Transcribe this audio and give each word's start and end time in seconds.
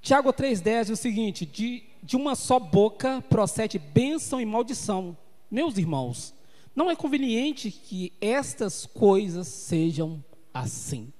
Tiago 0.00 0.32
3,10 0.32 0.84
diz 0.84 0.90
o 0.90 0.96
seguinte: 0.96 1.46
de, 1.46 1.82
de 2.02 2.16
uma 2.16 2.34
só 2.34 2.58
boca 2.58 3.22
procede 3.28 3.78
bênção 3.78 4.40
e 4.40 4.46
maldição. 4.46 5.16
Meus 5.50 5.78
irmãos, 5.78 6.34
não 6.74 6.90
é 6.90 6.96
conveniente 6.96 7.70
que 7.70 8.12
estas 8.20 8.86
coisas 8.86 9.48
sejam 9.48 10.22
assim. 10.52 11.12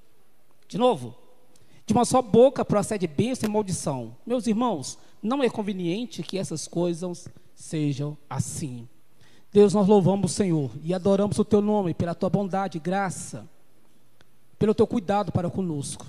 De 0.68 0.78
novo, 0.78 1.16
de 1.86 1.92
uma 1.92 2.04
só 2.04 2.20
boca 2.20 2.64
procede 2.64 3.06
bênção 3.06 3.48
e 3.48 3.52
maldição. 3.52 4.14
Meus 4.26 4.46
irmãos, 4.46 4.98
não 5.22 5.42
é 5.42 5.48
conveniente 5.48 6.22
que 6.22 6.38
essas 6.38 6.68
coisas 6.68 7.28
sejam 7.54 8.16
assim. 8.28 8.88
Deus, 9.50 9.72
nós 9.72 9.88
louvamos 9.88 10.30
o 10.30 10.34
Senhor 10.34 10.70
e 10.84 10.92
adoramos 10.92 11.38
o 11.38 11.44
teu 11.44 11.62
nome 11.62 11.94
pela 11.94 12.14
tua 12.14 12.28
bondade 12.28 12.76
e 12.76 12.80
graça, 12.80 13.48
pelo 14.58 14.74
teu 14.74 14.86
cuidado 14.86 15.32
para 15.32 15.50
conosco. 15.50 16.06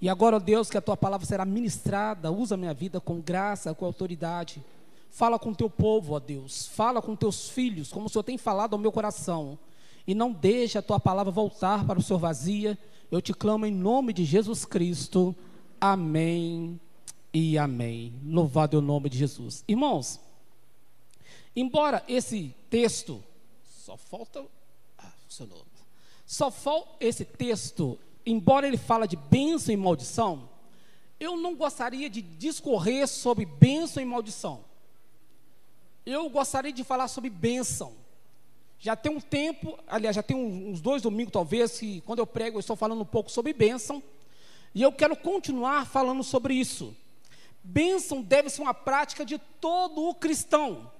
E 0.00 0.08
agora, 0.08 0.36
ó 0.36 0.38
Deus, 0.38 0.70
que 0.70 0.78
a 0.78 0.80
tua 0.80 0.96
palavra 0.96 1.26
será 1.26 1.44
ministrada, 1.44 2.30
usa 2.30 2.54
a 2.54 2.58
minha 2.58 2.72
vida 2.72 3.00
com 3.00 3.20
graça, 3.20 3.74
com 3.74 3.84
autoridade. 3.84 4.62
Fala 5.10 5.38
com 5.38 5.50
o 5.50 5.54
teu 5.54 5.68
povo, 5.68 6.14
ó 6.14 6.20
Deus. 6.20 6.66
Fala 6.66 7.02
com 7.02 7.16
teus 7.16 7.48
filhos, 7.48 7.90
como 7.90 8.06
o 8.06 8.08
Senhor 8.08 8.22
tem 8.22 8.38
falado 8.38 8.74
ao 8.74 8.78
meu 8.78 8.92
coração. 8.92 9.58
E 10.06 10.14
não 10.14 10.32
deixe 10.32 10.78
a 10.78 10.82
tua 10.82 11.00
palavra 11.00 11.32
voltar 11.32 11.84
para 11.84 11.98
o 11.98 12.02
Senhor 12.02 12.18
vazia, 12.18 12.78
eu 13.10 13.20
te 13.20 13.32
clamo 13.32 13.66
em 13.66 13.72
nome 13.72 14.12
de 14.12 14.24
Jesus 14.24 14.64
Cristo. 14.64 15.34
Amém 15.80 16.78
e 17.32 17.56
amém. 17.58 18.12
Louvado 18.24 18.76
é 18.76 18.78
o 18.78 18.82
nome 18.82 19.08
de 19.08 19.18
Jesus. 19.18 19.64
Irmãos, 19.66 20.20
embora 21.56 22.04
esse 22.06 22.54
texto 22.70 23.22
só 23.64 23.96
falta 23.96 24.44
ah, 24.98 25.10
funcionou. 25.24 25.64
Só 26.26 26.50
falta 26.50 26.90
esse 27.00 27.24
texto, 27.24 27.98
embora 28.30 28.66
ele 28.66 28.76
fala 28.76 29.06
de 29.06 29.16
bênção 29.16 29.72
e 29.72 29.76
maldição, 29.76 30.48
eu 31.18 31.36
não 31.36 31.54
gostaria 31.54 32.08
de 32.08 32.22
discorrer 32.22 33.08
sobre 33.08 33.44
bênção 33.44 34.02
e 34.02 34.06
maldição. 34.06 34.64
Eu 36.04 36.28
gostaria 36.28 36.72
de 36.72 36.84
falar 36.84 37.08
sobre 37.08 37.30
bênção. 37.30 37.94
Já 38.78 38.94
tem 38.94 39.10
um 39.10 39.20
tempo, 39.20 39.78
aliás, 39.88 40.14
já 40.14 40.22
tem 40.22 40.36
uns 40.36 40.80
dois 40.80 41.02
domingos 41.02 41.32
talvez, 41.32 41.78
que 41.78 42.00
quando 42.02 42.20
eu 42.20 42.26
prego 42.26 42.56
eu 42.56 42.60
estou 42.60 42.76
falando 42.76 43.00
um 43.00 43.06
pouco 43.06 43.30
sobre 43.30 43.52
bênção, 43.52 44.02
e 44.74 44.82
eu 44.82 44.92
quero 44.92 45.16
continuar 45.16 45.86
falando 45.86 46.22
sobre 46.22 46.54
isso. 46.54 46.94
Bênção 47.64 48.22
deve 48.22 48.48
ser 48.48 48.62
uma 48.62 48.74
prática 48.74 49.24
de 49.24 49.38
todo 49.60 50.08
o 50.08 50.14
cristão, 50.14 50.90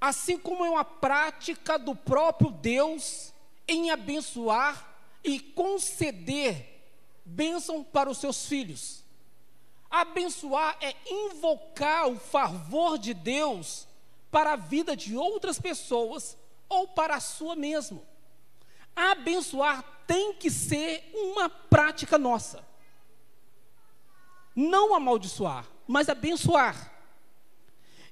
assim 0.00 0.36
como 0.36 0.64
é 0.64 0.70
uma 0.70 0.84
prática 0.84 1.78
do 1.78 1.94
próprio 1.94 2.50
Deus 2.50 3.32
em 3.68 3.90
abençoar 3.92 4.91
e 5.24 5.38
conceder 5.38 6.72
bênção 7.24 7.82
para 7.82 8.10
os 8.10 8.18
seus 8.18 8.46
filhos. 8.46 9.02
Abençoar 9.90 10.76
é 10.80 10.94
invocar 11.06 12.08
o 12.08 12.18
favor 12.18 12.98
de 12.98 13.12
Deus 13.12 13.86
para 14.30 14.54
a 14.54 14.56
vida 14.56 14.96
de 14.96 15.16
outras 15.16 15.60
pessoas 15.60 16.36
ou 16.68 16.88
para 16.88 17.16
a 17.16 17.20
sua 17.20 17.54
mesmo. 17.54 18.02
Abençoar 18.96 19.84
tem 20.06 20.34
que 20.34 20.50
ser 20.50 21.10
uma 21.14 21.48
prática 21.48 22.18
nossa. 22.18 22.64
Não 24.56 24.94
amaldiçoar, 24.94 25.66
mas 25.86 26.08
abençoar. 26.08 26.90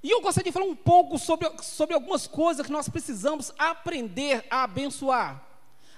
E 0.03 0.11
eu 0.11 0.21
gostaria 0.21 0.51
de 0.51 0.55
falar 0.55 0.67
um 0.67 0.77
pouco 0.77 1.19
sobre, 1.19 1.51
sobre 1.63 1.95
algumas 1.95 2.27
coisas 2.27 2.65
que 2.65 2.73
nós 2.73 2.89
precisamos 2.89 3.53
aprender 3.59 4.47
a 4.51 4.63
abençoar. 4.65 5.50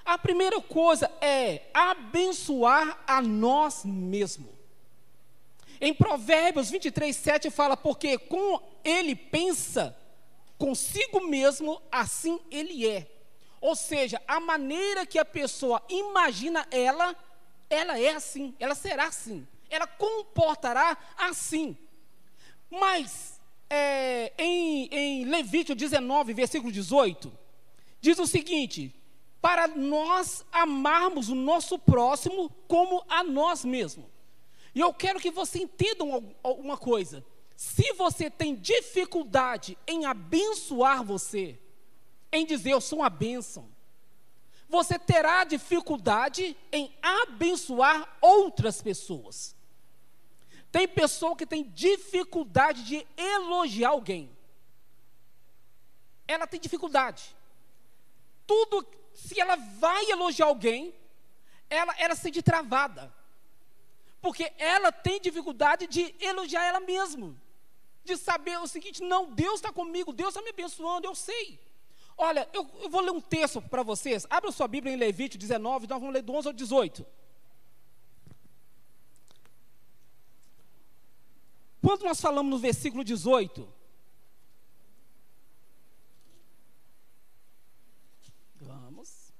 A 0.04 0.18
primeira 0.18 0.60
coisa 0.60 1.10
é 1.20 1.62
abençoar 1.72 3.02
a 3.06 3.22
nós 3.22 3.84
mesmos. 3.84 4.50
Em 5.80 5.92
Provérbios 5.92 6.70
23, 6.70 7.14
7 7.14 7.50
fala, 7.50 7.76
porque 7.76 8.16
com 8.16 8.60
ele 8.84 9.14
pensa, 9.16 9.96
consigo 10.58 11.26
mesmo, 11.26 11.80
assim 11.90 12.40
ele 12.50 12.88
é. 12.88 13.08
Ou 13.60 13.76
seja, 13.76 14.20
a 14.26 14.40
maneira 14.40 15.06
que 15.06 15.18
a 15.18 15.24
pessoa 15.24 15.82
imagina 15.88 16.66
ela, 16.70 17.16
ela 17.70 17.98
é 17.98 18.10
assim, 18.10 18.54
ela 18.58 18.74
será 18.74 19.06
assim, 19.06 19.46
ela 19.70 19.86
comportará 19.86 20.96
assim. 21.16 21.76
Mas, 22.70 23.40
é, 23.68 24.32
em, 24.38 24.88
em 24.90 25.24
Levítico 25.24 25.74
19, 25.74 26.32
versículo 26.32 26.72
18, 26.72 27.32
diz 28.00 28.18
o 28.18 28.26
seguinte: 28.26 28.94
para 29.42 29.66
nós 29.66 30.46
amarmos 30.52 31.28
o 31.28 31.34
nosso 31.34 31.76
próximo 31.76 32.48
como 32.68 33.04
a 33.08 33.24
nós 33.24 33.64
mesmos. 33.64 34.06
E 34.72 34.78
eu 34.78 34.94
quero 34.94 35.18
que 35.18 35.32
você 35.32 35.58
entenda 35.58 36.04
uma 36.44 36.78
coisa. 36.78 37.24
Se 37.56 37.92
você 37.94 38.30
tem 38.30 38.54
dificuldade 38.54 39.76
em 39.86 40.06
abençoar 40.06 41.04
você, 41.04 41.58
em 42.30 42.46
dizer 42.46 42.70
eu 42.70 42.80
sou 42.80 43.00
uma 43.00 43.10
bênção, 43.10 43.68
você 44.68 44.98
terá 44.98 45.44
dificuldade 45.44 46.56
em 46.70 46.96
abençoar 47.02 48.16
outras 48.20 48.80
pessoas. 48.80 49.54
Tem 50.70 50.88
pessoa 50.88 51.36
que 51.36 51.44
tem 51.44 51.64
dificuldade 51.64 52.84
de 52.84 53.06
elogiar 53.16 53.90
alguém. 53.90 54.30
Ela 56.26 56.46
tem 56.46 56.58
dificuldade. 56.58 57.36
Tudo, 58.46 58.86
se 59.14 59.40
ela 59.40 59.56
vai 59.56 60.10
elogiar 60.10 60.46
alguém, 60.46 60.94
ela, 61.68 61.94
ela 61.98 62.14
se 62.14 62.22
sente 62.22 62.42
travada. 62.42 63.12
Porque 64.20 64.52
ela 64.58 64.92
tem 64.92 65.20
dificuldade 65.20 65.86
de 65.86 66.14
elogiar 66.20 66.64
ela 66.64 66.80
mesma 66.80 67.34
de 68.04 68.16
saber 68.16 68.58
o 68.58 68.66
seguinte: 68.66 69.02
não, 69.02 69.32
Deus 69.32 69.54
está 69.54 69.72
comigo, 69.72 70.12
Deus 70.12 70.30
está 70.30 70.42
me 70.42 70.50
abençoando, 70.50 71.06
eu 71.06 71.14
sei. 71.14 71.60
Olha, 72.16 72.48
eu, 72.52 72.68
eu 72.80 72.90
vou 72.90 73.00
ler 73.00 73.10
um 73.10 73.20
texto 73.20 73.60
para 73.60 73.82
vocês. 73.82 74.26
Abra 74.28 74.52
sua 74.52 74.68
Bíblia 74.68 74.92
em 74.92 74.96
Levítico 74.96 75.40
19, 75.40 75.86
nós 75.86 75.98
vamos 75.98 76.14
ler 76.14 76.22
do 76.22 76.32
11 76.32 76.48
ao 76.48 76.52
18. 76.52 77.06
Quando 81.80 82.04
nós 82.04 82.20
falamos 82.20 82.50
no 82.50 82.58
versículo 82.58 83.02
18, 83.02 83.68
vamos. 88.60 89.32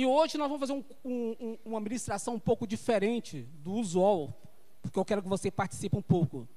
E 0.00 0.06
hoje 0.06 0.38
nós 0.38 0.48
vamos 0.48 0.60
fazer 0.60 0.72
um, 0.72 0.84
um, 1.04 1.58
uma 1.62 1.78
ministração 1.78 2.36
um 2.36 2.38
pouco 2.38 2.66
diferente 2.66 3.42
do 3.62 3.72
usual 3.72 4.34
porque 4.80 4.98
eu 4.98 5.04
quero 5.04 5.22
que 5.22 5.28
você 5.28 5.50
participe 5.50 5.94
um 5.94 6.00
pouco. 6.00 6.48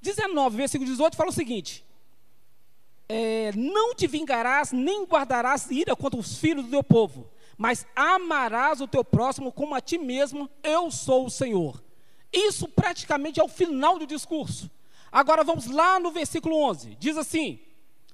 19, 0.00 0.56
versículo 0.56 0.90
18, 0.90 1.16
fala 1.16 1.30
o 1.30 1.32
seguinte: 1.32 1.84
é, 3.08 3.52
Não 3.52 3.94
te 3.94 4.08
vingarás, 4.08 4.72
nem 4.72 5.04
guardarás 5.04 5.70
ira 5.70 5.94
contra 5.94 6.18
os 6.18 6.38
filhos 6.38 6.64
do 6.64 6.72
teu 6.72 6.82
povo, 6.82 7.30
mas 7.56 7.86
amarás 7.94 8.80
o 8.80 8.88
teu 8.88 9.04
próximo 9.04 9.52
como 9.52 9.76
a 9.76 9.80
ti 9.80 9.96
mesmo, 9.96 10.50
eu 10.60 10.90
sou 10.90 11.26
o 11.26 11.30
Senhor. 11.30 11.80
Isso 12.32 12.66
praticamente 12.66 13.38
é 13.38 13.44
o 13.44 13.48
final 13.48 13.96
do 13.96 14.08
discurso. 14.08 14.68
Agora 15.12 15.44
vamos 15.44 15.66
lá 15.66 16.00
no 16.00 16.10
versículo 16.10 16.56
11: 16.56 16.96
diz 16.96 17.16
assim: 17.16 17.60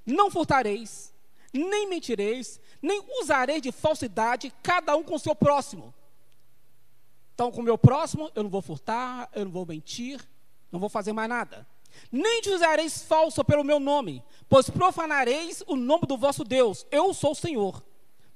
Não 0.04 0.30
furtareis, 0.30 1.14
nem 1.54 1.88
mentireis, 1.88 2.60
nem 2.80 3.02
usareis 3.20 3.62
de 3.62 3.72
falsidade, 3.72 4.52
cada 4.62 4.96
um 4.96 5.02
com 5.02 5.14
o 5.14 5.18
seu 5.18 5.34
próximo 5.34 5.94
então, 7.38 7.52
com 7.52 7.60
o 7.60 7.64
meu 7.64 7.78
próximo, 7.78 8.28
eu 8.34 8.42
não 8.42 8.50
vou 8.50 8.60
furtar, 8.60 9.30
eu 9.32 9.44
não 9.44 9.52
vou 9.52 9.64
mentir, 9.64 10.20
não 10.72 10.80
vou 10.80 10.88
fazer 10.88 11.12
mais 11.12 11.28
nada. 11.28 11.64
Nem 12.10 12.40
te 12.40 12.50
usareis 12.50 13.04
falso 13.04 13.44
pelo 13.44 13.62
meu 13.62 13.78
nome, 13.78 14.24
pois 14.48 14.68
profanareis 14.68 15.62
o 15.68 15.76
nome 15.76 16.04
do 16.04 16.18
vosso 16.18 16.42
Deus. 16.42 16.84
Eu 16.90 17.14
sou 17.14 17.30
o 17.30 17.36
Senhor. 17.36 17.80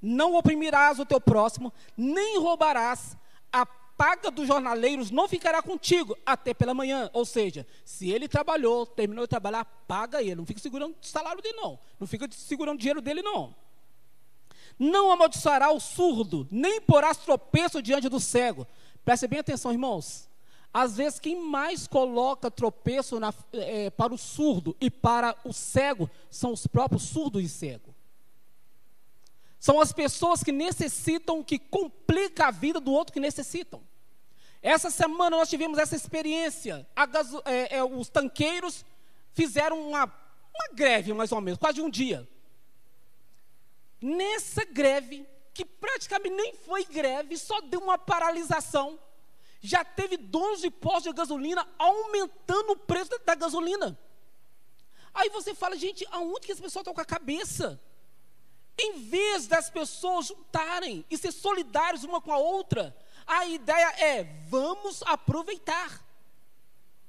Não 0.01 0.37
oprimirás 0.37 1.01
o 1.01 1.05
teu 1.05 1.21
próximo, 1.21 1.73
nem 1.97 2.39
roubarás. 2.39 3.17
A 3.53 3.67
paga 3.67 4.31
dos 4.31 4.47
jornaleiros 4.47 5.11
não 5.11 5.27
ficará 5.27 5.61
contigo 5.61 6.17
até 6.25 6.55
pela 6.55 6.73
manhã. 6.73 7.11
Ou 7.13 7.25
seja, 7.25 7.67
se 7.85 8.09
ele 8.09 8.29
trabalhou, 8.29 8.87
terminou 8.87 9.25
de 9.25 9.31
trabalhar, 9.31 9.65
paga 9.65 10.23
ele. 10.23 10.37
Não 10.37 10.47
fica 10.47 10.61
segurando 10.61 10.93
o 10.93 11.05
salário 11.05 11.43
dele, 11.43 11.57
não. 11.57 11.77
Não 11.99 12.07
fica 12.07 12.29
segurando 12.31 12.77
o 12.77 12.79
dinheiro 12.79 13.01
dele, 13.01 13.21
não. 13.21 13.53
Não 14.83 15.13
amaldiçoará 15.13 15.71
o 15.71 15.79
surdo, 15.79 16.45
nem 16.51 16.81
porás 16.81 17.17
tropeço 17.17 17.81
diante 17.81 18.09
do 18.09 18.19
cego. 18.19 18.67
Preste 19.05 19.29
bem 19.29 19.39
atenção, 19.39 19.71
irmãos. 19.71 20.29
Às 20.75 20.97
vezes, 20.97 21.21
quem 21.21 21.41
mais 21.41 21.87
coloca 21.87 22.51
tropeço 22.51 23.21
na, 23.21 23.33
é, 23.53 23.91
para 23.91 24.13
o 24.13 24.19
surdo 24.19 24.77
e 24.81 24.91
para 24.91 25.37
o 25.45 25.53
cego 25.53 26.11
são 26.29 26.53
os 26.53 26.67
próprios 26.67 27.05
surdos 27.05 27.45
e 27.45 27.49
cegos. 27.49 27.95
São 29.61 29.81
as 29.81 29.93
pessoas 29.93 30.43
que 30.43 30.51
necessitam, 30.51 31.45
que 31.45 31.61
complicam 31.61 32.45
a 32.45 32.51
vida 32.51 32.81
do 32.81 32.91
outro 32.91 33.13
que 33.13 33.21
necessitam. 33.21 33.81
Essa 34.61 34.91
semana 34.91 35.37
nós 35.37 35.49
tivemos 35.49 35.79
essa 35.79 35.95
experiência. 35.95 36.85
Gaso, 37.09 37.41
é, 37.45 37.77
é, 37.77 37.85
os 37.85 38.09
tanqueiros 38.09 38.85
fizeram 39.33 39.81
uma, 39.81 40.07
uma 40.07 40.75
greve, 40.75 41.13
mais 41.13 41.31
ou 41.31 41.41
menos, 41.41 41.61
quase 41.61 41.81
um 41.81 41.89
dia. 41.89 42.29
Nessa 44.03 44.65
greve, 44.65 45.27
que 45.55 45.65
praticamente 45.65 46.35
nem 46.35 46.55
foi 46.55 46.85
greve, 46.85 47.39
só 47.39 47.61
deu 47.61 47.81
uma 47.81 47.97
paralisação. 47.97 48.99
Já 49.61 49.85
teve 49.85 50.17
donos 50.17 50.61
de 50.61 50.71
postos 50.71 51.05
de 51.05 51.13
gasolina 51.13 51.67
aumentando 51.79 52.73
o 52.73 52.77
preço 52.77 53.11
da, 53.25 53.35
gasolina. 53.37 53.97
Aí 55.15 55.29
você 55.29 55.55
fala, 55.55 55.77
gente, 55.77 56.07
aonde 56.11 56.47
que 56.47 56.53
as 56.53 56.61
pessoas 56.61 56.83
estão 56.83 56.95
com 56.95 57.01
a 57.01 57.05
cabeça? 57.05 57.81
Em 58.77 59.05
vez 59.05 59.47
das 59.47 59.71
pessoas 59.71 60.27
juntarem 60.27 61.05
e 61.09 61.17
ser 61.17 61.31
solidários 61.31 62.03
uma 62.03 62.21
com 62.21 62.33
a 62.33 62.39
outra, 62.39 62.97
a 63.27 63.47
ideia 63.47 63.91
é: 63.99 64.25
vamos 64.49 65.03
aproveitar. 65.03 66.12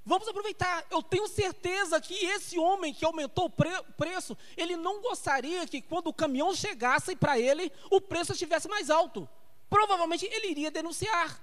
Vamos 0.06 0.28
aproveitar. 0.28 0.86
Eu 0.92 1.02
tenho 1.02 1.28
certeza 1.28 2.00
que 2.02 2.14
esse 2.14 2.60
homem 2.60 2.94
que 2.94 3.06
aumentou 3.06 3.46
o 3.46 3.50
pre 3.50 3.72
preço, 3.98 4.38
ele 4.58 4.76
não 4.76 5.02
gostaria 5.02 5.66
que 5.66 5.82
quando 5.82 6.08
o 6.08 6.14
caminhão 6.14 6.54
chegasse 6.54 7.16
para 7.16 7.40
ele, 7.40 7.72
o 7.90 8.02
preço 8.02 8.34
estivesse 8.34 8.68
mais 8.68 8.90
alto. 8.90 9.28
Provavelmente 9.70 10.26
ele 10.26 10.48
iria 10.48 10.70
denunciar. 10.70 11.42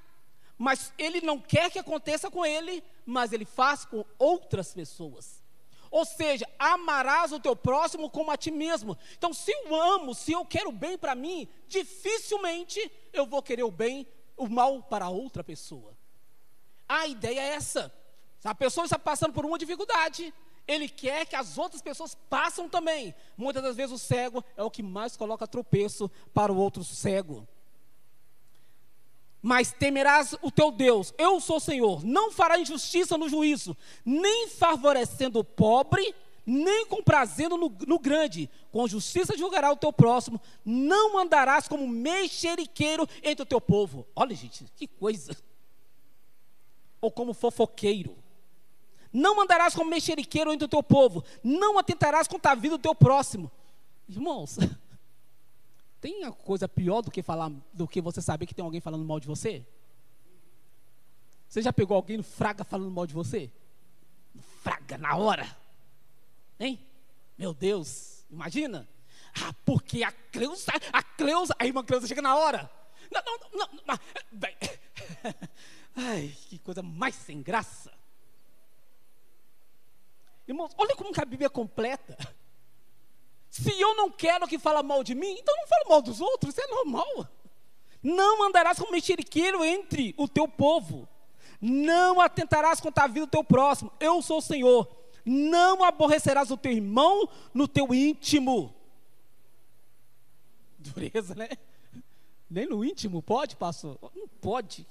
Mas 0.58 0.92
ele 0.98 1.22
não 1.22 1.40
quer 1.40 1.70
que 1.70 1.78
aconteça 1.78 2.30
com 2.30 2.44
ele, 2.44 2.84
mas 3.06 3.32
ele 3.32 3.46
faz 3.46 3.86
com 3.86 4.04
outras 4.18 4.74
pessoas. 4.74 5.42
Ou 5.90 6.04
seja, 6.04 6.46
amarás 6.58 7.32
o 7.32 7.40
teu 7.40 7.56
próximo 7.56 8.10
como 8.10 8.30
a 8.30 8.36
ti 8.36 8.50
mesmo. 8.50 8.96
Então, 9.16 9.32
se 9.32 9.50
eu 9.50 9.74
amo, 9.74 10.14
se 10.14 10.32
eu 10.32 10.44
quero 10.44 10.68
o 10.68 10.72
bem 10.72 10.98
para 10.98 11.14
mim, 11.14 11.48
dificilmente 11.66 12.92
eu 13.12 13.26
vou 13.26 13.42
querer 13.42 13.64
o 13.64 13.70
bem, 13.70 14.06
o 14.36 14.48
mal 14.48 14.82
para 14.82 15.08
outra 15.08 15.42
pessoa. 15.42 15.96
A 16.86 17.06
ideia 17.06 17.40
é 17.40 17.54
essa. 17.54 17.92
A 18.44 18.54
pessoa 18.54 18.84
está 18.84 18.98
passando 18.98 19.32
por 19.32 19.44
uma 19.44 19.58
dificuldade, 19.58 20.32
ele 20.66 20.88
quer 20.88 21.26
que 21.26 21.36
as 21.36 21.58
outras 21.58 21.82
pessoas 21.82 22.16
passem 22.28 22.68
também. 22.68 23.14
Muitas 23.36 23.62
das 23.62 23.76
vezes 23.76 23.92
o 23.92 23.98
cego 23.98 24.44
é 24.56 24.62
o 24.62 24.70
que 24.70 24.82
mais 24.82 25.16
coloca 25.16 25.46
tropeço 25.46 26.10
para 26.32 26.52
o 26.52 26.56
outro 26.56 26.84
cego. 26.84 27.46
Mas 29.42 29.72
temerás 29.72 30.34
o 30.42 30.50
teu 30.50 30.70
Deus, 30.70 31.14
eu 31.16 31.40
sou 31.40 31.56
o 31.56 31.60
Senhor, 31.60 32.04
não 32.04 32.30
fará 32.30 32.58
injustiça 32.58 33.16
no 33.16 33.28
juízo, 33.28 33.76
nem 34.04 34.48
favorecendo 34.48 35.38
o 35.38 35.44
pobre, 35.44 36.14
nem 36.44 36.84
comprazendo 36.86 37.56
no, 37.56 37.74
no 37.86 37.98
grande. 37.98 38.50
Com 38.70 38.86
justiça 38.86 39.36
julgará 39.36 39.72
o 39.72 39.76
teu 39.76 39.92
próximo, 39.92 40.40
não 40.64 41.18
andarás 41.18 41.66
como 41.66 41.88
mexeriqueiro 41.88 43.08
entre 43.22 43.42
o 43.42 43.46
teu 43.46 43.60
povo. 43.60 44.06
Olha, 44.14 44.36
gente, 44.36 44.66
que 44.76 44.86
coisa. 44.86 45.34
Ou 47.00 47.10
como 47.10 47.32
fofoqueiro. 47.32 48.14
Não 49.12 49.40
andarás 49.40 49.74
como 49.74 49.90
mexeriqueiro 49.90 50.52
entre 50.52 50.64
o 50.64 50.68
teu 50.68 50.82
povo, 50.82 51.24
não 51.42 51.78
atentarás 51.78 52.28
contra 52.28 52.52
a 52.52 52.54
vida 52.54 52.76
do 52.76 52.82
teu 52.82 52.94
próximo. 52.94 53.50
Irmãos, 54.08 54.58
tem 56.00 56.30
coisa 56.32 56.68
pior 56.68 57.02
do 57.02 57.10
que 57.10 57.22
falar, 57.22 57.50
do 57.72 57.88
que 57.88 58.00
você 58.00 58.20
saber 58.22 58.46
que 58.46 58.54
tem 58.54 58.64
alguém 58.64 58.80
falando 58.80 59.04
mal 59.04 59.18
de 59.18 59.26
você? 59.26 59.64
Você 61.48 61.62
já 61.62 61.72
pegou 61.72 61.96
alguém 61.96 62.16
no 62.16 62.22
fraga 62.22 62.62
falando 62.62 62.90
mal 62.90 63.06
de 63.06 63.14
você? 63.14 63.50
No 64.32 64.42
fraga, 64.62 64.96
na 64.96 65.16
hora. 65.16 65.56
Hein? 66.58 66.78
Meu 67.36 67.52
Deus, 67.52 68.24
imagina. 68.30 68.88
Ah, 69.34 69.52
porque 69.64 70.02
a 70.02 70.12
Cleusa, 70.12 70.72
a 70.92 71.02
Cleusa, 71.02 71.54
a 71.58 71.66
irmã 71.66 71.82
Cleusa 71.82 72.06
chega 72.06 72.22
na 72.22 72.36
hora. 72.36 72.70
Não, 73.10 73.22
não, 73.24 73.68
não, 73.68 73.80
não. 73.86 73.98
Ai, 75.96 76.32
que 76.48 76.58
coisa 76.58 76.82
mais 76.82 77.14
sem 77.14 77.42
graça. 77.42 77.92
Irmãos, 80.50 80.72
olha 80.76 80.96
como 80.96 81.12
que 81.12 81.20
a 81.20 81.24
Bíblia 81.24 81.46
é 81.46 81.48
completa. 81.48 82.16
Se 83.48 83.80
eu 83.80 83.94
não 83.94 84.10
quero 84.10 84.48
que 84.48 84.58
fala 84.58 84.82
mal 84.82 85.04
de 85.04 85.14
mim, 85.14 85.36
então 85.38 85.54
não 85.56 85.66
falo 85.68 85.88
mal 85.88 86.02
dos 86.02 86.20
outros, 86.20 86.52
isso 86.52 86.60
é 86.60 86.66
normal. 86.66 87.28
Não 88.02 88.42
andarás 88.44 88.76
como 88.76 88.90
mexeriqueiro 88.90 89.64
entre 89.64 90.12
o 90.16 90.26
teu 90.26 90.48
povo. 90.48 91.08
Não 91.60 92.20
atentarás 92.20 92.80
contra 92.80 93.04
a 93.04 93.06
vida 93.06 93.26
do 93.26 93.30
teu 93.30 93.44
próximo. 93.44 93.92
Eu 94.00 94.20
sou 94.22 94.38
o 94.38 94.42
Senhor. 94.42 94.88
Não 95.24 95.84
aborrecerás 95.84 96.50
o 96.50 96.56
teu 96.56 96.72
irmão 96.72 97.28
no 97.54 97.68
teu 97.68 97.94
íntimo. 97.94 98.74
Dureza, 100.78 101.36
né? 101.36 101.50
Nem 102.50 102.66
no 102.66 102.84
íntimo 102.84 103.22
pode, 103.22 103.54
pastor? 103.54 103.96
Não 104.16 104.26
pode. 104.26 104.84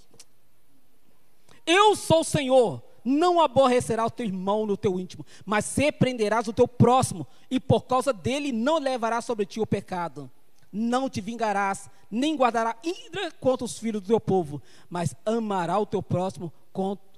Eu 1.66 1.98
sou 1.98 2.22
o 2.22 2.24
Senhor 2.24 2.89
não 3.04 3.42
aborrecerá 3.42 4.06
o 4.06 4.10
teu 4.10 4.25
irmão 4.25 4.66
no 4.66 4.78
teu 4.78 5.00
íntimo, 5.00 5.25
mas 5.46 5.75
repreenderás 5.75 6.48
o 6.48 6.54
teu 6.54 6.68
próximo, 6.68 7.28
e 7.50 7.60
por 7.60 7.86
causa 7.86 8.13
dele 8.13 8.51
não 8.51 8.78
levarás 8.80 9.25
sobre 9.25 9.46
ti 9.46 9.60
o 9.60 9.68
pecado. 9.68 10.30
Não 10.72 11.10
te 11.10 11.19
vingarás, 11.19 11.90
nem 12.12 12.36
guardará 12.36 12.78
ira 12.84 13.31
contra 13.40 13.66
os 13.66 13.80
filhos 13.80 14.01
do 14.01 14.07
teu 14.07 14.19
povo, 14.19 14.62
mas 14.90 15.16
amará 15.25 15.80
o 15.80 15.86
teu 15.86 16.01
próximo 16.04 16.54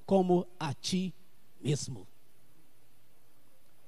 como 0.06 0.48
a 0.60 0.74
ti 0.74 1.14
mesmo. 1.62 2.08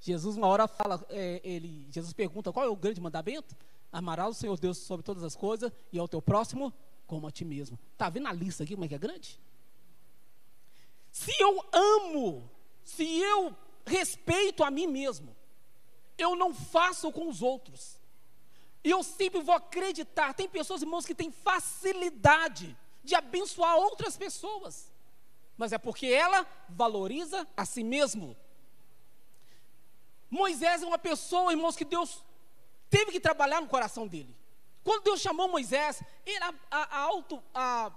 Jesus 0.01 0.35
uma 0.35 0.47
hora 0.47 0.67
fala, 0.67 1.05
é, 1.09 1.39
ele, 1.45 1.87
Jesus 1.89 2.11
pergunta 2.11 2.51
qual 2.51 2.65
é 2.65 2.69
o 2.69 2.75
grande 2.75 2.99
mandamento? 2.99 3.55
Amarás 3.91 4.31
o 4.31 4.33
Senhor 4.33 4.59
Deus 4.59 4.79
sobre 4.79 5.05
todas 5.05 5.23
as 5.23 5.33
coisas 5.33 5.71
e 5.93 5.99
ao 5.99 6.09
teu 6.09 6.21
próximo 6.21 6.73
como 7.07 7.25
a 7.25 7.31
ti 7.31 7.45
mesmo. 7.45 7.79
Está 7.93 8.09
vendo 8.09 8.27
a 8.27 8.33
lista 8.33 8.63
aqui 8.63 8.73
como 8.73 8.83
é 8.83 8.87
que 8.89 8.95
é 8.95 8.97
grande? 8.97 9.39
Se 11.13 11.31
eu 11.39 11.63
amo, 11.71 12.49
se 12.83 13.19
eu 13.19 13.55
respeito 13.85 14.63
a 14.63 14.71
mim 14.71 14.87
mesmo, 14.87 15.37
eu 16.17 16.35
não 16.35 16.51
faço 16.51 17.11
com 17.11 17.29
os 17.29 17.43
outros. 17.43 17.99
E 18.83 18.89
eu 18.89 19.03
sempre 19.03 19.39
vou 19.39 19.53
acreditar. 19.53 20.33
Tem 20.33 20.49
pessoas, 20.49 20.81
irmãos, 20.81 21.05
que 21.05 21.13
têm 21.13 21.31
facilidade 21.31 22.75
de 23.03 23.13
abençoar 23.13 23.75
outras 23.75 24.17
pessoas. 24.17 24.91
Mas 25.55 25.71
é 25.71 25.77
porque 25.77 26.07
ela 26.07 26.47
valoriza 26.67 27.47
a 27.55 27.63
si 27.63 27.83
mesmo. 27.83 28.35
Moisés 30.31 30.81
é 30.81 30.85
uma 30.85 30.97
pessoa, 30.97 31.51
irmãos, 31.51 31.75
que 31.75 31.85
Deus 31.85 32.23
teve 32.89 33.11
que 33.11 33.19
trabalhar 33.19 33.61
no 33.61 33.67
coração 33.67 34.07
dele. 34.07 34.35
Quando 34.83 35.03
Deus 35.03 35.21
chamou 35.21 35.47
Moisés, 35.47 36.01
era, 36.25 36.55
a, 36.71 36.97
a, 36.97 36.99
auto, 37.01 37.41
a 37.53 37.91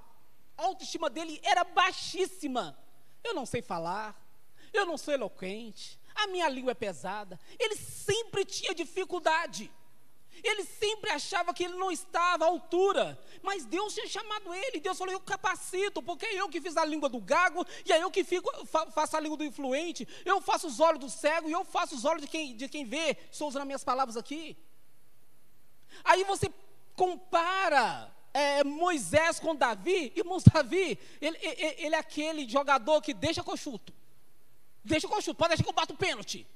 autoestima 0.59 1.09
dele 1.09 1.41
era 1.43 1.65
baixíssima. 1.65 2.77
Eu 3.27 3.35
não 3.35 3.45
sei 3.45 3.61
falar, 3.61 4.17
eu 4.73 4.87
não 4.87 4.97
sou 4.97 5.13
eloquente, 5.13 5.99
a 6.15 6.29
minha 6.29 6.49
língua 6.49 6.71
é 6.71 6.75
pesada. 6.75 7.39
Ele 7.59 7.75
sempre 7.77 8.45
tinha 8.45 8.73
dificuldade. 8.75 9.71
Ele 10.45 10.65
sempre 10.65 11.11
achava 11.11 11.53
que 11.53 11.65
ele 11.65 11.77
não 11.77 11.91
estava 11.91 12.45
à 12.45 12.49
altura, 12.49 13.19
mas 13.43 13.65
Deus 13.65 13.95
tinha 13.95 14.07
chamado 14.07 14.55
ele. 14.55 14.81
Deus 14.81 14.97
falou: 14.99 15.13
Eu 15.13 15.21
capacito, 15.21 16.03
porque 16.03 16.27
é 16.27 16.41
eu 16.41 16.49
que 16.49 16.61
fiz 16.61 16.77
a 16.77 16.85
língua 16.85 17.09
do 17.09 17.21
gago, 17.21 17.67
e 17.85 17.93
é 17.93 18.03
eu 18.03 18.11
que 18.11 18.23
fico, 18.23 18.49
fa, 18.67 18.91
faço 18.91 19.17
a 19.17 19.21
língua 19.21 19.39
do 19.39 19.45
influente, 19.45 20.07
eu 20.25 20.41
faço 20.41 20.67
os 20.67 20.79
olhos 20.79 21.01
do 21.01 21.11
cego, 21.11 21.49
e 21.49 21.53
eu 21.53 21.65
faço 21.65 21.95
os 21.97 22.05
olhos 22.05 22.23
de 22.23 22.29
quem, 22.29 22.57
de 22.57 22.69
quem 22.69 22.85
vê. 22.85 23.17
Estou 23.31 23.49
usando 23.49 23.63
as 23.63 23.67
minhas 23.67 23.85
palavras 23.85 24.17
aqui. 24.17 24.57
Aí 26.05 26.23
você 26.25 26.53
compara 26.95 28.15
é, 28.37 28.63
Moisés 28.63 29.41
com 29.41 29.57
Davi, 29.57 30.13
irmãos, 30.15 30.45
Davi, 30.45 30.99
ele, 31.23 31.39
ele, 31.41 31.75
ele, 31.79 31.95
é 31.95 31.99
aquele 31.99 32.47
jogador 32.47 33.01
que 33.01 33.15
deixa 33.15 33.43
que 33.43 33.51
eu 33.51 33.57
chuto. 33.57 33.95
Deixa 34.85 35.09
que 35.09 35.15
eu 35.15 35.23
chuto, 35.23 35.39
pode 35.39 35.49
deixar 35.49 35.65
que 35.65 35.71
eu 35.71 35.75
bato 35.75 35.95
o 35.95 35.97
pênalti. 35.97 36.47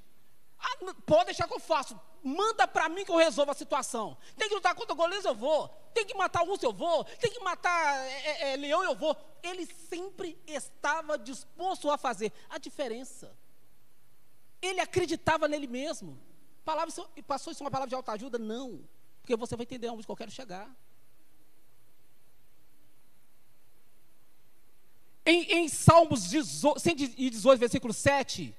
Ah, 0.58 0.94
pode 1.06 1.24
deixar 1.26 1.48
que 1.48 1.54
eu 1.54 1.58
faço. 1.58 1.98
Manda 2.22 2.68
para 2.68 2.86
mim 2.90 3.02
que 3.02 3.10
eu 3.10 3.16
resolvo 3.16 3.50
a 3.50 3.54
situação. 3.54 4.14
Tem 4.36 4.46
que 4.46 4.54
lutar 4.54 4.74
contra 4.74 4.94
goleiros, 4.94 5.24
eu 5.24 5.34
vou. 5.34 5.68
Tem 5.94 6.04
que 6.04 6.12
matar 6.12 6.40
alguns, 6.40 6.62
eu 6.62 6.70
vou. 6.70 7.02
Tem 7.02 7.30
que 7.30 7.40
matar 7.40 7.96
é, 8.04 8.10
é, 8.10 8.52
é, 8.52 8.56
leão, 8.56 8.84
eu 8.84 8.94
vou. 8.94 9.16
Ele 9.42 9.64
sempre 9.64 10.38
estava 10.46 11.16
disposto 11.16 11.90
a 11.90 11.96
fazer 11.96 12.30
a 12.50 12.58
diferença. 12.58 13.34
Ele 14.60 14.80
acreditava 14.80 15.48
nele 15.48 15.66
mesmo. 15.66 16.20
Palavra, 16.62 16.92
passou 17.26 17.50
isso 17.50 17.64
uma 17.64 17.70
palavra 17.70 17.88
de 17.88 17.94
alta 17.94 18.12
ajuda? 18.12 18.38
Não. 18.38 18.86
Porque 19.22 19.34
você 19.34 19.56
vai 19.56 19.64
entender 19.64 19.88
onde 19.88 20.06
eu 20.06 20.14
quero 20.14 20.30
chegar. 20.30 20.70
Em, 25.30 25.42
em 25.58 25.68
Salmos 25.68 26.22
118, 26.24 27.56
versículo 27.56 27.94
7, 27.94 28.52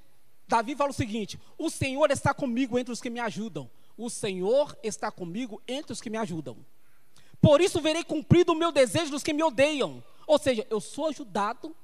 Davi 0.48 0.74
fala 0.74 0.88
o 0.88 0.94
seguinte: 0.94 1.38
O 1.58 1.68
Senhor 1.68 2.10
está 2.10 2.32
comigo 2.32 2.78
entre 2.78 2.90
os 2.90 2.98
que 2.98 3.10
me 3.10 3.20
ajudam. 3.20 3.70
O 3.94 4.08
Senhor 4.08 4.74
está 4.82 5.10
comigo 5.10 5.60
entre 5.68 5.92
os 5.92 6.00
que 6.00 6.08
me 6.08 6.16
ajudam. 6.16 6.56
Por 7.42 7.60
isso 7.60 7.78
verei 7.82 8.02
cumprido 8.02 8.52
o 8.52 8.54
meu 8.54 8.72
desejo 8.72 9.10
dos 9.10 9.22
que 9.22 9.34
me 9.34 9.42
odeiam. 9.42 10.02
Ou 10.26 10.38
seja, 10.38 10.66
eu 10.70 10.80
sou 10.80 11.08
ajudado, 11.08 11.76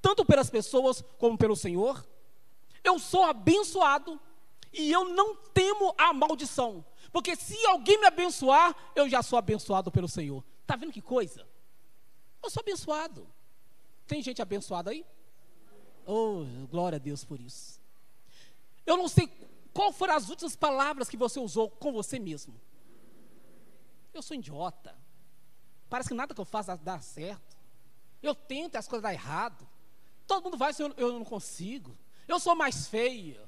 tanto 0.00 0.24
pelas 0.24 0.48
pessoas 0.48 1.04
como 1.18 1.36
pelo 1.36 1.54
Senhor. 1.54 2.02
Eu 2.82 2.98
sou 2.98 3.24
abençoado 3.24 4.18
e 4.72 4.90
eu 4.90 5.10
não 5.10 5.36
temo 5.52 5.94
a 5.98 6.14
maldição. 6.14 6.82
Porque 7.12 7.36
se 7.36 7.66
alguém 7.66 8.00
me 8.00 8.06
abençoar, 8.06 8.74
eu 8.96 9.06
já 9.06 9.22
sou 9.22 9.38
abençoado 9.38 9.90
pelo 9.90 10.08
Senhor. 10.08 10.42
Está 10.62 10.76
vendo 10.76 10.92
que 10.92 11.02
coisa? 11.02 11.46
Eu 12.42 12.48
sou 12.48 12.62
abençoado. 12.62 13.28
Tem 14.10 14.20
gente 14.20 14.42
abençoada 14.42 14.90
aí? 14.90 15.06
Oh, 16.04 16.44
glória 16.68 16.96
a 16.96 16.98
Deus 16.98 17.24
por 17.24 17.40
isso. 17.40 17.80
Eu 18.84 18.96
não 18.96 19.06
sei 19.06 19.30
qual 19.72 19.92
foram 19.92 20.16
as 20.16 20.28
últimas 20.28 20.56
palavras 20.56 21.08
que 21.08 21.16
você 21.16 21.38
usou 21.38 21.70
com 21.70 21.92
você 21.92 22.18
mesmo. 22.18 22.60
Eu 24.12 24.20
sou 24.20 24.36
idiota. 24.36 24.96
Parece 25.88 26.08
que 26.08 26.14
nada 26.16 26.34
que 26.34 26.40
eu 26.40 26.44
faço 26.44 26.76
dá 26.78 26.98
certo. 26.98 27.56
Eu 28.20 28.34
tento 28.34 28.74
e 28.74 28.78
as 28.78 28.88
coisas 28.88 29.04
dão 29.04 29.12
errado. 29.12 29.64
Todo 30.26 30.42
mundo 30.42 30.58
vai, 30.58 30.72
eu, 30.76 30.92
eu 30.96 31.12
não 31.12 31.24
consigo. 31.24 31.96
Eu 32.26 32.40
sou 32.40 32.56
mais 32.56 32.88
feia. 32.88 33.40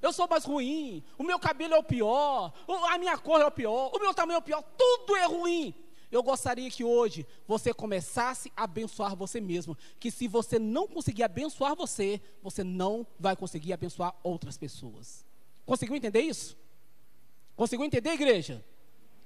Eu 0.00 0.14
sou 0.14 0.26
mais 0.26 0.46
ruim. 0.46 1.04
O 1.18 1.24
meu 1.24 1.38
cabelo 1.38 1.74
é 1.74 1.78
o 1.78 1.84
pior. 1.84 2.54
A 2.90 2.96
minha 2.96 3.18
cor 3.18 3.42
é 3.42 3.44
o 3.44 3.50
pior. 3.50 3.94
O 3.94 3.98
meu 3.98 4.14
tamanho 4.14 4.36
é 4.36 4.40
o 4.40 4.42
pior. 4.42 4.62
Tudo 4.78 5.14
é 5.14 5.26
ruim. 5.26 5.74
Eu 6.10 6.22
gostaria 6.22 6.70
que 6.70 6.84
hoje 6.84 7.26
você 7.46 7.74
começasse 7.74 8.52
a 8.56 8.64
abençoar 8.64 9.16
você 9.16 9.40
mesmo. 9.40 9.76
Que 9.98 10.10
se 10.10 10.28
você 10.28 10.58
não 10.58 10.86
conseguir 10.86 11.22
abençoar 11.22 11.74
você, 11.74 12.20
você 12.42 12.62
não 12.62 13.06
vai 13.18 13.34
conseguir 13.34 13.72
abençoar 13.72 14.14
outras 14.22 14.56
pessoas. 14.56 15.24
Conseguiu 15.64 15.96
entender 15.96 16.20
isso? 16.20 16.56
Conseguiu 17.56 17.84
entender, 17.84 18.10
igreja? 18.10 18.64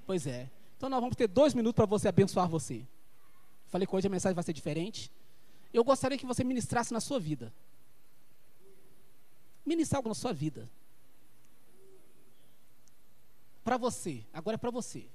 Pois 0.05 0.25
é. 0.25 0.49
Então 0.77 0.89
nós 0.89 0.99
vamos 0.99 1.15
ter 1.15 1.27
dois 1.27 1.53
minutos 1.53 1.75
para 1.75 1.85
você 1.85 2.07
abençoar 2.07 2.49
você. 2.49 2.87
Falei 3.67 3.85
que 3.85 3.95
hoje 3.95 4.07
a 4.07 4.09
mensagem 4.09 4.33
vai 4.33 4.43
ser 4.43 4.53
diferente. 4.53 5.11
Eu 5.71 5.83
gostaria 5.83 6.17
que 6.17 6.25
você 6.25 6.43
ministrasse 6.43 6.91
na 6.91 6.99
sua 6.99 7.19
vida. 7.19 7.53
Ministrar 9.65 9.99
algo 9.99 10.09
na 10.09 10.15
sua 10.15 10.33
vida. 10.33 10.69
Para 13.63 13.77
você, 13.77 14.25
agora 14.33 14.55
é 14.55 14.57
para 14.57 14.71
você. 14.71 15.07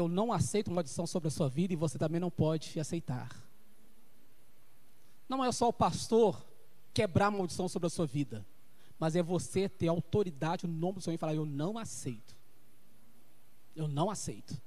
Eu 0.00 0.08
não 0.08 0.32
aceito 0.32 0.70
maldição 0.70 1.06
sobre 1.06 1.28
a 1.28 1.30
sua 1.30 1.48
vida 1.48 1.72
e 1.72 1.76
você 1.76 1.98
também 1.98 2.20
não 2.20 2.30
pode 2.30 2.78
aceitar. 2.80 3.30
Não 5.28 5.44
é 5.44 5.52
só 5.52 5.68
o 5.68 5.72
pastor 5.72 6.44
quebrar 6.92 7.30
maldição 7.30 7.68
sobre 7.68 7.86
a 7.86 7.90
sua 7.90 8.06
vida, 8.06 8.44
mas 8.98 9.14
é 9.14 9.22
você 9.22 9.68
ter 9.68 9.88
autoridade 9.88 10.66
no 10.66 10.72
nome 10.72 10.94
do 10.94 11.00
Senhor 11.00 11.14
e 11.14 11.18
falar: 11.18 11.34
Eu 11.34 11.46
não 11.46 11.78
aceito. 11.78 12.34
Eu 13.76 13.86
não 13.86 14.10
aceito. 14.10 14.60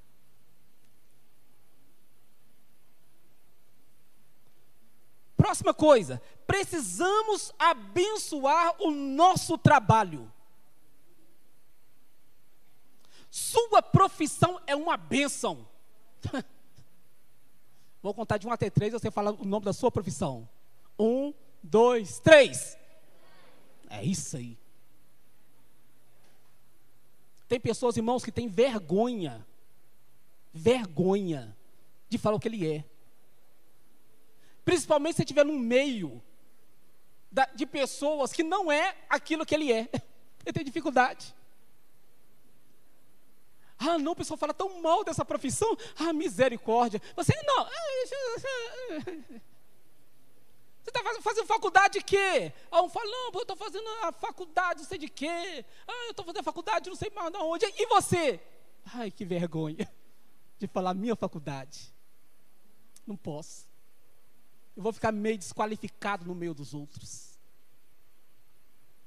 Próxima 5.35 5.73
coisa, 5.73 6.21
precisamos 6.47 7.51
abençoar 7.59 8.81
o 8.81 8.89
nosso 8.91 9.57
trabalho. 9.57 10.31
Sua 13.33 13.81
profissão 13.81 14.61
é 14.67 14.75
uma 14.75 14.95
bênção. 14.95 15.67
Vou 17.99 18.13
contar 18.13 18.37
de 18.37 18.45
um 18.45 18.51
até 18.51 18.69
três, 18.69 18.93
você 18.93 19.09
fala 19.09 19.31
o 19.31 19.43
nome 19.43 19.65
da 19.65 19.73
sua 19.73 19.89
profissão. 19.89 20.47
Um, 20.99 21.33
dois, 21.63 22.19
três. 22.19 22.77
É 23.89 24.03
isso 24.03 24.37
aí. 24.37 24.55
Tem 27.47 27.59
pessoas, 27.59 27.97
irmãos, 27.97 28.23
que 28.23 28.31
têm 28.31 28.47
vergonha, 28.47 29.43
vergonha 30.53 31.57
de 32.07 32.19
falar 32.19 32.35
o 32.35 32.39
que 32.39 32.47
ele 32.47 32.71
é. 32.71 32.85
Principalmente 34.63 35.15
se 35.15 35.23
estiver 35.23 35.43
no 35.43 35.57
meio 35.57 36.21
de 37.55 37.65
pessoas 37.65 38.31
que 38.31 38.43
não 38.43 38.71
é 38.71 38.95
aquilo 39.09 39.43
que 39.43 39.55
ele 39.55 39.73
é. 39.73 39.89
Ele 40.45 40.53
tem 40.53 40.65
dificuldade. 40.65 41.33
Ah, 43.85 43.97
não, 43.97 44.13
o 44.13 44.15
pessoal 44.15 44.37
fala 44.37 44.53
tão 44.53 44.81
mal 44.81 45.03
dessa 45.03 45.25
profissão. 45.25 45.75
Ah, 45.99 46.13
misericórdia. 46.13 47.01
Você 47.15 47.33
não. 47.43 47.67
Você 50.83 50.89
está 50.89 51.21
fazendo 51.21 51.45
faculdade 51.45 51.99
de 51.99 52.03
quê? 52.03 52.53
Ah, 52.71 52.81
um 52.81 52.89
fala, 52.89 53.05
não, 53.05 53.31
eu 53.33 53.41
estou 53.41 53.55
fazendo 53.55 53.87
a 54.03 54.11
faculdade, 54.11 54.81
não 54.81 54.87
sei 54.87 54.97
de 54.97 55.09
quê. 55.09 55.65
Ah, 55.87 56.05
eu 56.05 56.11
estou 56.11 56.25
fazendo 56.25 56.41
a 56.41 56.43
faculdade, 56.43 56.89
não 56.89 56.95
sei 56.95 57.09
mais 57.09 57.31
de 57.31 57.37
onde. 57.37 57.65
E 57.65 57.85
você? 57.87 58.39
Ai, 58.93 59.11
que 59.11 59.25
vergonha 59.25 59.89
de 60.57 60.67
falar 60.67 60.93
minha 60.93 61.15
faculdade. 61.15 61.93
Não 63.05 63.17
posso. 63.17 63.67
Eu 64.75 64.83
vou 64.83 64.93
ficar 64.93 65.11
meio 65.11 65.37
desqualificado 65.37 66.25
no 66.25 66.33
meio 66.33 66.53
dos 66.53 66.73
outros. 66.73 67.37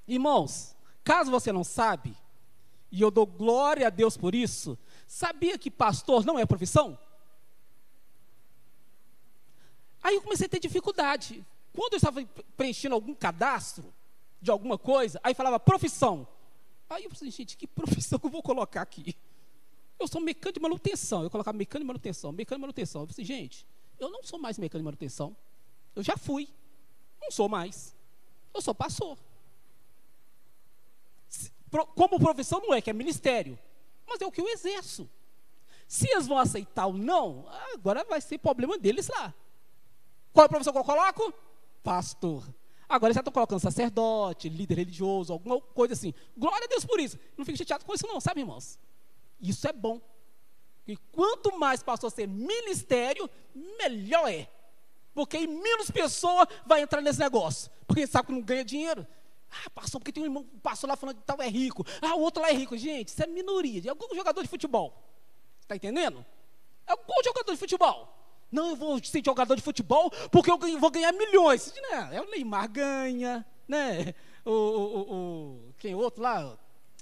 Irmãos, 0.07 0.77
caso 1.03 1.31
você 1.31 1.51
não 1.51 1.65
sabe, 1.65 2.17
e 2.91 3.01
eu 3.01 3.11
dou 3.11 3.27
glória 3.27 3.87
a 3.87 3.91
Deus 3.91 4.17
por 4.17 4.35
isso. 4.35 4.79
Sabia 5.07 5.59
que 5.59 5.71
pastor 5.71 6.25
não 6.25 6.39
é 6.39 6.47
profissão? 6.47 6.99
Aí 10.03 10.15
eu 10.15 10.23
comecei 10.23 10.47
a 10.47 10.49
ter 10.49 10.61
dificuldade. 10.61 11.45
Quando 11.73 11.95
eu 11.95 11.97
estava 11.97 12.25
preenchendo 12.57 12.95
algum 12.95 13.15
cadastro 13.15 13.93
de 14.41 14.51
alguma 14.51 14.79
coisa, 14.79 15.21
aí 15.23 15.35
falava 15.35 15.59
profissão. 15.59 16.27
Aí 16.89 17.05
eu 17.05 17.11
falei, 17.11 17.31
gente, 17.31 17.57
que 17.57 17.67
profissão 17.67 18.19
que 18.19 18.27
eu 18.27 18.31
vou 18.31 18.43
colocar 18.43 18.83
aqui? 18.83 19.17
Eu 19.99 20.07
sou 20.07 20.21
mecânico 20.21 20.59
de 20.59 20.63
manutenção. 20.63 21.23
Eu 21.23 21.31
colocava 21.31 21.57
mecânico 21.57 21.85
de 21.85 21.89
manutenção, 21.89 22.31
mecânico 22.31 22.61
de 22.61 22.61
manutenção. 22.61 23.03
Eu 23.03 23.09
falei, 23.09 23.25
gente, 23.25 23.67
eu 23.99 24.09
não 24.11 24.23
sou 24.23 24.39
mais 24.39 24.59
mecânico 24.59 24.83
de 24.83 24.85
manutenção. 24.85 25.37
Eu 25.95 26.03
já 26.03 26.17
fui. 26.17 26.49
Não 27.21 27.31
sou 27.31 27.49
mais. 27.49 27.95
Eu 28.55 28.63
sou 28.63 28.75
pastor 28.75 29.19
como 31.95 32.19
profissão 32.19 32.61
não 32.61 32.75
é, 32.75 32.81
que 32.81 32.91
é 32.91 32.93
ministério, 32.93 33.59
mas 34.07 34.21
é 34.21 34.27
o 34.27 34.33
que 34.33 34.41
eu 34.41 34.49
exerço. 34.49 35.09
Se 35.89 36.09
eles 36.11 36.27
vão 36.27 36.39
aceitar 36.39 36.87
ou 36.87 36.93
não, 36.93 37.47
agora 37.75 38.05
vai 38.05 38.21
ser 38.21 38.39
problema 38.39 38.79
deles 38.79 39.09
lá. 39.09 39.35
Qual 40.33 40.45
é 40.45 40.47
a 40.47 40.49
profissão 40.49 40.73
que 40.73 40.79
eu 40.79 40.85
coloco? 40.85 41.33
Pastor. 41.83 42.45
Agora 42.89 43.13
já 43.13 43.21
estão 43.21 43.33
colocando 43.33 43.61
sacerdote, 43.61 44.49
líder 44.49 44.77
religioso, 44.77 45.33
alguma 45.33 45.61
coisa 45.61 45.95
assim. 45.95 46.15
Glória 46.37 46.65
a 46.65 46.69
Deus 46.69 46.85
por 46.85 47.01
isso. 47.01 47.19
Não 47.37 47.45
fique 47.45 47.59
chateado 47.59 47.85
com 47.85 47.95
isso, 47.95 48.07
não, 48.07 48.21
sabe, 48.21 48.41
irmãos? 48.41 48.79
Isso 49.41 49.67
é 49.67 49.73
bom. 49.73 50.01
E 50.87 50.97
quanto 50.97 51.59
mais 51.59 51.83
pastor 51.83 52.11
ser 52.13 52.29
ministério, 52.29 53.29
melhor 53.79 54.31
é. 54.31 54.49
Porque 55.15 55.47
menos 55.47 55.91
pessoa 55.91 56.47
vai 56.65 56.83
entrar 56.83 57.01
nesse 57.01 57.19
negócio. 57.19 57.71
Porque 57.87 58.07
sabe 58.07 58.27
que 58.27 58.33
não 58.33 58.43
ganha 58.43 58.65
dinheiro. 58.65 59.07
Ah, 59.65 59.71
passou 59.71 60.01
porque 60.01 60.13
tem 60.13 60.23
um 60.23 60.27
irmão, 60.27 60.45
passou 60.63 60.89
lá 60.89 60.97
falando 60.97 61.17
que 61.17 61.25
tal 61.25 61.41
é 61.41 61.49
rico. 61.49 61.85
Ah, 62.03 62.15
o 62.15 62.21
outro 62.21 62.43
lá 62.43 62.51
é 62.51 62.53
rico. 62.53 62.77
Gente, 62.77 63.09
isso 63.09 63.23
é 63.23 63.27
minoria. 63.27 63.83
É 63.87 63.91
algum 63.91 64.15
jogador 64.15 64.43
de 64.43 64.49
futebol. 64.49 65.03
Está 65.61 65.77
entendendo? 65.77 66.25
É 66.87 66.93
algum 66.93 67.23
jogador 67.25 67.53
de 67.53 67.59
futebol. 67.59 68.13
Não, 68.51 68.71
eu 68.71 68.77
vou 68.77 69.03
ser 69.03 69.23
jogador 69.25 69.57
de 69.57 69.63
futebol 69.63 70.11
porque 70.31 70.51
eu 70.51 70.59
vou 70.79 70.91
ganhar 70.91 71.13
milhões. 71.13 71.73
Não, 71.77 72.13
é 72.13 72.21
o 72.21 72.31
Neymar 72.31 72.71
ganha, 72.71 73.45
né? 73.67 74.15
O, 74.45 74.51
o, 74.51 75.15
o, 75.15 75.75
quem 75.79 75.95
outro 75.95 76.23
lá? 76.23 76.57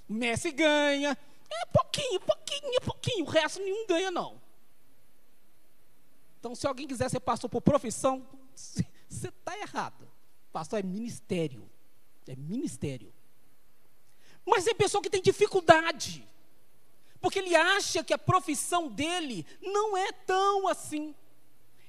O 0.09 0.13
Messi 0.13 0.51
ganha. 0.51 1.17
É 1.51 1.67
pouquinho, 1.67 2.21
pouquinho, 2.21 2.81
pouquinho. 2.81 3.25
O 3.27 3.29
resto 3.29 3.61
nenhum 3.61 3.87
ganha, 3.87 4.11
não. 4.11 4.41
Então, 6.41 6.55
se 6.55 6.67
alguém 6.67 6.87
quiser 6.87 7.09
ser 7.11 7.21
pastor 7.21 7.49
por 7.51 7.63
profissão, 7.63 8.27
você 8.55 9.29
está 9.29 9.59
errado. 9.59 10.09
Pastor 10.53 10.79
é 10.79 10.83
ministério. 10.83 11.69
É 12.27 12.37
ministério. 12.37 13.13
Mas 14.45 14.67
é 14.67 14.75
pessoa 14.75 15.03
que 15.03 15.11
tem 15.11 15.23
dificuldade. 15.23 16.27
Porque 17.21 17.39
ele 17.39 17.55
acha 17.55 18.05
que 18.05 18.13
a 18.13 18.19
profissão 18.19 18.89
dele 18.89 19.47
não 19.63 19.97
é 19.97 20.13
tão 20.13 20.69
assim. 20.69 21.15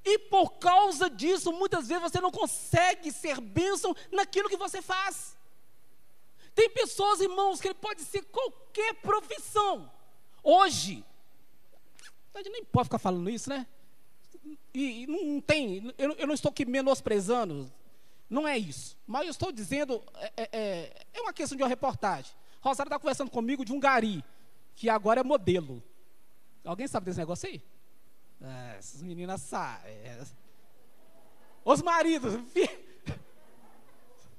E 0.03 0.19
por 0.19 0.51
causa 0.51 1.09
disso, 1.09 1.51
muitas 1.51 1.87
vezes 1.87 2.03
você 2.03 2.21
não 2.21 2.31
consegue 2.31 3.11
ser 3.11 3.41
bênção 3.41 3.95
naquilo 4.11 4.47
que 4.47 4.55
você 4.55 4.81
faz. 4.81 5.35
Tem 6.53 6.69
pessoas, 6.69 7.19
irmãos, 7.19 7.59
que 7.59 7.67
ele 7.67 7.75
pode 7.75 8.03
ser 8.03 8.23
qualquer 8.25 8.93
profissão. 9.01 9.91
Hoje, 10.41 11.03
a 12.33 12.37
gente 12.37 12.51
nem 12.51 12.63
pode 12.63 12.85
ficar 12.85 12.99
falando 12.99 13.29
isso, 13.29 13.49
né? 13.49 13.67
E, 14.73 15.03
e 15.03 15.07
não 15.07 15.41
tem, 15.41 15.93
eu, 15.97 16.13
eu 16.13 16.27
não 16.27 16.33
estou 16.33 16.49
aqui 16.49 16.65
menosprezando 16.65 17.71
não 18.29 18.47
é 18.47 18.57
isso. 18.57 18.97
Mas 19.05 19.25
eu 19.25 19.31
estou 19.31 19.51
dizendo, 19.51 20.03
é, 20.15 20.33
é, 20.37 20.49
é, 20.51 21.05
é 21.13 21.21
uma 21.21 21.33
questão 21.33 21.55
de 21.55 21.63
uma 21.63 21.69
reportagem. 21.69 22.31
Rosário 22.61 22.89
está 22.89 22.99
conversando 22.99 23.29
comigo 23.29 23.63
de 23.63 23.71
um 23.71 23.79
gari, 23.79 24.23
que 24.75 24.89
agora 24.89 25.21
é 25.21 25.23
modelo. 25.23 25.83
Alguém 26.63 26.87
sabe 26.87 27.05
desse 27.05 27.19
negócio 27.19 27.47
aí? 27.47 27.61
É, 28.41 28.75
essas 28.77 29.01
meninas 29.01 29.41
sabem. 29.41 29.91
É. 29.91 30.23
Os 31.63 31.81
maridos, 31.81 32.33
vê. 32.53 32.69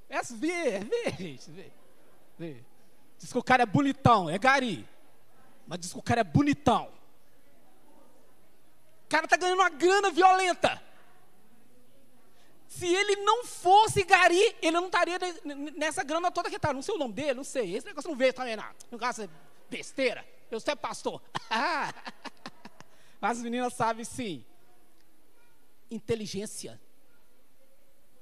Essa, 0.09 0.35
vê, 0.35 0.79
vê, 0.79 1.11
gente, 1.17 1.51
vê. 2.37 2.63
Diz 3.17 3.31
que 3.31 3.37
o 3.37 3.43
cara 3.43 3.63
é 3.63 3.65
bonitão, 3.65 4.29
é 4.29 4.37
gari. 4.37 4.87
Mas 5.65 5.79
diz 5.79 5.93
que 5.93 5.99
o 5.99 6.03
cara 6.03 6.21
é 6.21 6.23
bonitão. 6.23 6.91
O 9.05 9.09
cara 9.09 9.27
tá 9.27 9.37
ganhando 9.37 9.59
uma 9.59 9.69
grana 9.69 10.11
violenta. 10.11 10.81
Se 12.67 12.85
ele 12.85 13.15
não 13.17 13.45
fosse 13.45 14.03
gari, 14.03 14.55
ele 14.61 14.71
não 14.71 14.87
estaria 14.87 15.17
nessa 15.75 16.03
grana 16.03 16.31
toda 16.31 16.49
que 16.49 16.57
está. 16.57 16.73
Não 16.73 16.81
sei 16.81 16.95
o 16.95 16.97
nome 16.97 17.13
dele, 17.13 17.33
não 17.33 17.43
sei. 17.43 17.75
Esse 17.75 17.85
negócio 17.85 18.09
não 18.09 18.17
veio 18.17 18.33
também, 18.33 18.55
não. 18.55 18.69
Não 18.91 18.97
gasta 18.97 19.29
besteira. 19.69 20.27
Eu 20.51 20.59
sou 20.59 20.75
pastor. 20.75 21.21
As 23.21 23.39
meninas 23.39 23.73
sabem 23.73 24.03
sim. 24.03 24.45
Inteligência. 25.89 26.79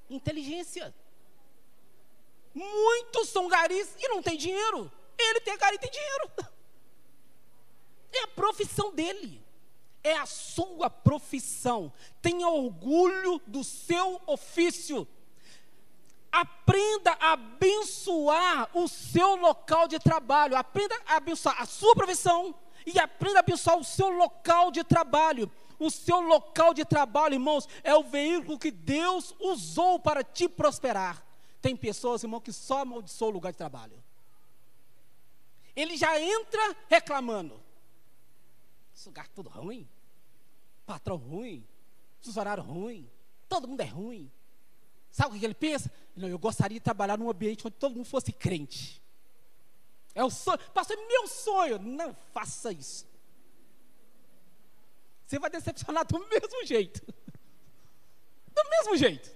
Inteligência. 0.09 0.93
Muitos 2.53 3.29
são 3.29 3.47
garis 3.47 3.95
e 3.99 4.07
não 4.07 4.21
tem 4.21 4.37
dinheiro. 4.37 4.91
Ele 5.17 5.39
tem 5.41 5.57
gari 5.57 5.75
e 5.75 5.79
tem 5.79 5.91
dinheiro. 5.91 6.31
É 8.17 8.23
a 8.23 8.27
profissão 8.27 8.93
dele. 8.95 9.44
É 10.05 10.15
a 10.15 10.27
sua 10.27 10.88
profissão. 10.88 11.91
Tenha 12.21 12.47
orgulho 12.47 13.41
do 13.47 13.63
seu 13.63 14.21
ofício. 14.27 15.07
Aprenda 16.31 17.12
a 17.19 17.31
abençoar 17.31 18.69
o 18.77 18.88
seu 18.88 19.35
local 19.35 19.88
de 19.88 19.97
trabalho. 19.97 20.55
Aprenda 20.55 20.95
a 21.07 21.15
abençoar 21.15 21.59
a 21.59 21.65
sua 21.65 21.95
profissão 21.95 22.53
e 22.85 23.00
aprenda 23.00 23.39
a 23.39 23.41
abençoar 23.41 23.79
o 23.79 23.83
seu 23.83 24.09
local 24.09 24.69
de 24.69 24.83
trabalho. 24.83 25.51
O 25.79 25.89
seu 25.89 26.21
local 26.21 26.71
de 26.71 26.85
trabalho, 26.85 27.33
irmãos, 27.33 27.67
é 27.83 27.95
o 27.95 28.03
veículo 28.03 28.59
que 28.59 28.69
Deus 28.69 29.33
usou 29.39 30.00
para 30.00 30.24
te 30.24 30.47
prosperar. 30.47 31.25
Tem 31.63 31.75
pessoas, 31.75 32.21
irmão, 32.21 32.39
que 32.39 32.53
só 32.53 32.81
amaldiçoam 32.81 33.31
o 33.31 33.33
lugar 33.33 33.51
de 33.51 33.57
trabalho. 33.57 34.03
Ele 35.75 35.97
já 35.97 36.21
entra 36.21 36.77
reclamando. 36.88 37.59
Esse 38.95 39.07
lugar 39.09 39.27
tudo 39.29 39.50
ruim. 39.50 39.89
Patrão 40.85 41.17
ruim. 41.17 41.65
Funcionário 42.21 42.63
ruim. 42.63 43.09
Todo 43.47 43.67
mundo 43.67 43.81
é 43.81 43.85
ruim. 43.85 44.31
Sabe 45.11 45.35
o 45.35 45.39
que 45.39 45.45
ele 45.45 45.53
pensa? 45.53 45.91
Não, 46.15 46.27
eu 46.27 46.37
gostaria 46.37 46.77
de 46.77 46.83
trabalhar 46.83 47.17
num 47.17 47.29
ambiente 47.29 47.65
onde 47.65 47.75
todo 47.77 47.95
mundo 47.95 48.05
fosse 48.05 48.31
crente. 48.31 49.01
É 50.13 50.23
o 50.23 50.29
sonho. 50.29 50.59
Pastor, 50.73 50.97
é 50.97 51.07
meu 51.07 51.27
sonho. 51.27 51.79
Não 51.79 52.15
faça 52.33 52.71
isso. 52.71 53.05
Você 55.25 55.39
vai 55.39 55.49
decepcionar 55.49 56.05
do 56.05 56.19
mesmo 56.19 56.65
jeito. 56.65 57.01
Do 58.53 58.69
mesmo 58.69 58.97
jeito. 58.97 59.35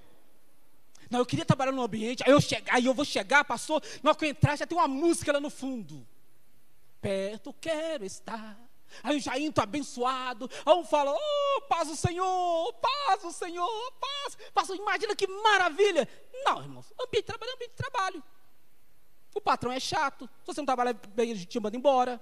Não, 1.10 1.20
eu 1.20 1.26
queria 1.26 1.44
trabalhar 1.44 1.72
num 1.72 1.82
ambiente, 1.82 2.24
aí 2.24 2.32
eu, 2.32 2.40
chegar, 2.40 2.76
aí 2.76 2.86
eu 2.86 2.94
vou 2.94 3.04
chegar, 3.04 3.44
pastor, 3.44 3.82
na 4.04 4.12
hora 4.12 4.20
que 4.20 4.26
eu 4.26 4.30
entrar 4.30 4.56
já 4.56 4.68
tem 4.68 4.78
uma 4.78 4.88
música 4.88 5.34
lá 5.34 5.40
no 5.40 5.50
fundo. 5.50 6.08
Perto 7.02 7.52
quero 7.54 8.06
estar. 8.06 8.60
Aí 9.04 9.16
eu 9.16 9.20
já 9.20 9.38
entro 9.40 9.64
abençoado. 9.64 10.50
Aí 10.66 10.74
um 10.74 10.84
fala, 10.84 11.14
oh, 11.14 11.62
paz 11.64 11.88
do 11.88 11.96
Senhor, 11.96 12.74
paz 12.74 13.22
do 13.22 13.32
Senhor, 13.32 13.92
paz. 13.94 14.38
Pastor, 14.54 14.76
imagina 14.76 15.16
que 15.16 15.28
maravilha. 15.28 16.08
Não, 16.46 16.62
irmãos, 16.62 16.92
ambiente 17.00 17.24
de 17.24 17.28
trabalho 17.28 17.52
é 17.52 17.56
ambiente 17.56 17.72
de 17.72 17.78
trabalho. 17.78 18.24
O 19.34 19.42
patrão 19.42 19.72
é 19.72 19.80
chato. 19.80 20.30
Se 20.42 20.48
você 20.48 20.62
não 20.62 20.66
trabalha 20.66 20.94
bem, 20.94 21.32
ele 21.32 21.46
te 21.46 21.60
manda 21.60 21.78
embora. 21.78 22.22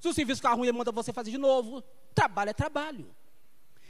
Se 0.00 0.08
o 0.08 0.12
serviço 0.12 0.40
ficar 0.40 0.54
ruim, 0.54 0.68
ele 0.68 0.76
manda 0.76 0.92
você 0.92 1.12
fazer 1.12 1.30
de 1.30 1.38
novo. 1.38 1.82
Trabalho 2.14 2.50
é 2.50 2.54
trabalho. 2.54 3.14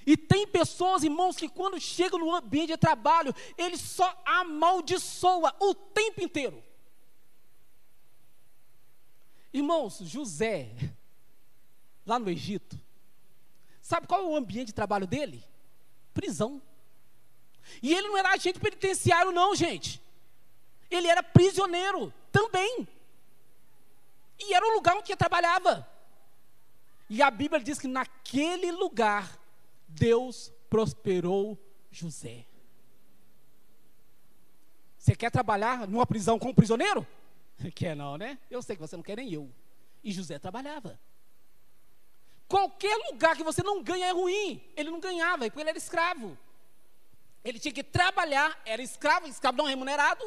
E 0.07 0.17
tem 0.17 0.47
pessoas, 0.47 1.03
irmãos, 1.03 1.37
que 1.37 1.49
quando 1.49 1.81
chegam 1.81 2.19
no 2.21 2.33
ambiente 2.33 2.69
de 2.69 2.77
trabalho, 2.77 3.35
ele 3.59 3.77
só 3.77 4.17
amaldiçoa 4.25 5.53
o 5.59 5.75
tempo 5.75 6.23
inteiro. 6.23 6.63
Irmãos, 9.53 9.99
José, 10.03 10.71
lá 12.07 12.19
no 12.19 12.31
Egito, 12.31 12.81
sabe 13.83 14.07
qual 14.07 14.23
é 14.23 14.25
o 14.25 14.37
ambiente 14.37 14.69
de 14.69 14.73
trabalho 14.73 15.07
dele? 15.07 15.43
Prisão. 16.15 16.63
E 17.83 17.93
ele 17.93 18.09
não 18.09 18.17
era 18.17 18.33
agente 18.33 18.61
penitenciário, 18.61 19.33
não, 19.33 19.55
gente. 19.55 20.01
Ele 20.91 21.09
era 21.09 21.23
prisioneiro 21.23 22.13
também. 22.31 22.87
E 24.39 24.55
era 24.55 24.65
o 24.65 24.75
lugar 24.75 24.97
onde 24.97 25.11
ele 25.11 25.17
trabalhava. 25.17 25.87
E 27.09 27.23
a 27.23 27.31
Bíblia 27.31 27.63
diz 27.63 27.79
que 27.79 27.89
naquele 27.89 28.71
lugar 28.71 29.39
Deus 29.89 30.53
prosperou 30.69 31.59
José. 31.91 32.45
Você 34.99 35.15
quer 35.15 35.31
trabalhar 35.31 35.87
numa 35.87 36.07
prisão 36.07 36.39
como 36.39 36.55
prisioneiro? 36.55 37.07
Quer 37.77 37.95
não, 37.95 38.19
né? 38.19 38.39
Eu 38.51 38.61
sei 38.61 38.75
que 38.75 38.83
você 38.83 38.97
não 38.97 39.05
quer 39.05 39.17
nem 39.17 39.33
eu. 39.33 39.49
E 40.03 40.13
José 40.13 40.37
trabalhava. 40.37 40.99
Qualquer 42.49 42.97
lugar 43.11 43.37
que 43.37 43.43
você 43.43 43.63
não 43.63 43.83
ganha 43.83 44.07
é 44.07 44.13
ruim. 44.13 44.63
Ele 44.77 44.91
não 44.91 45.01
ganhava, 45.01 45.45
porque 45.47 45.61
ele 45.61 45.71
era 45.71 45.79
escravo. 45.79 46.39
Ele 47.45 47.59
tinha 47.59 47.73
que 47.73 47.83
trabalhar, 47.83 48.61
era 48.65 48.83
escravo, 48.83 49.27
escravo 49.27 49.59
não 49.59 49.67
remunerado. 49.67 50.25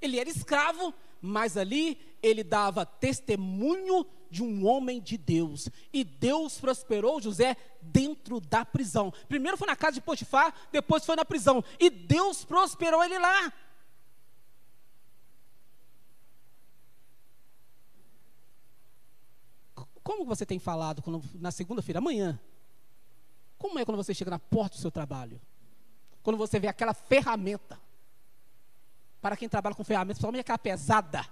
Ele 0.00 0.18
era 0.18 0.28
escravo, 0.28 0.92
mas 1.20 1.56
ali 1.56 1.98
ele 2.22 2.42
dava 2.42 2.86
testemunho 2.86 4.06
de 4.30 4.42
um 4.42 4.66
homem 4.66 5.00
de 5.00 5.16
Deus. 5.16 5.68
E 5.92 6.02
Deus 6.02 6.58
prosperou 6.58 7.20
José 7.20 7.56
dentro 7.80 8.40
da 8.40 8.64
prisão. 8.64 9.12
Primeiro 9.28 9.56
foi 9.56 9.68
na 9.68 9.76
casa 9.76 9.92
de 9.94 10.00
Potifar, 10.00 10.52
depois 10.72 11.04
foi 11.04 11.14
na 11.14 11.24
prisão. 11.24 11.62
E 11.78 11.88
Deus 11.88 12.44
prosperou 12.44 13.02
ele 13.04 13.18
lá. 13.18 13.52
Como 20.04 20.26
você 20.26 20.44
tem 20.44 20.58
falado 20.58 21.00
quando, 21.00 21.22
na 21.34 21.50
segunda-feira, 21.50 21.98
amanhã? 21.98 22.38
Como 23.58 23.78
é 23.78 23.84
quando 23.86 23.96
você 23.96 24.12
chega 24.12 24.30
na 24.30 24.38
porta 24.38 24.76
do 24.76 24.80
seu 24.80 24.90
trabalho? 24.90 25.40
Quando 26.22 26.36
você 26.36 26.60
vê 26.60 26.68
aquela 26.68 26.92
ferramenta 26.92 27.80
para 29.22 29.38
quem 29.38 29.48
trabalha 29.48 29.74
com 29.74 29.82
ferramentas, 29.82 30.18
principalmente 30.18 30.42
aquela 30.42 30.58
pesada. 30.58 31.26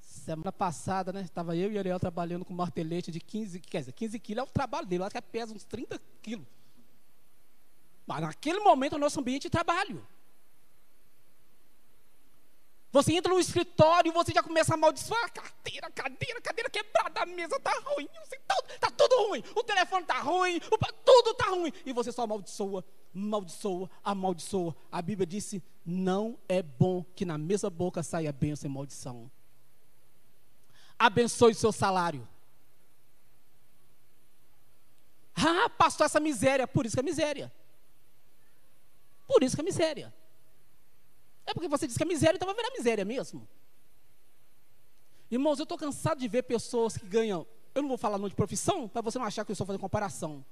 Semana 0.00 0.50
passada, 0.50 1.12
né, 1.12 1.20
estava 1.20 1.54
eu 1.54 1.70
e 1.70 1.78
Ariel 1.78 2.00
trabalhando 2.00 2.46
com 2.46 2.54
martelete 2.54 3.10
de 3.10 3.20
15, 3.20 3.60
quer 3.60 3.80
dizer, 3.80 3.92
15 3.92 4.18
quilos 4.18 4.44
é 4.46 4.48
o 4.48 4.50
trabalho 4.50 4.86
dele, 4.86 5.04
acho 5.04 5.14
que 5.14 5.20
pesa 5.20 5.52
uns 5.52 5.64
30 5.64 6.00
quilos. 6.22 6.46
Mas 8.06 8.22
naquele 8.22 8.60
momento 8.60 8.94
é 8.94 8.96
o 8.96 9.00
nosso 9.00 9.20
ambiente 9.20 9.42
de 9.42 9.50
trabalho. 9.50 10.06
Você 12.92 13.14
entra 13.14 13.32
no 13.32 13.40
escritório 13.40 14.10
e 14.10 14.12
você 14.12 14.32
já 14.32 14.42
começa 14.42 14.74
a 14.74 14.76
amaldiçoar. 14.76 15.32
Cadeira, 15.32 15.90
cadeira, 15.90 16.40
cadeira 16.42 16.68
quebrada, 16.68 17.22
a 17.22 17.26
mesa 17.26 17.56
está 17.56 17.72
ruim, 17.86 18.06
está 18.74 18.90
tudo 18.90 19.28
ruim. 19.28 19.42
O 19.56 19.64
telefone 19.64 20.02
está 20.02 20.20
ruim, 20.20 20.60
tudo 21.02 21.30
está 21.30 21.46
ruim. 21.46 21.72
E 21.86 21.92
você 21.94 22.12
só 22.12 22.22
amaldiçoa, 22.24 22.84
amaldiçoa, 23.14 23.90
amaldiçoa. 24.04 24.76
A 24.90 25.00
Bíblia 25.00 25.26
disse: 25.26 25.62
não 25.86 26.38
é 26.46 26.62
bom 26.62 27.02
que 27.16 27.24
na 27.24 27.38
mesma 27.38 27.70
boca 27.70 28.02
saia 28.02 28.30
bênção 28.30 28.70
e 28.70 28.72
maldição. 28.72 29.30
Abençoe 30.98 31.52
o 31.52 31.56
seu 31.56 31.72
salário. 31.72 32.28
Ah, 35.34 35.70
pastor, 35.70 36.04
essa 36.04 36.20
miséria. 36.20 36.68
Por 36.68 36.84
isso 36.84 36.94
que 36.94 37.00
é 37.00 37.02
miséria. 37.02 37.52
Por 39.26 39.42
isso 39.42 39.56
que 39.56 39.62
é 39.62 39.64
miséria. 39.64 40.14
É 41.46 41.52
porque 41.52 41.68
você 41.68 41.86
diz 41.86 41.96
que 41.96 42.02
é 42.02 42.06
miséria, 42.06 42.36
então 42.36 42.46
vai 42.46 42.54
virar 42.54 42.70
miséria 42.76 43.04
mesmo. 43.04 43.48
Irmãos, 45.30 45.58
eu 45.58 45.62
estou 45.62 45.78
cansado 45.78 46.20
de 46.20 46.28
ver 46.28 46.42
pessoas 46.42 46.96
que 46.96 47.06
ganham. 47.06 47.46
Eu 47.74 47.82
não 47.82 47.88
vou 47.88 47.98
falar 47.98 48.18
nome 48.18 48.30
de 48.30 48.36
profissão, 48.36 48.86
para 48.86 49.00
você 49.00 49.18
não 49.18 49.26
achar 49.26 49.44
que 49.44 49.50
eu 49.50 49.54
estou 49.54 49.66
fazendo 49.66 49.80
comparação. 49.80 50.44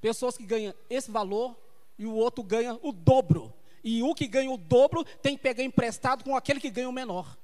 Pessoas 0.00 0.36
que 0.36 0.46
ganham 0.46 0.72
esse 0.88 1.10
valor 1.10 1.56
e 1.98 2.06
o 2.06 2.14
outro 2.14 2.44
ganha 2.44 2.78
o 2.82 2.92
dobro. 2.92 3.52
E 3.82 4.02
o 4.02 4.14
que 4.14 4.28
ganha 4.28 4.50
o 4.50 4.56
dobro 4.56 5.04
tem 5.04 5.36
que 5.36 5.42
pegar 5.42 5.64
emprestado 5.64 6.22
com 6.22 6.36
aquele 6.36 6.60
que 6.60 6.70
ganha 6.70 6.88
o 6.88 6.92
menor. 6.92 7.36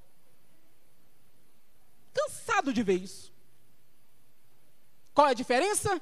Cansado 2.12 2.72
de 2.72 2.82
ver 2.82 3.00
isso. 3.00 3.32
Qual 5.12 5.26
é 5.26 5.30
a 5.30 5.34
diferença? 5.34 6.00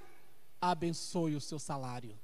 Abençoe 0.61 1.35
o 1.35 1.41
seu 1.41 1.59
salário. 1.59 2.19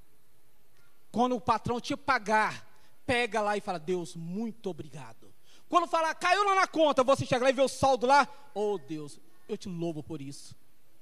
Quando 1.10 1.34
o 1.36 1.40
patrão 1.40 1.80
te 1.80 1.96
pagar 1.96 2.67
pega 3.08 3.40
lá 3.40 3.56
e 3.56 3.60
fala: 3.62 3.78
Deus, 3.78 4.14
muito 4.14 4.68
obrigado. 4.68 5.34
Quando 5.66 5.86
falar, 5.86 6.14
caiu 6.14 6.44
lá 6.44 6.54
na 6.54 6.66
conta, 6.66 7.02
você 7.02 7.24
chega 7.24 7.44
lá 7.44 7.50
e 7.50 7.54
vê 7.54 7.62
o 7.62 7.68
saldo 7.68 8.06
lá, 8.06 8.28
oh 8.54 8.78
Deus, 8.78 9.18
eu 9.48 9.56
te 9.56 9.68
louvo 9.68 10.02
por 10.02 10.20
isso. 10.20 10.54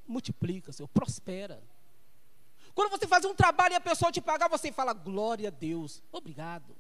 Multiplica, 0.07 0.73
Senhor, 0.73 0.89
prospera. 0.89 1.63
Quando 2.75 2.91
você 2.91 3.07
faz 3.07 3.25
um 3.25 3.35
trabalho 3.35 3.73
e 3.73 3.77
a 3.77 3.81
pessoa 3.81 4.13
te 4.13 4.21
pagar, 4.21 4.49
você 4.49 4.71
fala, 4.71 4.93
glória 4.93 5.49
a 5.49 5.51
Deus, 5.51 6.03
obrigado. 6.13 6.77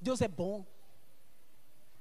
Deus 0.00 0.20
é 0.20 0.28
bom. 0.28 0.66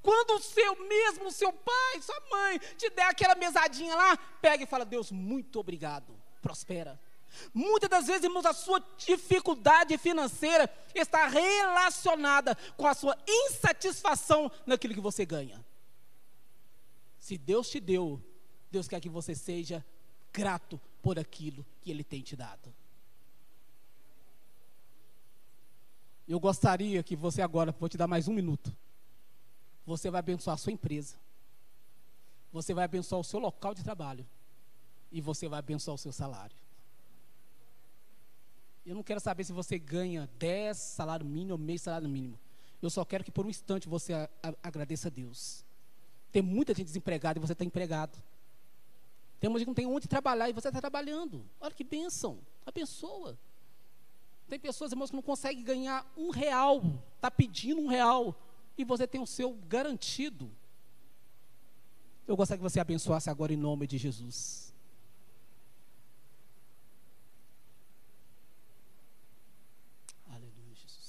Quando 0.01 0.35
o 0.35 0.41
seu 0.41 0.87
mesmo, 0.87 1.31
seu 1.31 1.51
pai, 1.51 2.01
sua 2.01 2.19
mãe, 2.31 2.59
te 2.77 2.89
der 2.89 3.07
aquela 3.07 3.35
mesadinha 3.35 3.95
lá, 3.95 4.15
pega 4.41 4.63
e 4.63 4.67
fala, 4.67 4.85
Deus, 4.85 5.11
muito 5.11 5.59
obrigado, 5.59 6.15
prospera. 6.41 6.99
Muitas 7.53 7.89
das 7.89 8.07
vezes, 8.07 8.23
irmãos, 8.23 8.45
a 8.45 8.53
sua 8.53 8.79
dificuldade 8.97 9.97
financeira 9.97 10.69
está 10.93 11.27
relacionada 11.27 12.55
com 12.75 12.87
a 12.87 12.93
sua 12.93 13.17
insatisfação 13.27 14.51
naquilo 14.65 14.93
que 14.93 15.01
você 15.01 15.25
ganha. 15.25 15.63
Se 17.19 17.37
Deus 17.37 17.69
te 17.69 17.79
deu, 17.79 18.21
Deus 18.71 18.87
quer 18.87 18.99
que 18.99 19.09
você 19.09 19.35
seja 19.35 19.85
grato 20.31 20.79
por 21.01 21.19
aquilo 21.19 21.65
que 21.81 21.91
Ele 21.91 22.03
tem 22.03 22.21
te 22.21 22.35
dado. 22.35 22.73
Eu 26.27 26.39
gostaria 26.39 27.01
que 27.03 27.15
você 27.15 27.41
agora, 27.41 27.71
vou 27.71 27.87
te 27.87 27.97
dar 27.97 28.07
mais 28.07 28.27
um 28.27 28.33
minuto. 28.33 28.75
Você 29.85 30.09
vai 30.09 30.19
abençoar 30.19 30.55
a 30.55 30.57
sua 30.57 30.73
empresa. 30.73 31.15
Você 32.51 32.73
vai 32.73 32.83
abençoar 32.83 33.21
o 33.21 33.23
seu 33.23 33.39
local 33.39 33.73
de 33.73 33.83
trabalho. 33.83 34.27
e 35.09 35.21
você 35.21 35.47
vai 35.47 35.59
abençoar 35.59 35.95
o 35.95 35.97
seu 35.97 36.11
salário. 36.11 36.57
Eu 38.87 38.95
não 38.95 39.03
quero 39.03 39.19
saber 39.19 39.43
se 39.43 39.51
você 39.51 39.77
ganha 39.77 40.29
10 40.39 40.77
salário 40.77 41.25
mínimo 41.25 41.51
ou 41.51 41.57
meio 41.57 41.77
salário 41.77 42.07
mínimo. 42.07 42.39
Eu 42.81 42.89
só 42.89 43.03
quero 43.03 43.21
que 43.21 43.31
por 43.31 43.45
um 43.45 43.49
instante 43.49 43.85
você 43.85 44.13
a, 44.13 44.29
a, 44.41 44.53
agradeça 44.63 45.09
a 45.09 45.11
Deus. 45.11 45.65
Tem 46.31 46.41
muita 46.41 46.73
gente 46.73 46.87
desempregada 46.87 47.37
e 47.37 47.41
você 47.41 47.51
está 47.51 47.65
empregado. 47.65 48.17
Tem 49.41 49.49
muita 49.49 49.59
gente 49.59 49.65
que 49.65 49.71
não 49.71 49.75
tem 49.75 49.85
onde 49.85 50.07
trabalhar 50.07 50.49
e 50.49 50.53
você 50.53 50.69
está 50.69 50.79
trabalhando. 50.79 51.45
Olha 51.59 51.73
que 51.73 51.83
bênção. 51.83 52.39
Abençoa. 52.65 53.37
Tem 54.47 54.57
pessoas, 54.57 54.93
irmãos, 54.93 55.09
que 55.09 55.17
não 55.17 55.21
conseguem 55.21 55.65
ganhar 55.65 56.09
um 56.15 56.29
real. 56.29 56.81
Está 57.15 57.29
pedindo 57.29 57.81
um 57.81 57.87
real. 57.87 58.33
E 58.77 58.85
você 58.85 59.05
tem 59.05 59.19
o 59.19 59.27
seu 59.27 59.53
garantido. 59.67 60.49
Eu 62.25 62.37
gostaria 62.37 62.57
que 62.57 62.69
você 62.69 62.79
abençoasse 62.79 63.29
agora 63.29 63.51
em 63.51 63.57
nome 63.57 63.85
de 63.85 63.97
Jesus. 63.97 64.67
Aleluia, 70.25 70.75
Jesus. 70.75 71.07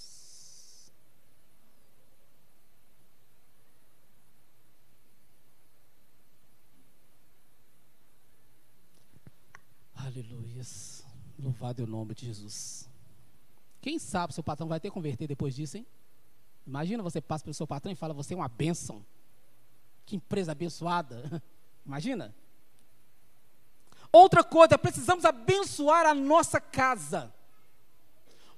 Aleluia. 10.59 11.09
Louvado 11.41 11.83
é 11.83 11.85
o 11.85 11.89
nome 11.89 12.15
de 12.15 12.27
Jesus. 12.27 12.89
Quem 13.81 13.99
sabe 13.99 14.35
seu 14.35 14.43
patrão 14.43 14.67
vai 14.67 14.81
ter 14.81 14.91
converter 14.91 15.29
depois 15.29 15.55
disso, 15.55 15.77
hein? 15.77 15.87
Imagina 16.67 17.03
você 17.03 17.21
passa 17.21 17.45
pelo 17.45 17.55
seu 17.55 17.67
patrão 17.67 17.93
e 17.93 17.95
fala, 17.95 18.13
você 18.13 18.35
é 18.35 18.37
uma 18.37 18.49
bênção. 18.49 19.05
Que 20.05 20.17
empresa 20.17 20.53
abençoada. 20.53 21.43
Imagina. 21.87 22.35
Outra 24.11 24.43
coisa, 24.43 24.77
precisamos 24.77 25.25
abençoar 25.25 26.07
a 26.07 26.15
nossa 26.15 26.61
casa. 26.61 27.33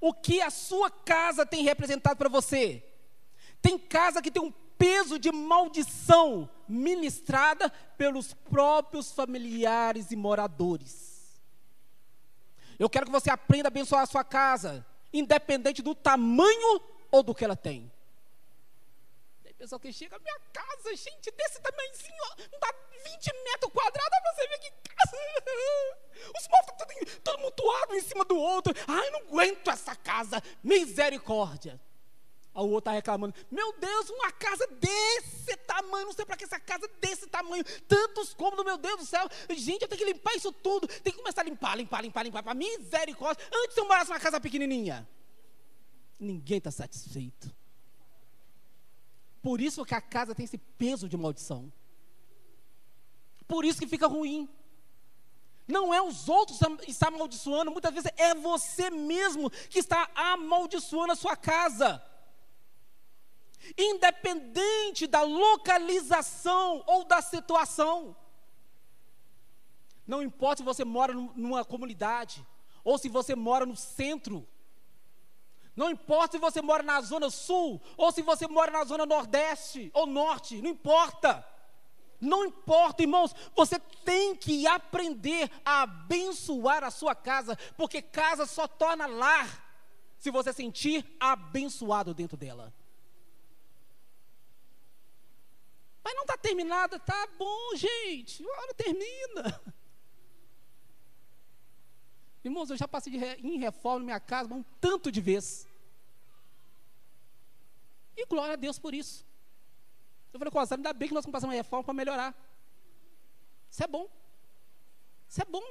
O 0.00 0.14
que 0.14 0.40
a 0.40 0.48
sua 0.48 0.90
casa 0.90 1.44
tem 1.44 1.62
representado 1.62 2.16
para 2.16 2.30
você? 2.30 2.82
Tem 3.60 3.78
casa 3.78 4.22
que 4.22 4.30
tem 4.30 4.42
um 4.42 4.52
peso 4.78 5.18
de 5.18 5.30
maldição 5.30 6.48
ministrada 6.66 7.68
pelos 7.98 8.32
próprios 8.32 9.12
familiares 9.12 10.10
e 10.10 10.16
moradores. 10.16 11.09
Eu 12.80 12.90
quero 12.90 13.06
que 13.06 13.12
você 13.12 13.30
aprenda 13.30 13.68
a 13.68 13.70
abençoar 13.70 14.02
a 14.02 14.06
sua 14.06 14.24
casa, 14.24 14.84
independente 15.12 15.82
do 15.82 15.94
tamanho 15.94 16.80
ou 17.12 17.22
do 17.22 17.32
que 17.32 17.44
ela 17.44 17.56
tem 17.56 17.92
pessoal 19.60 19.78
que 19.78 19.92
chega, 19.92 20.18
minha 20.18 20.40
casa, 20.54 20.96
gente, 20.96 21.30
desse 21.32 21.60
tamanhozinho, 21.60 22.48
não 22.50 22.58
dá 22.58 22.74
20 23.04 23.32
metros 23.44 23.70
quadrados, 23.70 24.18
você 24.34 24.48
vê 24.48 24.58
que 24.58 24.70
casa. 24.88 25.16
Os 26.38 26.48
móveis 26.48 27.10
estão 27.12 27.36
tudo 27.36 27.38
mutuado 27.42 27.94
em 27.94 28.00
cima 28.00 28.24
do 28.24 28.38
outro. 28.38 28.72
Ai, 28.88 29.10
não 29.10 29.20
aguento 29.20 29.70
essa 29.70 29.94
casa, 29.94 30.42
misericórdia. 30.64 31.78
Aí 32.52 32.62
o 32.62 32.68
outro 32.68 32.78
está 32.78 32.92
reclamando, 32.92 33.34
meu 33.50 33.72
Deus, 33.78 34.10
uma 34.10 34.32
casa 34.32 34.66
desse 34.66 35.56
tamanho, 35.58 36.06
não 36.06 36.12
sei 36.12 36.24
para 36.24 36.36
que 36.36 36.44
essa 36.44 36.58
casa 36.58 36.88
desse 37.00 37.28
tamanho, 37.28 37.62
tantos 37.86 38.34
cômodos, 38.34 38.64
meu 38.64 38.76
Deus 38.76 38.98
do 38.98 39.06
céu. 39.06 39.28
Gente, 39.50 39.82
eu 39.82 39.88
tenho 39.88 40.00
que 40.00 40.12
limpar 40.12 40.34
isso 40.34 40.50
tudo, 40.52 40.88
tem 40.88 41.12
que 41.12 41.18
começar 41.18 41.42
a 41.42 41.44
limpar, 41.44 41.76
limpar, 41.76 42.02
limpar, 42.02 42.24
limpar, 42.24 42.42
para 42.42 42.54
misericórdia. 42.54 43.44
Antes 43.54 43.76
eu 43.76 43.86
morasse 43.86 44.10
numa 44.10 44.18
casa 44.18 44.40
pequenininha. 44.40 45.08
Ninguém 46.18 46.58
está 46.58 46.72
satisfeito. 46.72 47.54
Por 49.40 49.60
isso 49.60 49.84
que 49.84 49.94
a 49.94 50.00
casa 50.00 50.34
tem 50.34 50.44
esse 50.44 50.58
peso 50.58 51.08
de 51.08 51.16
maldição. 51.16 51.72
Por 53.46 53.64
isso 53.64 53.78
que 53.78 53.86
fica 53.86 54.08
ruim. 54.08 54.48
Não 55.68 55.94
é 55.94 56.02
os 56.02 56.28
outros 56.28 56.58
que 56.84 56.90
estão 56.90 57.10
amaldiçoando, 57.10 57.70
muitas 57.70 57.94
vezes 57.94 58.10
é 58.16 58.34
você 58.34 58.90
mesmo 58.90 59.48
que 59.48 59.78
está 59.78 60.10
amaldiçoando 60.16 61.12
a 61.12 61.16
sua 61.16 61.36
casa. 61.36 62.02
Independente 63.76 65.06
da 65.06 65.22
localização 65.22 66.82
ou 66.86 67.04
da 67.04 67.20
situação. 67.20 68.16
Não 70.06 70.22
importa 70.22 70.58
se 70.58 70.64
você 70.64 70.84
mora 70.84 71.12
numa 71.12 71.64
comunidade 71.64 72.46
ou 72.82 72.98
se 72.98 73.08
você 73.08 73.34
mora 73.34 73.64
no 73.64 73.76
centro 73.76 74.46
não 75.80 75.88
importa 75.90 76.32
se 76.32 76.38
você 76.38 76.60
mora 76.60 76.82
na 76.82 77.00
zona 77.00 77.30
sul 77.30 77.80
ou 77.96 78.12
se 78.12 78.20
você 78.20 78.46
mora 78.46 78.70
na 78.70 78.84
zona 78.84 79.06
nordeste 79.06 79.90
ou 79.94 80.06
norte, 80.06 80.60
não 80.60 80.68
importa. 80.68 81.46
Não 82.20 82.44
importa, 82.44 83.02
irmãos, 83.02 83.34
você 83.56 83.78
tem 84.04 84.36
que 84.36 84.66
aprender 84.66 85.50
a 85.64 85.82
abençoar 85.82 86.84
a 86.84 86.90
sua 86.90 87.14
casa, 87.14 87.56
porque 87.78 88.02
casa 88.02 88.44
só 88.44 88.68
torna 88.68 89.06
lar 89.06 89.48
se 90.18 90.30
você 90.30 90.52
sentir 90.52 91.16
abençoado 91.18 92.12
dentro 92.12 92.36
dela. 92.36 92.74
Mas 96.02 96.14
não 96.14 96.22
está 96.22 96.36
terminada, 96.36 96.98
tá 96.98 97.28
bom, 97.38 97.76
gente. 97.76 98.44
Olha, 98.46 98.74
termina. 98.74 99.60
Irmãos, 102.42 102.70
eu 102.70 102.76
já 102.76 102.88
passei 102.88 103.16
re, 103.16 103.34
em 103.42 103.58
reforma 103.58 103.98
na 104.00 104.04
minha 104.06 104.20
casa 104.20 104.52
um 104.54 104.62
tanto 104.80 105.12
de 105.12 105.20
vezes. 105.20 105.68
E 108.16 108.24
glória 108.26 108.54
a 108.54 108.56
Deus 108.56 108.78
por 108.78 108.94
isso. 108.94 109.26
Eu 110.32 110.38
falei, 110.38 110.50
Costa, 110.50 110.76
ainda 110.76 110.92
bem 110.92 111.08
que 111.08 111.14
nós 111.14 111.26
passamos 111.26 111.54
uma 111.54 111.62
reforma 111.62 111.84
para 111.84 111.94
melhorar. 111.94 112.34
Isso 113.70 113.82
é 113.82 113.86
bom. 113.86 114.08
Isso 115.28 115.42
é 115.42 115.44
bom. 115.44 115.62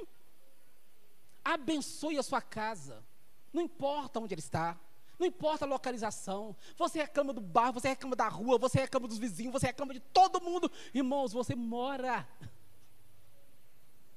Abençoe 1.44 2.18
a 2.18 2.22
sua 2.22 2.40
casa. 2.40 3.04
Não 3.52 3.62
importa 3.62 4.20
onde 4.20 4.34
ele 4.34 4.40
está. 4.40 4.78
Não 5.20 5.26
importa 5.26 5.66
a 5.66 5.68
localização. 5.68 6.56
Você 6.78 7.00
reclama 7.00 7.34
do 7.34 7.42
bairro, 7.42 7.74
você 7.74 7.88
reclama 7.88 8.16
da 8.16 8.26
rua, 8.26 8.56
você 8.56 8.80
reclama 8.80 9.06
dos 9.06 9.18
vizinhos, 9.18 9.52
você 9.52 9.66
reclama 9.66 9.92
de 9.92 10.00
todo 10.00 10.40
mundo. 10.40 10.72
Irmãos, 10.94 11.30
você 11.30 11.54
mora. 11.54 12.26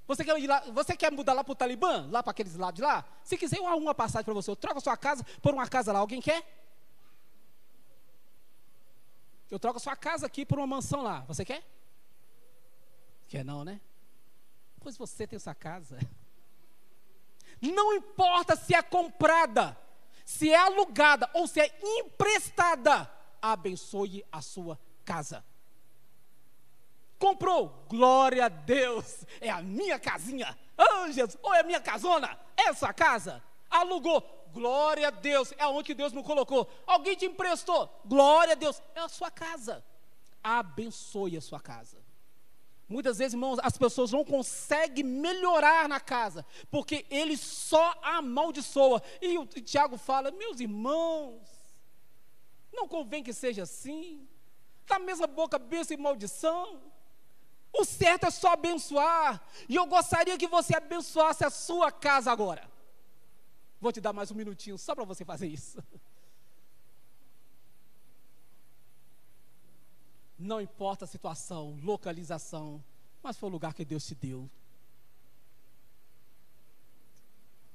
Você 0.08 0.24
quer, 0.24 0.48
lá, 0.48 0.62
você 0.72 0.96
quer 0.96 1.12
mudar 1.12 1.34
lá 1.34 1.44
para 1.44 1.52
o 1.52 1.56
Talibã? 1.56 2.08
Lá 2.10 2.24
para 2.24 2.32
aqueles 2.32 2.56
lados 2.56 2.78
de 2.78 2.82
lá? 2.82 3.04
Se 3.22 3.38
quiser, 3.38 3.58
eu 3.58 3.68
arrumo 3.68 3.88
uma 3.88 3.94
passagem 3.94 4.24
para 4.24 4.34
você. 4.34 4.50
Eu 4.50 4.56
troco 4.56 4.78
a 4.78 4.82
sua 4.82 4.96
casa 4.96 5.26
por 5.42 5.54
uma 5.54 5.68
casa 5.68 5.92
lá. 5.92 6.00
Alguém 6.00 6.22
quer? 6.22 6.42
Eu 9.52 9.60
troco 9.60 9.76
a 9.76 9.82
sua 9.82 9.98
casa 9.98 10.26
aqui 10.26 10.46
por 10.46 10.58
uma 10.58 10.68
mansão 10.68 11.02
lá. 11.02 11.20
Você 11.28 11.44
quer? 11.44 11.66
Quer 13.28 13.44
não, 13.44 13.66
né? 13.66 13.82
Pois 14.80 14.96
você 14.96 15.28
tem 15.28 15.38
sua 15.38 15.54
casa. 15.54 16.00
Não 17.62 17.94
importa 17.94 18.56
se 18.56 18.74
é 18.74 18.82
comprada, 18.82 19.78
se 20.26 20.52
é 20.52 20.56
alugada 20.56 21.30
ou 21.34 21.48
se 21.48 21.60
é 21.60 21.80
emprestada, 21.82 23.10
abençoe 23.42 24.26
a 24.32 24.42
sua 24.42 24.80
casa. 25.04 25.44
Comprou, 27.20 27.86
glória 27.88 28.46
a 28.46 28.50
Deus, 28.50 29.26
é 29.40 29.50
a 29.50 29.62
minha 29.62 29.98
casinha. 29.98 30.58
Oh, 30.78 31.12
Jesus, 31.12 31.38
ou 31.42 31.54
é 31.54 31.62
a 31.62 31.64
minha 31.64 31.80
casona, 31.80 32.38
é 32.58 32.70
a 32.70 32.74
sua 32.74 32.94
casa. 32.94 33.42
Alugou, 33.70 34.22
Glória 34.54 35.08
a 35.08 35.12
Deus, 35.12 35.52
é 35.58 35.66
onde 35.66 35.96
Deus 35.96 36.14
me 36.14 36.22
colocou. 36.24 36.70
Alguém 36.86 37.16
te 37.16 37.26
emprestou, 37.26 37.90
glória 38.06 38.54
a 38.54 38.56
Deus, 38.56 38.80
é 38.94 39.00
a 39.00 39.10
sua 39.10 39.32
casa. 39.32 39.84
Abençoe 40.44 41.36
a 41.36 41.42
sua 41.42 41.60
casa. 41.60 41.98
Muitas 42.94 43.18
vezes, 43.18 43.34
irmãos, 43.34 43.58
as 43.64 43.76
pessoas 43.76 44.12
não 44.12 44.24
conseguem 44.24 45.04
melhorar 45.04 45.90
na 45.90 46.00
casa, 46.00 46.46
porque 46.70 47.08
ele 47.10 47.36
só 47.36 48.00
amaldiçoa. 48.04 49.02
E 49.20 49.36
o 49.36 49.48
Tiago 49.48 49.98
fala: 49.98 50.30
meus 50.30 50.60
irmãos, 50.60 51.42
não 52.72 52.88
convém 52.88 53.24
que 53.24 53.34
seja 53.34 53.64
assim. 53.64 54.28
Da 54.86 55.00
mesma 55.00 55.26
boca, 55.26 55.58
bênção 55.58 55.98
e 55.98 56.00
maldição. 56.00 56.84
O 57.74 57.84
certo 57.84 58.28
é 58.28 58.30
só 58.30 58.50
abençoar. 58.54 59.44
E 59.68 59.76
eu 59.76 59.88
gostaria 59.88 60.38
que 60.38 60.46
você 60.46 60.78
abençoasse 60.78 61.44
a 61.44 61.50
sua 61.50 61.92
casa 61.92 62.32
agora. 62.32 62.70
Vou 63.82 63.92
te 63.92 64.00
dar 64.00 64.14
mais 64.14 64.30
um 64.30 64.36
minutinho 64.36 64.78
só 64.78 64.94
para 64.94 65.04
você 65.04 65.26
fazer 65.26 65.48
isso. 65.48 65.82
Não 70.38 70.60
importa 70.60 71.06
a 71.06 71.08
situação, 71.08 71.80
localização, 71.84 72.84
mas 73.22 73.38
foi 73.38 73.50
o 73.50 73.52
lugar 73.52 73.74
que 73.74 73.86
Deus 73.86 74.06
te 74.06 74.16
deu. 74.16 74.50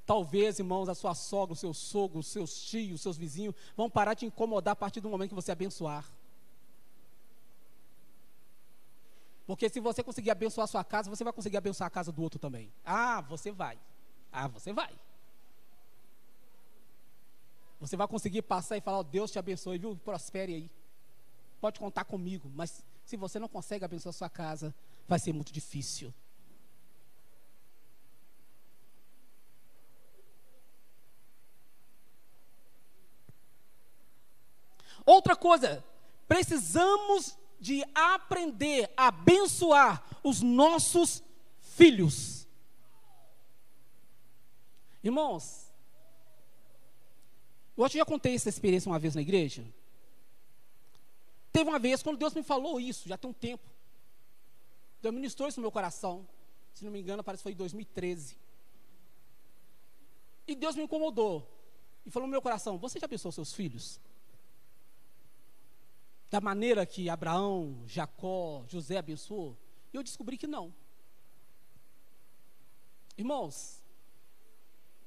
Talvez, 0.04 0.58
irmãos, 0.58 0.88
a 0.88 0.94
sua 0.94 1.14
sogra, 1.14 1.52
o 1.52 1.56
seu 1.56 1.74
sogro, 1.74 2.18
os 2.20 2.28
seus 2.28 2.62
tios, 2.62 2.94
os 2.94 3.00
seus 3.02 3.16
vizinhos 3.18 3.54
vão 3.76 3.90
parar 3.90 4.14
de 4.14 4.20
te 4.20 4.26
incomodar 4.26 4.72
a 4.72 4.76
partir 4.76 5.00
do 5.00 5.08
momento 5.10 5.30
que 5.30 5.34
você 5.34 5.52
abençoar. 5.52 6.04
Porque 9.46 9.68
se 9.68 9.80
você 9.80 10.02
conseguir 10.02 10.30
abençoar 10.30 10.64
a 10.64 10.68
sua 10.68 10.84
casa, 10.84 11.08
você 11.08 11.24
vai 11.24 11.32
conseguir 11.32 11.56
abençoar 11.56 11.88
a 11.88 11.90
casa 11.90 12.12
do 12.12 12.22
outro 12.22 12.38
também. 12.38 12.72
Ah, 12.84 13.20
você 13.22 13.50
vai. 13.50 13.78
Ah, 14.32 14.48
você 14.48 14.72
vai. 14.72 14.94
Você 17.80 17.96
vai 17.96 18.08
conseguir 18.08 18.42
passar 18.42 18.76
e 18.76 18.80
falar: 18.80 18.98
oh, 18.98 19.04
Deus 19.04 19.30
te 19.30 19.38
abençoe, 19.38 19.78
viu? 19.78 19.96
Prospere 19.96 20.54
aí 20.54 20.70
pode 21.60 21.78
contar 21.78 22.04
comigo, 22.04 22.50
mas 22.54 22.84
se 23.04 23.16
você 23.16 23.38
não 23.38 23.48
consegue 23.48 23.84
abençoar 23.84 24.12
sua 24.12 24.28
casa, 24.28 24.74
vai 25.06 25.18
ser 25.18 25.32
muito 25.32 25.52
difícil. 25.52 26.12
Outra 35.04 35.34
coisa, 35.34 35.82
precisamos 36.26 37.38
de 37.58 37.82
aprender 37.94 38.92
a 38.94 39.08
abençoar 39.08 40.04
os 40.22 40.42
nossos 40.42 41.22
filhos. 41.60 42.46
Irmãos, 45.02 45.72
eu 47.76 47.88
já 47.88 48.04
contei 48.04 48.34
essa 48.34 48.48
experiência 48.48 48.90
uma 48.90 48.98
vez 48.98 49.14
na 49.14 49.22
igreja. 49.22 49.64
Teve 51.58 51.70
uma 51.70 51.78
vez, 51.80 52.04
quando 52.04 52.18
Deus 52.18 52.34
me 52.34 52.42
falou 52.44 52.78
isso, 52.78 53.08
já 53.08 53.18
tem 53.18 53.28
um 53.28 53.34
tempo. 53.34 53.68
Deus 55.02 55.12
ministrou 55.12 55.48
isso 55.48 55.58
no 55.58 55.62
meu 55.62 55.72
coração. 55.72 56.24
Se 56.72 56.84
não 56.84 56.92
me 56.92 57.00
engano, 57.00 57.24
parece 57.24 57.40
que 57.40 57.42
foi 57.42 57.52
em 57.52 57.56
2013. 57.56 58.38
E 60.46 60.54
Deus 60.54 60.76
me 60.76 60.84
incomodou. 60.84 61.44
E 62.06 62.12
falou 62.12 62.28
no 62.28 62.30
meu 62.30 62.40
coração: 62.40 62.78
Você 62.78 63.00
já 63.00 63.08
pensou 63.08 63.32
seus 63.32 63.52
filhos? 63.52 64.00
Da 66.30 66.40
maneira 66.40 66.86
que 66.86 67.10
Abraão, 67.10 67.82
Jacó, 67.88 68.64
José 68.68 68.96
abençoou? 68.96 69.58
E 69.92 69.96
eu 69.96 70.04
descobri 70.04 70.38
que 70.38 70.46
não. 70.46 70.72
Irmãos, 73.16 73.82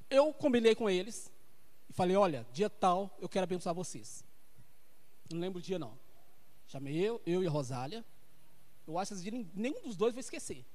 eu 0.09 0.33
combinei 0.33 0.75
com 0.75 0.89
eles 0.89 1.31
e 1.89 1.93
falei: 1.93 2.17
Olha, 2.17 2.45
dia 2.51 2.69
tal, 2.69 3.17
eu 3.21 3.29
quero 3.29 3.45
abençoar 3.45 3.73
vocês. 3.73 4.25
Não 5.31 5.39
lembro 5.39 5.59
o 5.59 5.61
dia, 5.61 5.79
não. 5.79 6.10
Chamei 6.71 6.95
eu, 6.95 7.21
eu 7.25 7.43
e 7.43 7.47
a 7.47 7.49
Rosália. 7.49 8.05
Eu 8.87 8.97
acho 8.97 9.13
que 9.21 9.29
nenhum 9.53 9.81
dos 9.81 9.97
dois 9.97 10.13
vai 10.13 10.21
esquecer. 10.21 10.65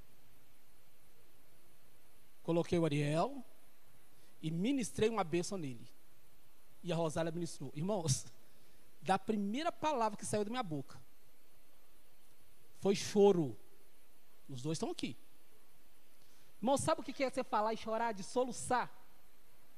Coloquei 2.43 2.79
o 2.79 2.85
Ariel 2.85 3.43
e 4.43 4.51
ministrei 4.51 5.09
uma 5.09 5.25
bênção 5.25 5.57
nele. 5.57 5.89
E 6.83 6.93
a 6.93 6.97
Rosália 6.97 7.33
ministrou. 7.33 7.73
Irmãos, 7.75 8.27
da 9.01 9.19
primeira 9.19 9.73
palavra 9.73 10.19
que 10.19 10.27
saiu 10.27 10.45
da 10.45 10.51
minha 10.51 10.63
boca, 10.63 11.01
foi 12.79 12.95
choro. 12.95 13.57
Os 14.51 14.61
dois 14.61 14.77
estão 14.77 14.91
aqui. 14.91 15.17
Irmão, 16.61 16.77
sabe 16.77 17.01
o 17.01 17.05
que 17.05 17.25
é 17.25 17.31
você 17.31 17.43
falar 17.43 17.73
e 17.73 17.79
chorar, 17.79 18.13
de 18.13 18.23
soluçar? 18.23 18.93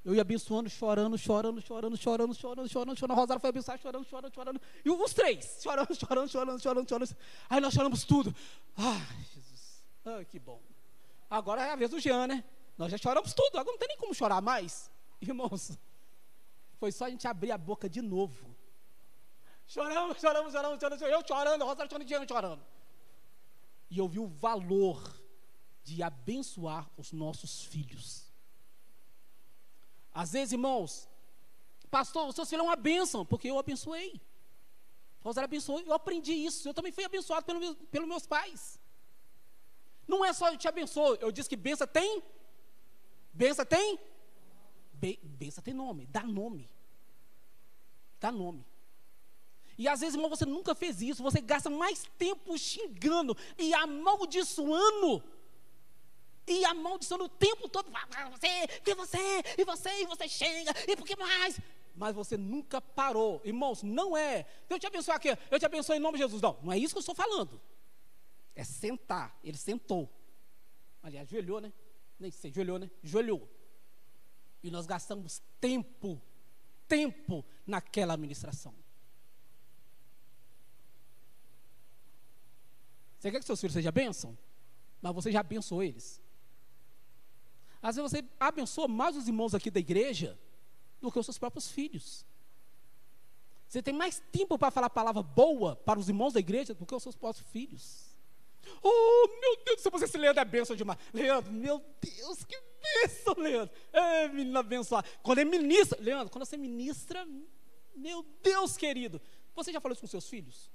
Eu 0.04 0.14
ia 0.14 0.22
abençoando, 0.22 0.70
chorando, 0.70 1.18
chorando, 1.18 1.60
chorando, 1.60 1.96
chorando, 1.96 2.34
chorando, 2.34 2.68
chorando, 2.68 2.98
chorando. 2.98 3.12
A 3.12 3.20
Rosário 3.20 3.40
foi 3.40 3.50
abençoar, 3.50 3.78
chorando, 3.78 4.04
chorando, 4.06 4.34
chorando. 4.34 4.60
E 4.84 4.90
os 4.90 5.12
três, 5.12 5.60
chorando, 5.62 5.94
chorando, 5.94 6.28
chorando, 6.28 6.62
chorando, 6.62 6.88
chorando. 6.88 7.16
Aí 7.50 7.60
nós 7.60 7.74
choramos 7.74 8.04
tudo. 8.04 8.34
Ai, 8.76 9.24
Jesus. 9.34 9.84
Ai, 10.04 10.24
que 10.24 10.38
bom. 10.38 10.60
Agora 11.28 11.62
é 11.62 11.72
a 11.72 11.76
vez 11.76 11.90
do 11.90 12.00
Jean, 12.00 12.26
né? 12.26 12.44
Nós 12.76 12.90
já 12.90 12.96
choramos 12.96 13.34
tudo, 13.34 13.58
agora 13.58 13.72
não 13.72 13.78
tem 13.78 13.88
nem 13.88 13.98
como 13.98 14.14
chorar 14.14 14.40
mais. 14.40 14.90
Irmãos, 15.20 15.76
foi 16.78 16.92
só 16.92 17.06
a 17.06 17.10
gente 17.10 17.26
abrir 17.26 17.50
a 17.50 17.58
boca 17.58 17.88
de 17.88 18.00
novo. 18.00 18.56
Choramos, 19.66 20.18
choramos, 20.18 20.52
choramos, 20.52 20.80
choramos. 20.80 21.02
Eu 21.02 21.26
chorando, 21.26 21.62
a 21.62 21.66
Rosário 21.66 21.90
chorando, 21.90 22.08
Jean 22.08 22.26
chorando. 22.26 22.64
E 23.90 23.98
eu 23.98 24.08
vi 24.08 24.18
o 24.18 24.26
valor 24.26 25.20
de 25.82 26.02
abençoar 26.02 26.88
os 26.96 27.12
nossos 27.12 27.64
filhos. 27.64 28.27
Às 30.22 30.32
vezes, 30.32 30.52
irmãos, 30.52 31.08
pastor, 31.88 32.26
o 32.26 32.32
seu 32.32 32.44
filho 32.44 32.62
é 32.62 32.64
uma 32.64 32.74
bênção, 32.74 33.24
porque 33.24 33.48
eu 33.48 33.56
abençoei. 33.56 34.20
Rosário 35.20 35.44
abençoou, 35.44 35.78
eu 35.80 35.92
aprendi 35.92 36.32
isso. 36.32 36.68
Eu 36.68 36.74
também 36.74 36.90
fui 36.90 37.04
abençoado 37.04 37.46
pelo 37.46 37.76
pelos 37.92 38.08
meus 38.08 38.26
pais. 38.26 38.80
Não 40.08 40.24
é 40.24 40.32
só 40.32 40.50
eu 40.50 40.56
te 40.56 40.66
abençoo, 40.66 41.14
eu 41.20 41.30
disse 41.30 41.48
que 41.48 41.54
benção 41.54 41.86
tem. 41.86 42.20
Benção 43.32 43.64
tem? 43.64 43.96
Be, 44.92 45.20
tem 45.62 45.74
nome, 45.74 46.04
dá 46.06 46.24
nome. 46.24 46.68
Dá 48.18 48.32
nome. 48.32 48.66
E 49.76 49.86
às 49.86 50.00
vezes, 50.00 50.16
irmão, 50.16 50.28
você 50.28 50.44
nunca 50.44 50.74
fez 50.74 51.00
isso, 51.00 51.22
você 51.22 51.40
gasta 51.40 51.70
mais 51.70 52.02
tempo 52.18 52.58
xingando 52.58 53.36
e 53.56 53.72
amaldiçoando 53.72 55.22
e 56.48 56.64
amaldiçoando 56.64 57.24
o 57.24 57.28
tempo 57.28 57.68
todo. 57.68 57.90
Você, 58.32 58.68
que 58.82 58.94
você, 58.94 59.18
e 59.56 59.64
você, 59.64 60.02
e 60.02 60.06
você 60.06 60.28
chega, 60.28 60.72
e 60.86 60.96
por 60.96 61.06
que 61.06 61.16
mais? 61.16 61.60
Mas 61.94 62.14
você 62.14 62.36
nunca 62.36 62.80
parou. 62.80 63.40
Irmãos, 63.44 63.82
não 63.82 64.16
é. 64.16 64.46
Deus 64.68 64.80
te 64.80 64.86
abençoe 64.86 65.14
aqui. 65.14 65.36
Eu 65.50 65.58
te 65.58 65.66
abençoe 65.66 65.96
em 65.96 66.00
nome 66.00 66.16
de 66.16 66.24
Jesus. 66.24 66.40
Não, 66.40 66.56
não 66.62 66.72
é 66.72 66.78
isso 66.78 66.94
que 66.94 66.98
eu 66.98 67.00
estou 67.00 67.14
falando. 67.14 67.60
É 68.54 68.62
sentar. 68.62 69.36
Ele 69.42 69.56
sentou. 69.56 70.08
Aliás, 71.02 71.28
ajoelhou, 71.28 71.60
né? 71.60 71.72
Nem 72.18 72.30
sei, 72.30 72.50
ajoelhou, 72.50 72.78
né? 72.78 72.90
Ajoelhou. 73.02 73.48
E 74.62 74.70
nós 74.70 74.86
gastamos 74.86 75.42
tempo, 75.60 76.20
tempo 76.86 77.44
naquela 77.66 78.14
administração. 78.14 78.74
Você 83.18 83.30
quer 83.32 83.40
que 83.40 83.46
seus 83.46 83.60
filhos 83.60 83.74
sejam 83.74 83.90
bênção? 83.90 84.38
Mas 85.02 85.12
você 85.12 85.32
já 85.32 85.40
abençoou 85.40 85.82
eles. 85.82 86.20
Às 87.82 87.96
vezes 87.96 88.10
você 88.10 88.24
abençoa 88.38 88.88
mais 88.88 89.16
os 89.16 89.28
irmãos 89.28 89.54
aqui 89.54 89.70
da 89.70 89.80
igreja 89.80 90.38
do 91.00 91.12
que 91.12 91.18
os 91.18 91.26
seus 91.26 91.38
próprios 91.38 91.70
filhos. 91.70 92.26
Você 93.68 93.82
tem 93.82 93.94
mais 93.94 94.22
tempo 94.32 94.58
para 94.58 94.70
falar 94.70 94.90
palavra 94.90 95.22
boa 95.22 95.76
para 95.76 95.98
os 95.98 96.08
irmãos 96.08 96.32
da 96.32 96.40
igreja 96.40 96.74
do 96.74 96.86
que 96.86 96.94
os 96.94 97.02
seus 97.02 97.14
próprios 97.14 97.46
filhos. 97.50 98.08
Oh, 98.82 99.28
meu 99.40 99.64
Deus 99.64 99.80
céu, 99.80 99.92
você 99.92 100.06
se 100.06 100.18
Leandro 100.18 100.40
é 100.40 100.44
bênção 100.44 100.74
demais. 100.74 100.98
Leandro, 101.12 101.52
meu 101.52 101.84
Deus, 102.00 102.44
que 102.44 102.60
bênção, 102.82 103.34
Leandro. 103.36 103.74
É, 103.92 104.28
menina 104.28 104.60
abençoada. 104.60 105.08
Quando 105.22 105.38
é 105.38 105.44
ministra, 105.44 106.00
Leandro, 106.00 106.30
quando 106.30 106.44
você 106.44 106.56
ministra, 106.56 107.26
meu 107.94 108.24
Deus 108.42 108.76
querido. 108.76 109.20
Você 109.54 109.72
já 109.72 109.80
falou 109.80 109.92
isso 109.92 110.00
com 110.00 110.06
seus 110.06 110.28
filhos? 110.28 110.70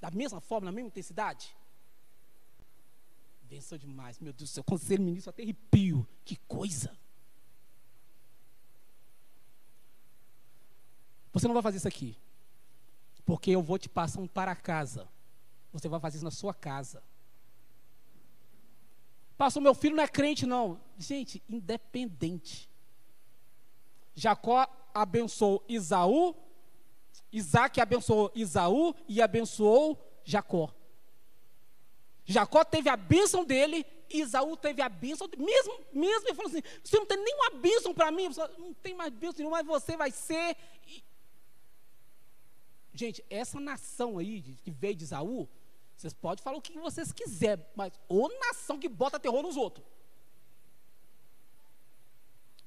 Da 0.00 0.10
mesma 0.10 0.40
forma, 0.40 0.66
na 0.66 0.72
mesma 0.72 0.88
intensidade? 0.88 1.56
Benção 3.54 3.78
demais, 3.78 4.18
meu 4.18 4.32
Deus 4.32 4.50
do 4.50 4.52
céu. 4.52 4.64
Conselho 4.64 5.04
ministro, 5.04 5.30
até 5.30 5.44
arrepio. 5.44 6.04
Que 6.24 6.34
coisa. 6.48 6.90
Você 11.32 11.46
não 11.46 11.54
vai 11.54 11.62
fazer 11.62 11.76
isso 11.76 11.86
aqui. 11.86 12.18
Porque 13.24 13.52
eu 13.52 13.62
vou 13.62 13.78
te 13.78 13.88
passar 13.88 14.20
um 14.20 14.26
para 14.26 14.56
casa. 14.56 15.08
Você 15.72 15.88
vai 15.88 16.00
fazer 16.00 16.16
isso 16.16 16.24
na 16.24 16.32
sua 16.32 16.52
casa. 16.52 17.00
Pastor, 19.38 19.62
meu 19.62 19.72
filho 19.72 19.94
não 19.94 20.02
é 20.02 20.08
crente, 20.08 20.44
não. 20.46 20.80
Gente, 20.98 21.40
independente. 21.48 22.68
Jacó 24.16 24.66
abençoou 24.92 25.64
Isaú, 25.68 26.34
Isaac 27.30 27.80
abençoou 27.80 28.32
Isaú 28.34 28.96
e 29.08 29.22
abençoou 29.22 29.96
Jacó. 30.24 30.74
Jacó 32.24 32.64
teve 32.64 32.88
a 32.88 32.96
bênção 32.96 33.44
dele, 33.44 33.84
Isaú 34.08 34.56
teve 34.56 34.80
a 34.80 34.88
bênção. 34.88 35.28
Mesmo, 35.36 35.78
mesmo 35.92 36.28
ele 36.28 36.34
falou 36.34 36.50
assim: 36.50 36.62
você 36.82 36.96
não 36.98 37.06
tem 37.06 37.18
nenhuma 37.18 37.50
bênção 37.60 37.94
para 37.94 38.10
mim, 38.10 38.28
não 38.58 38.72
tem 38.74 38.94
mais 38.94 39.12
bênção 39.12 39.38
nenhuma, 39.38 39.62
mas 39.62 39.66
você 39.66 39.96
vai 39.96 40.10
ser. 40.10 40.56
Gente, 42.92 43.24
essa 43.28 43.58
nação 43.58 44.18
aí 44.18 44.40
que 44.62 44.70
veio 44.70 44.94
de 44.94 45.04
Isaú, 45.04 45.48
vocês 45.96 46.14
podem 46.14 46.42
falar 46.42 46.56
o 46.56 46.62
que 46.62 46.78
vocês 46.78 47.12
quiserem, 47.12 47.64
mas 47.74 47.92
ou 48.08 48.28
nação 48.38 48.78
que 48.78 48.88
bota 48.88 49.18
terror 49.18 49.42
nos 49.42 49.56
outros. 49.56 49.84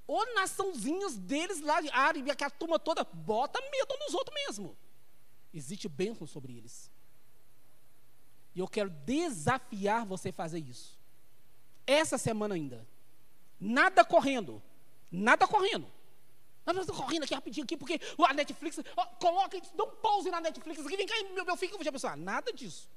Ou 0.05 0.33
naçãozinhas 0.35 1.17
deles 1.17 1.59
lá 1.61 1.81
de 1.81 1.89
árabe, 1.89 2.31
aquela 2.31 2.49
turma 2.49 2.79
toda, 2.79 3.03
bota 3.03 3.59
medo 3.59 3.97
nos 3.99 4.13
outros 4.13 4.33
mesmo. 4.33 4.77
Existe 5.53 5.89
bênção 5.89 6.25
sobre 6.25 6.57
eles. 6.57 6.89
E 8.57 8.59
eu 8.59 8.67
quero 8.67 8.89
desafiar 8.89 10.03
você 10.03 10.29
a 10.29 10.33
fazer 10.33 10.57
isso. 10.57 10.97
Essa 11.85 12.17
semana 12.17 12.55
ainda. 12.55 12.87
Nada 13.59 14.03
correndo. 14.03 14.59
Nada 15.11 15.47
correndo. 15.47 15.85
Nada 16.65 16.83
correndo 16.87 17.21
aqui 17.21 17.35
rapidinho 17.35 17.63
aqui, 17.65 17.77
porque 17.77 18.01
a 18.17 18.33
Netflix, 18.33 18.79
ó, 18.95 19.05
coloca, 19.05 19.61
dá 19.75 19.83
um 19.83 19.91
pause 19.97 20.31
na 20.31 20.41
Netflix 20.41 20.83
aqui, 20.83 20.97
vem 20.97 21.05
cá, 21.05 21.13
meu, 21.35 21.45
meu 21.45 21.55
filho, 21.55 21.69
que 21.69 21.75
eu 21.75 21.77
vou 21.77 21.83
te 21.83 21.89
abençoar. 21.89 22.17
Nada 22.17 22.51
disso. 22.51 22.89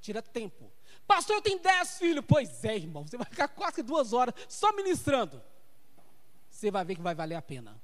Tira 0.00 0.20
tempo. 0.20 0.68
Pastor, 1.06 1.36
eu 1.36 1.42
tenho 1.42 1.60
dez 1.60 1.98
filhos. 1.98 2.24
Pois 2.26 2.64
é, 2.64 2.74
irmão. 2.74 3.06
Você 3.06 3.16
vai 3.16 3.26
ficar 3.26 3.46
quase 3.46 3.84
duas 3.84 4.12
horas 4.12 4.34
só 4.48 4.72
ministrando. 4.72 5.40
Você 6.50 6.72
vai 6.72 6.84
ver 6.84 6.96
que 6.96 7.02
vai 7.02 7.14
valer 7.14 7.36
a 7.36 7.42
pena. 7.42 7.80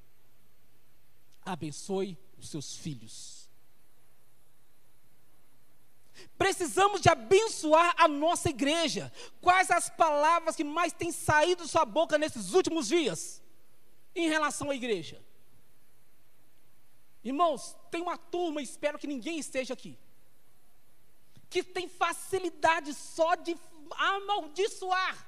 Abençoe 1.45 2.19
os 2.37 2.49
seus 2.49 2.75
filhos. 2.75 3.46
Precisamos 6.39 7.01
de 7.01 7.09
abençoar 7.09 7.95
a 7.99 8.09
nossa 8.09 8.51
igreja. 8.51 9.13
Quais 9.41 9.71
as 9.71 9.89
palavras 9.89 10.57
que 10.57 10.65
mais 10.65 10.93
têm 10.93 11.13
saído 11.13 11.63
da 11.63 11.69
sua 11.69 11.85
boca 11.85 12.19
nesses 12.19 12.53
últimos 12.53 12.89
dias 12.89 13.43
em 14.15 14.29
relação 14.29 14.71
à 14.71 14.75
igreja? 14.75 15.23
Irmãos, 17.25 17.77
tem 17.91 18.01
uma 18.01 18.17
turma, 18.17 18.63
espero 18.63 18.99
que 18.99 19.07
ninguém 19.07 19.39
esteja 19.39 19.75
aqui, 19.75 19.99
que 21.51 21.63
tem 21.63 21.89
facilidade 21.89 22.95
só 22.95 23.35
de 23.35 23.57
amaldiçoar. 23.91 25.27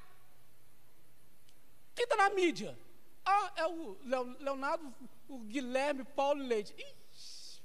Quem 1.95 2.05
está 2.05 2.17
na 2.17 2.31
mídia? 2.31 2.79
Ah, 3.25 3.53
é 3.57 3.67
o 3.67 3.97
Leonardo, 4.39 4.95
o 5.29 5.39
Guilherme 5.41 6.05
Paulo 6.05 6.41
Leite. 6.43 6.73
Ixi, 6.73 7.61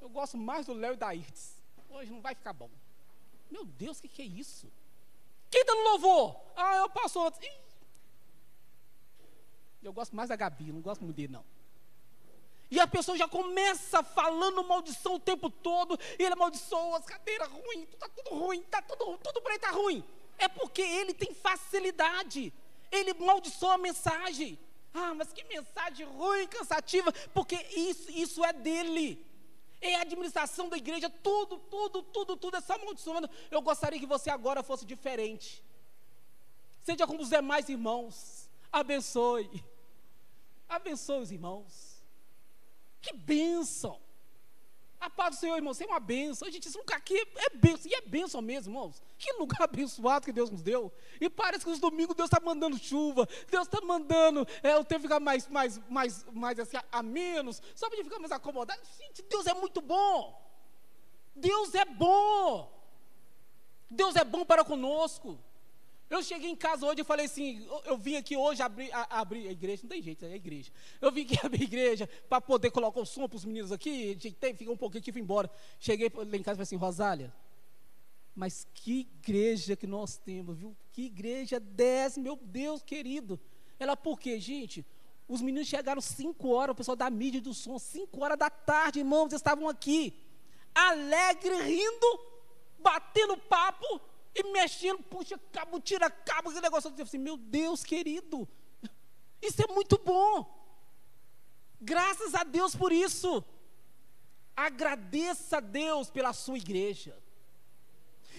Eu 0.00 0.08
gosto 0.08 0.36
mais 0.38 0.66
do 0.66 0.72
Léo 0.72 0.94
e 0.94 0.96
da 0.96 1.14
Irtes. 1.14 1.53
Hoje 1.94 2.10
não 2.10 2.20
vai 2.20 2.34
ficar 2.34 2.52
bom. 2.52 2.68
Meu 3.48 3.64
Deus, 3.64 3.98
o 3.98 4.02
que, 4.02 4.08
que 4.08 4.22
é 4.22 4.24
isso? 4.24 4.70
Quem 5.48 5.60
está 5.60 5.74
no 5.74 5.82
louvor? 5.90 6.36
Ah, 6.56 6.76
eu 6.78 6.90
passo 6.90 7.20
outro. 7.20 7.40
Eu 9.80 9.92
gosto 9.92 10.16
mais 10.16 10.28
da 10.28 10.34
Gabi, 10.34 10.72
não 10.72 10.80
gosto 10.80 11.04
muito 11.04 11.16
dele, 11.16 11.32
não. 11.32 11.44
E 12.68 12.80
a 12.80 12.86
pessoa 12.86 13.16
já 13.16 13.28
começa 13.28 14.02
falando 14.02 14.64
maldição 14.64 15.14
o 15.14 15.20
tempo 15.20 15.48
todo, 15.48 15.96
e 16.18 16.22
ele 16.24 16.32
amaldiçoa 16.32 16.98
as 16.98 17.04
cadeiras 17.04 17.48
ruins, 17.48 17.88
está 17.92 18.08
tudo 18.08 18.30
ruim, 18.30 18.62
tá 18.62 18.82
tudo, 18.82 19.16
tudo 19.18 19.40
para 19.40 19.54
ele 19.54 19.64
está 19.64 19.70
ruim. 19.70 20.04
É 20.36 20.48
porque 20.48 20.82
ele 20.82 21.14
tem 21.14 21.32
facilidade. 21.32 22.52
Ele 22.90 23.14
maldiçoa 23.14 23.74
a 23.74 23.78
mensagem. 23.78 24.58
Ah, 24.92 25.14
mas 25.14 25.32
que 25.32 25.44
mensagem 25.44 26.06
ruim, 26.06 26.48
cansativa, 26.48 27.12
porque 27.32 27.54
isso, 27.76 28.10
isso 28.10 28.44
é 28.44 28.52
dele. 28.52 29.24
É 29.80 29.96
a 29.96 30.00
administração 30.02 30.68
da 30.68 30.76
igreja, 30.76 31.10
tudo, 31.10 31.58
tudo, 31.58 32.02
tudo, 32.02 32.36
tudo 32.36 32.56
é 32.56 32.60
só. 32.60 32.74
Eu 33.50 33.60
gostaria 33.60 33.98
que 33.98 34.06
você 34.06 34.30
agora 34.30 34.62
fosse 34.62 34.84
diferente. 34.84 35.62
Seja 36.82 37.06
como 37.06 37.22
os 37.22 37.30
demais 37.30 37.68
irmãos. 37.68 38.48
Abençoe. 38.72 39.64
Abençoe 40.68 41.22
os 41.22 41.30
irmãos. 41.30 42.02
Que 43.00 43.12
bênção. 43.14 44.00
A 45.00 45.10
paz 45.10 45.36
do 45.36 45.40
Senhor, 45.40 45.56
irmão, 45.56 45.72
isso 45.72 45.82
é 45.82 45.86
uma 45.86 46.00
bênção. 46.00 46.50
Gente, 46.50 46.68
esse 46.68 46.78
lugar 46.78 46.96
aqui 46.96 47.16
é 47.36 47.50
bênção. 47.56 47.90
E 47.90 47.94
é 47.94 48.00
bênção 48.00 48.40
mesmo, 48.40 48.72
irmãos. 48.72 49.02
Que 49.18 49.32
lugar 49.32 49.60
abençoado 49.64 50.24
que 50.24 50.32
Deus 50.32 50.50
nos 50.50 50.62
deu. 50.62 50.92
E 51.20 51.28
parece 51.28 51.64
que 51.64 51.70
os 51.70 51.78
domingos 51.78 52.16
Deus 52.16 52.28
está 52.28 52.40
mandando 52.42 52.78
chuva. 52.78 53.28
Deus 53.50 53.66
está 53.66 53.80
mandando 53.80 54.46
é, 54.62 54.76
o 54.76 54.84
tempo 54.84 55.02
ficar 55.02 55.20
mais, 55.20 55.46
mais, 55.48 55.78
mais, 55.88 56.24
mais 56.32 56.58
assim, 56.58 56.76
a, 56.76 56.84
a 56.90 57.02
menos. 57.02 57.60
Só 57.74 57.86
para 57.86 57.96
a 57.96 57.96
gente 57.96 58.06
ficar 58.08 58.20
mais 58.20 58.32
acomodado. 58.32 58.80
Gente, 58.98 59.22
Deus 59.22 59.46
é 59.46 59.54
muito 59.54 59.80
bom. 59.80 60.42
Deus 61.36 61.74
é 61.74 61.84
bom. 61.84 62.72
Deus 63.90 64.16
é 64.16 64.24
bom 64.24 64.44
para 64.44 64.64
conosco. 64.64 65.38
Eu 66.08 66.22
cheguei 66.22 66.50
em 66.50 66.56
casa 66.56 66.86
hoje 66.86 67.00
e 67.00 67.04
falei 67.04 67.26
assim, 67.26 67.64
eu, 67.66 67.82
eu 67.86 67.98
vim 67.98 68.16
aqui 68.16 68.36
hoje 68.36 68.62
abrir, 68.62 68.92
a, 68.92 69.20
a 69.20 69.34
igreja, 69.50 69.82
não 69.82 69.88
tem 69.88 70.02
jeito, 70.02 70.24
é 70.24 70.32
a 70.32 70.36
igreja. 70.36 70.70
Eu 71.00 71.10
vim 71.10 71.22
aqui 71.22 71.38
abrir 71.44 71.62
a 71.62 71.64
igreja 71.64 72.08
para 72.28 72.40
poder 72.40 72.70
colocar 72.70 73.00
o 73.00 73.06
som 73.06 73.28
para 73.28 73.36
os 73.36 73.44
meninos 73.44 73.72
aqui, 73.72 74.14
ajeitei, 74.16 74.52
fiquei 74.52 74.68
um 74.68 74.76
pouquinho 74.76 75.00
aqui 75.00 75.10
e 75.10 75.12
fui 75.12 75.22
embora. 75.22 75.50
Cheguei 75.80 76.10
lá 76.14 76.22
em 76.36 76.42
casa 76.42 76.56
e 76.56 76.56
falei 76.56 76.62
assim, 76.62 76.76
Rosália, 76.76 77.34
mas 78.34 78.66
que 78.74 79.00
igreja 79.00 79.76
que 79.76 79.86
nós 79.86 80.16
temos, 80.16 80.58
viu? 80.58 80.76
Que 80.92 81.06
igreja 81.06 81.58
10, 81.58 82.18
meu 82.18 82.36
Deus 82.36 82.82
querido. 82.82 83.40
Ela, 83.78 83.96
por 83.96 84.18
quê, 84.18 84.38
gente? 84.40 84.84
Os 85.26 85.40
meninos 85.40 85.68
chegaram 85.68 86.00
5 86.00 86.48
horas, 86.48 86.74
o 86.74 86.76
pessoal 86.76 86.96
da 86.96 87.08
mídia 87.08 87.40
do 87.40 87.54
som, 87.54 87.78
5 87.78 88.22
horas 88.22 88.38
da 88.38 88.50
tarde, 88.50 88.98
irmãos, 88.98 89.32
estavam 89.32 89.68
aqui, 89.68 90.12
alegre, 90.74 91.54
rindo, 91.62 92.20
batendo 92.78 93.36
papo, 93.38 94.00
e 94.34 94.42
mexendo, 94.52 95.02
puxa 95.04 95.38
cabo, 95.52 95.80
tira 95.80 96.10
cabo, 96.10 96.48
aquele 96.48 96.62
negócio. 96.62 96.92
Eu 96.96 97.04
assim, 97.04 97.18
meu 97.18 97.36
Deus 97.36 97.84
querido, 97.84 98.48
isso 99.40 99.62
é 99.62 99.72
muito 99.72 99.96
bom. 99.98 100.52
Graças 101.80 102.34
a 102.34 102.42
Deus 102.42 102.74
por 102.74 102.92
isso. 102.92 103.44
Agradeça 104.56 105.58
a 105.58 105.60
Deus 105.60 106.10
pela 106.10 106.32
sua 106.32 106.56
igreja. 106.56 107.16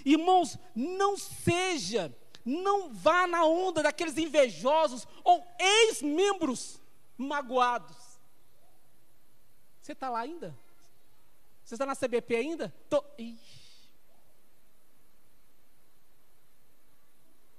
Irmãos, 0.04 0.58
não 0.76 1.18
seja, 1.18 2.16
não 2.44 2.94
vá 2.94 3.28
na 3.28 3.46
onda 3.46 3.84
daqueles 3.84 4.18
invejosos 4.18 5.08
ou 5.24 5.46
ex-membros 5.60 6.80
magoados. 7.18 7.98
Você 9.82 9.94
está 9.94 10.10
lá 10.10 10.20
ainda? 10.20 10.58
Você 11.64 11.76
está 11.76 11.86
na 11.86 11.96
CBP 11.96 12.36
ainda? 12.36 12.74
Tô... 12.90 13.04
Ixi. 13.18 13.64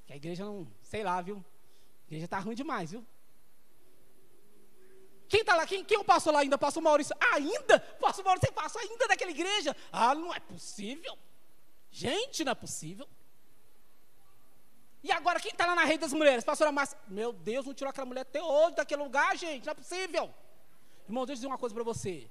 Que 0.07 0.13
a 0.13 0.17
igreja 0.17 0.45
não, 0.45 0.67
sei 0.83 1.03
lá, 1.03 1.21
viu? 1.21 1.37
A 1.37 2.07
igreja 2.07 2.25
está 2.27 2.39
ruim 2.39 2.55
demais, 2.55 2.93
viu? 2.93 3.05
Quem 5.29 5.41
está 5.41 5.57
lá? 5.57 5.67
Quem, 5.67 5.85
quem 5.85 6.03
passou 6.05 6.33
lá 6.33 6.41
ainda? 6.41 6.57
Pastor 6.57 6.83
Maurício. 6.83 7.15
ainda? 7.21 7.81
Pastor 8.01 8.25
Maurício, 8.25 8.53
passou 8.53 8.81
ainda 8.81 9.09
daquela 9.09 9.31
igreja? 9.31 9.77
Ah, 9.91 10.15
não 10.15 10.33
é 10.33 10.39
possível. 10.39 11.19
Gente, 11.91 12.45
não 12.45 12.53
é 12.53 12.55
possível. 12.55 13.09
E 15.03 15.11
agora, 15.11 15.41
quem 15.41 15.53
está 15.53 15.67
lá 15.67 15.75
na 15.75 15.85
rede 15.85 15.99
das 15.99 16.13
mulheres? 16.13 16.45
Pastora 16.45 16.71
Márcia. 16.71 16.99
Meu 17.09 17.33
Deus, 17.33 17.67
não 17.67 17.75
tirou 17.75 17.91
aquela 17.91 18.07
mulher 18.07 18.23
até 18.23 18.43
hoje 18.43 18.77
daquele 18.77 19.03
lugar, 19.03 19.37
gente. 19.37 19.65
Não 19.65 19.73
é 19.73 19.75
possível. 19.75 20.33
Irmão, 21.09 21.25
deixa 21.25 21.33
eu 21.33 21.37
dizer 21.37 21.47
uma 21.47 21.59
coisa 21.59 21.75
para 21.75 21.85
você. 21.85 22.29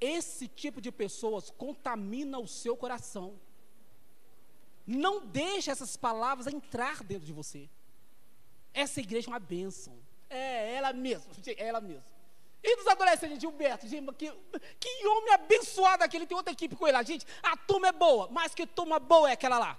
Esse 0.00 0.48
tipo 0.48 0.80
de 0.80 0.90
pessoas 0.90 1.50
contamina 1.50 2.38
o 2.38 2.48
seu 2.48 2.76
coração. 2.76 3.38
Não 4.86 5.26
deixe 5.26 5.70
essas 5.70 5.96
palavras 5.96 6.46
entrar 6.46 7.02
dentro 7.02 7.26
de 7.26 7.32
você. 7.32 7.68
Essa 8.72 9.00
igreja 9.00 9.28
é 9.28 9.32
uma 9.32 9.38
bênção. 9.38 9.98
É 10.28 10.74
ela 10.74 10.92
mesma, 10.92 11.32
é 11.46 11.66
ela 11.66 11.80
mesma. 11.80 12.04
E 12.62 12.76
dos 12.76 12.86
adolescentes, 12.86 13.40
Gilberto, 13.40 13.88
gente, 13.88 14.12
que, 14.14 14.30
que 14.78 15.06
homem 15.06 15.32
abençoado 15.32 16.04
aquele, 16.04 16.26
tem 16.26 16.36
outra 16.36 16.52
equipe 16.52 16.76
com 16.76 16.86
ele 16.86 16.96
lá. 16.96 17.02
Gente, 17.02 17.26
a 17.42 17.56
turma 17.56 17.88
é 17.88 17.92
boa, 17.92 18.28
mas 18.30 18.54
que 18.54 18.66
turma 18.66 18.98
boa 18.98 19.30
é 19.30 19.32
aquela 19.32 19.58
lá. 19.58 19.78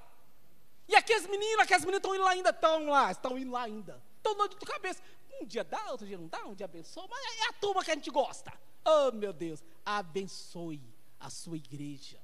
E 0.87 0.95
aqueles 0.95 1.27
meninos, 1.27 1.59
aquelas 1.59 1.85
meninas 1.85 1.99
estão 1.99 2.15
indo 2.15 2.23
lá 2.23 2.31
ainda, 2.31 2.49
estão 2.49 2.85
lá, 2.87 3.11
estão 3.11 3.37
indo 3.37 3.51
lá 3.51 3.61
ainda. 3.63 4.01
Estão 4.17 4.35
doidos 4.35 4.57
de 4.57 4.65
cabeça. 4.65 5.01
Um 5.39 5.45
dia 5.45 5.63
dá, 5.63 5.91
outro 5.91 6.05
dia 6.05 6.17
não 6.17 6.27
dá, 6.27 6.45
um 6.45 6.53
dia 6.53 6.65
abençoa, 6.65 7.07
mas 7.07 7.37
é 7.39 7.49
a 7.49 7.53
turma 7.53 7.83
que 7.83 7.91
a 7.91 7.95
gente 7.95 8.09
gosta. 8.09 8.51
Oh, 8.83 9.11
meu 9.11 9.31
Deus, 9.31 9.63
abençoe 9.85 10.81
a 11.19 11.29
sua 11.29 11.57
igreja. 11.57 12.19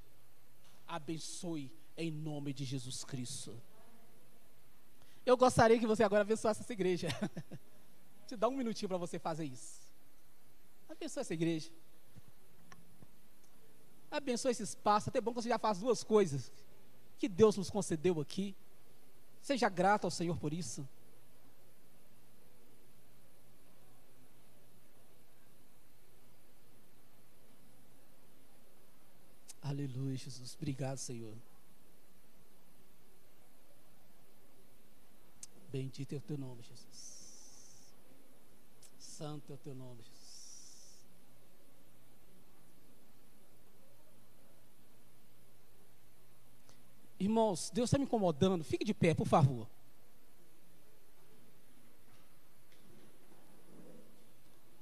Abençoe 0.87 1.71
em 1.97 2.11
nome 2.11 2.53
de 2.53 2.63
Jesus 2.63 3.03
Cristo. 3.03 3.59
Eu 5.25 5.35
gostaria 5.35 5.79
que 5.79 5.87
você 5.87 6.03
agora 6.03 6.21
abençoasse 6.21 6.61
essa 6.61 6.71
igreja. 6.71 7.09
Te 8.27 8.37
dá 8.37 8.47
um 8.47 8.55
minutinho 8.55 8.87
para 8.87 8.97
você 8.97 9.17
fazer 9.17 9.45
isso. 9.45 9.81
Abençoe 10.87 11.21
essa 11.21 11.33
igreja. 11.33 11.69
Abençoe 14.09 14.51
esse 14.51 14.63
espaço. 14.63 15.09
Até 15.09 15.19
bom 15.19 15.31
que 15.31 15.41
você 15.41 15.49
já 15.49 15.59
faz 15.59 15.79
duas 15.79 16.03
coisas 16.03 16.51
que 17.17 17.27
Deus 17.27 17.57
nos 17.57 17.69
concedeu 17.69 18.21
aqui. 18.21 18.55
Seja 19.41 19.67
grato 19.67 20.05
ao 20.05 20.11
Senhor 20.11 20.37
por 20.37 20.53
isso. 20.53 20.87
Aleluia, 29.61 30.15
Jesus. 30.15 30.55
Obrigado, 30.55 30.97
Senhor. 30.97 31.35
Bendito 35.77 36.11
é 36.13 36.17
o 36.17 36.21
teu 36.21 36.39
nome, 36.39 36.63
Jesus. 36.63 37.93
Santo 38.97 39.51
é 39.51 39.53
o 39.53 39.59
teu 39.59 39.75
nome, 39.75 40.01
Jesus. 40.01 41.05
Irmãos, 47.19 47.69
Deus 47.69 47.89
está 47.89 47.99
me 47.99 48.05
incomodando. 48.05 48.63
Fique 48.63 48.83
de 48.83 48.91
pé, 48.91 49.13
por 49.13 49.27
favor. 49.27 49.69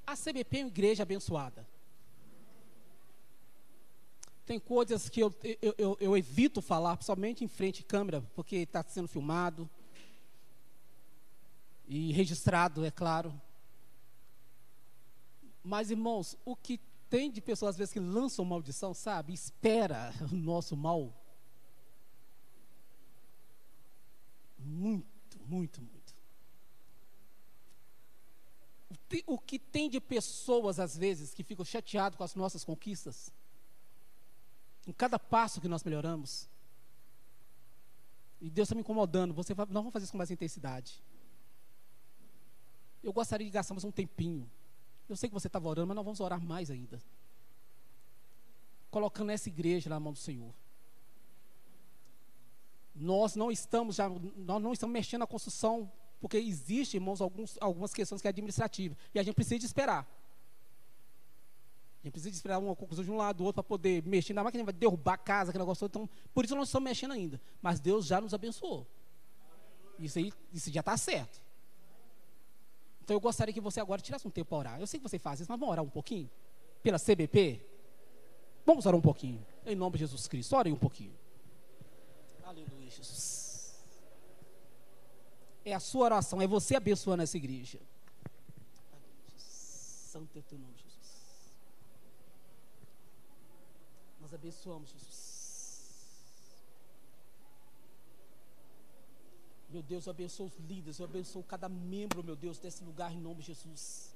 A 0.07 0.15
CBP 0.15 0.59
é 0.59 0.63
uma 0.63 0.69
igreja 0.69 1.03
abençoada. 1.03 1.67
Tem 4.45 4.57
coisas 4.61 5.09
que 5.09 5.19
eu, 5.19 5.35
eu, 5.61 5.75
eu, 5.77 5.97
eu 5.99 6.17
evito 6.17 6.61
falar, 6.61 6.95
principalmente 6.95 7.43
em 7.43 7.49
frente 7.49 7.81
à 7.81 7.85
câmera, 7.85 8.21
porque 8.33 8.55
está 8.55 8.81
sendo 8.81 9.09
filmado 9.09 9.69
e 11.87 12.11
registrado, 12.11 12.85
é 12.85 12.91
claro. 12.91 13.39
Mas, 15.63 15.91
irmãos, 15.91 16.37
o 16.45 16.55
que 16.55 16.79
tem 17.09 17.31
de 17.31 17.41
pessoas 17.41 17.71
às 17.71 17.77
vezes 17.77 17.93
que 17.93 17.99
lançam 17.99 18.43
maldição, 18.45 18.93
sabe? 18.93 19.33
Espera 19.33 20.13
o 20.31 20.35
nosso 20.35 20.75
mal. 20.75 21.13
Muito, 24.57 25.39
muito, 25.45 25.81
muito. 25.81 26.15
O 29.27 29.37
que 29.37 29.59
tem 29.59 29.89
de 29.89 30.01
pessoas, 30.01 30.79
às 30.79 30.97
vezes, 30.97 31.33
que 31.33 31.43
ficam 31.43 31.63
chateadas 31.63 32.17
com 32.17 32.23
as 32.23 32.35
nossas 32.35 32.63
conquistas, 32.63 33.31
em 34.87 34.91
cada 34.91 35.17
passo 35.19 35.61
que 35.61 35.67
nós 35.67 35.83
melhoramos, 35.83 36.49
e 38.41 38.49
Deus 38.49 38.67
está 38.67 38.75
me 38.75 38.81
incomodando, 38.81 39.33
você 39.33 39.53
vai, 39.53 39.65
nós 39.67 39.75
vamos 39.75 39.93
fazer 39.93 40.03
isso 40.03 40.11
com 40.11 40.17
mais 40.17 40.31
intensidade 40.31 41.01
eu 43.05 43.13
gostaria 43.13 43.45
de 43.45 43.51
gastarmos 43.51 43.83
um 43.83 43.91
tempinho. 43.91 44.49
Eu 45.07 45.15
sei 45.15 45.29
que 45.29 45.33
você 45.33 45.47
estava 45.47 45.69
orando, 45.69 45.87
mas 45.87 45.95
nós 45.95 46.05
vamos 46.05 46.19
orar 46.19 46.41
mais 46.41 46.71
ainda. 46.71 46.99
Colocando 48.89 49.29
essa 49.29 49.47
igreja 49.47 49.89
na 49.89 49.99
mão 49.99 50.13
do 50.13 50.19
Senhor. 50.19 50.51
Nós 52.95 53.35
não 53.35 53.51
estamos 53.51 53.97
já, 53.97 54.09
nós 54.09 54.61
não 54.61 54.73
estamos 54.73 54.93
mexendo 54.93 55.19
na 55.19 55.27
construção, 55.27 55.91
porque 56.19 56.37
existe, 56.37 56.95
irmãos, 56.97 57.21
alguns, 57.21 57.57
algumas 57.61 57.93
questões 57.93 58.21
que 58.21 58.27
é 58.27 58.29
administrativa. 58.29 58.97
E 59.13 59.19
a 59.19 59.23
gente 59.23 59.35
precisa 59.35 59.59
de 59.59 59.65
esperar. 59.65 60.07
A 62.01 62.07
gente 62.07 62.13
precisa 62.13 62.33
esperar 62.33 62.57
uma 62.57 62.75
conclusão 62.75 63.03
de 63.03 63.11
um 63.11 63.17
lado 63.17 63.37
do 63.37 63.43
outro 63.43 63.61
para 63.61 63.67
poder 63.67 64.01
mexer. 64.03 64.31
Ainda 64.31 64.43
mais 64.43 64.51
que 64.51 64.57
a 64.57 64.59
gente 64.61 64.65
vai 64.65 64.73
derrubar 64.73 65.13
a 65.13 65.17
casa, 65.17 65.51
aquele 65.51 65.63
negócio 65.63 65.87
todo. 65.87 66.05
Então, 66.05 66.17
por 66.33 66.45
isso 66.45 66.55
nós 66.55 66.59
não 66.59 66.63
estamos 66.63 66.89
mexendo 66.89 67.11
ainda. 67.11 67.39
Mas 67.61 67.79
Deus 67.79 68.05
já 68.05 68.19
nos 68.19 68.33
abençoou. 68.33 68.87
Isso 69.99 70.17
aí, 70.17 70.33
isso 70.51 70.71
já 70.71 70.79
está 70.79 70.97
certo. 70.97 71.44
Então 73.05 73.15
eu 73.15 73.21
gostaria 73.21 73.53
que 73.53 73.61
você 73.61 73.79
agora 73.79 74.01
tirasse 74.01 74.27
um 74.27 74.31
tempo 74.31 74.49
para 74.49 74.57
orar. 74.57 74.79
Eu 74.79 74.87
sei 74.87 74.99
que 74.99 75.07
você 75.07 75.19
faz 75.19 75.39
isso, 75.39 75.51
mas 75.51 75.59
vamos 75.59 75.71
orar 75.71 75.85
um 75.85 75.89
pouquinho? 75.89 76.27
Pela 76.81 76.97
CBP? 76.97 77.61
Vamos 78.65 78.87
orar 78.87 78.97
um 78.97 79.01
pouquinho. 79.01 79.45
Em 79.63 79.75
nome 79.75 79.93
de 79.93 79.99
Jesus 79.99 80.27
Cristo. 80.27 80.55
Ore 80.55 80.71
um 80.71 80.75
pouquinho. 80.75 81.13
Aleluia, 82.43 82.89
Jesus. 82.89 83.75
É 85.63 85.75
a 85.75 85.79
sua 85.79 86.05
oração, 86.05 86.41
é 86.41 86.47
você 86.47 86.75
abençoando 86.75 87.21
essa 87.21 87.37
igreja. 87.37 87.79
Santo 89.37 90.37
é 90.37 90.39
o 90.39 90.43
teu 90.43 90.57
nome, 90.57 90.73
Jesus. 90.75 91.55
Nós 94.19 94.33
abençoamos, 94.33 94.89
Jesus. 94.89 95.34
Meu 99.69 99.81
Deus, 99.81 100.05
eu 100.05 100.11
abençoo 100.11 100.45
os 100.45 100.57
líderes, 100.57 100.99
eu 100.99 101.05
abençoo 101.05 101.43
cada 101.43 101.67
membro, 101.67 102.23
meu 102.23 102.35
Deus, 102.35 102.59
desse 102.59 102.83
lugar 102.83 103.11
em 103.11 103.19
nome 103.19 103.41
de 103.41 103.47
Jesus. 103.47 104.13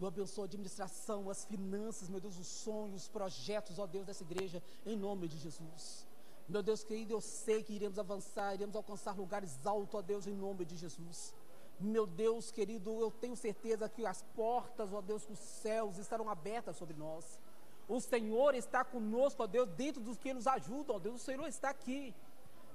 Eu 0.00 0.06
abençoo 0.06 0.42
a 0.42 0.46
administração, 0.46 1.30
as 1.30 1.44
finanças, 1.44 2.08
meu 2.08 2.20
Deus, 2.20 2.38
os 2.38 2.46
sonhos, 2.46 3.02
os 3.02 3.08
projetos, 3.08 3.78
ó 3.78 3.86
Deus, 3.86 4.06
dessa 4.06 4.22
igreja, 4.22 4.62
em 4.84 4.96
nome 4.96 5.28
de 5.28 5.38
Jesus. 5.38 6.06
Meu 6.48 6.62
Deus 6.62 6.84
querido, 6.84 7.12
eu 7.14 7.20
sei 7.20 7.62
que 7.62 7.72
iremos 7.72 7.98
avançar, 7.98 8.54
iremos 8.54 8.76
alcançar 8.76 9.16
lugares 9.16 9.66
altos, 9.66 9.94
ó 9.94 10.02
Deus, 10.02 10.26
em 10.26 10.34
nome 10.34 10.64
de 10.64 10.76
Jesus. 10.76 11.34
Meu 11.78 12.06
Deus 12.06 12.50
querido, 12.50 12.90
eu 13.00 13.10
tenho 13.10 13.36
certeza 13.36 13.88
que 13.88 14.06
as 14.06 14.22
portas, 14.34 14.92
ó 14.92 15.00
Deus, 15.00 15.26
dos 15.26 15.38
céus 15.38 15.98
estarão 15.98 16.28
abertas 16.28 16.76
sobre 16.76 16.96
nós. 16.96 17.40
O 17.88 18.00
Senhor 18.00 18.54
está 18.54 18.84
conosco, 18.84 19.42
ó 19.42 19.46
Deus, 19.46 19.68
dentro 19.70 20.02
dos 20.02 20.18
que 20.18 20.32
nos 20.32 20.46
ajudam, 20.46 20.96
ó 20.96 20.98
Deus. 20.98 21.16
O 21.20 21.24
Senhor 21.24 21.46
está 21.46 21.70
aqui. 21.70 22.14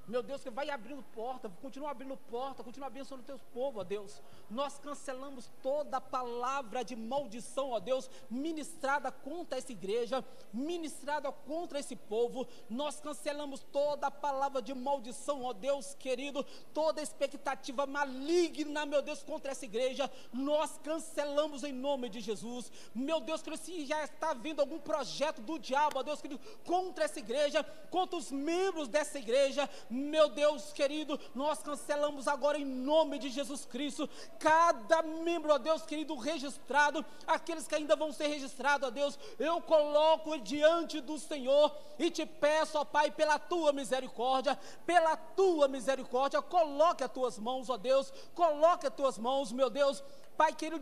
Meu 0.08 0.24
Deus, 0.24 0.41
que 0.41 0.49
vai 0.49 0.70
abrindo 0.70 1.04
porta, 1.14 1.49
continua 1.62 1.91
abrindo 1.91 2.18
porta, 2.18 2.64
continua 2.64 2.88
abençoando 2.88 3.24
o 3.24 3.26
teu 3.26 3.39
povo, 3.54 3.80
ó 3.80 3.84
Deus. 3.84 4.22
Nós 4.49 4.78
cancelamos 4.80 5.49
toda 5.62 6.02
palavra 6.02 6.84
de 6.84 6.95
maldição, 6.95 7.72
ó 7.72 7.80
Deus, 7.80 8.10
ministrada 8.30 9.12
contra 9.12 9.58
essa 9.58 9.72
igreja, 9.72 10.26
ministrada 10.52 11.32
contra 11.32 11.80
esse 11.80 11.95
povo. 11.95 12.47
Nós 12.70 12.99
cancelamos 12.99 13.62
toda 13.72 14.10
palavra 14.10 14.62
de 14.62 14.74
maldição, 14.74 15.43
ó 15.43 15.54
Deus 15.54 15.93
querido, 15.93 16.43
toda 16.74 17.02
expectativa 17.02 17.86
maligna, 17.86 18.86
meu 18.86 19.02
Deus, 19.02 19.24
contra 19.24 19.52
essa 19.52 19.66
igreja. 19.66 20.12
Nós 20.34 20.80
cancelamos 20.84 21.64
em 21.64 21.72
nome 21.72 22.10
de 22.10 22.20
Jesus. 22.20 22.72
Meu 22.93 23.22
Deus, 23.22 23.41
querido, 23.41 23.64
se 23.64 23.86
já 23.86 24.04
está 24.04 24.34
vindo 24.34 24.60
algum 24.60 24.80
projeto 24.80 25.41
do 25.41 25.60
diabo, 25.60 25.99
ó 25.99 26.04
Deus 26.04 26.22
querido, 26.22 26.41
contra 26.66 27.06
essa 27.06 27.20
igreja, 27.20 27.64
contra 27.89 28.18
os 28.18 28.32
membros 28.32 28.88
dessa 28.88 29.20
igreja, 29.20 29.70
meu 29.91 30.29
Deus 30.29 30.71
querido, 30.71 31.19
nós 31.35 31.61
cancelamos 31.61 32.27
agora 32.27 32.57
em 32.57 32.65
nome 32.65 33.19
de 33.19 33.29
Jesus 33.29 33.65
Cristo 33.65 34.09
cada 34.39 35.01
membro, 35.01 35.53
ó 35.53 35.57
Deus 35.57 35.85
querido, 35.85 36.15
registrado, 36.15 37.05
aqueles 37.27 37.67
que 37.67 37.75
ainda 37.75 37.95
vão 37.95 38.11
ser 38.11 38.27
registrados, 38.27 38.87
ó 38.87 38.91
Deus, 38.91 39.19
eu 39.37 39.61
coloco 39.61 40.37
diante 40.39 41.01
do 41.01 41.19
Senhor 41.19 41.75
e 41.99 42.09
te 42.09 42.25
peço, 42.25 42.77
ó 42.77 42.85
Pai, 42.85 43.11
pela 43.11 43.37
tua 43.37 43.73
misericórdia, 43.73 44.57
pela 44.85 45.15
tua 45.15 45.67
misericórdia, 45.67 46.41
coloque 46.41 47.03
as 47.03 47.11
tuas 47.11 47.37
mãos, 47.37 47.69
ó 47.69 47.77
Deus, 47.77 48.11
coloque 48.33 48.87
as 48.87 48.93
tuas 48.93 49.17
mãos, 49.17 49.51
meu 49.51 49.69
Deus, 49.69 50.03
Pai 50.38 50.53
querido, 50.53 50.82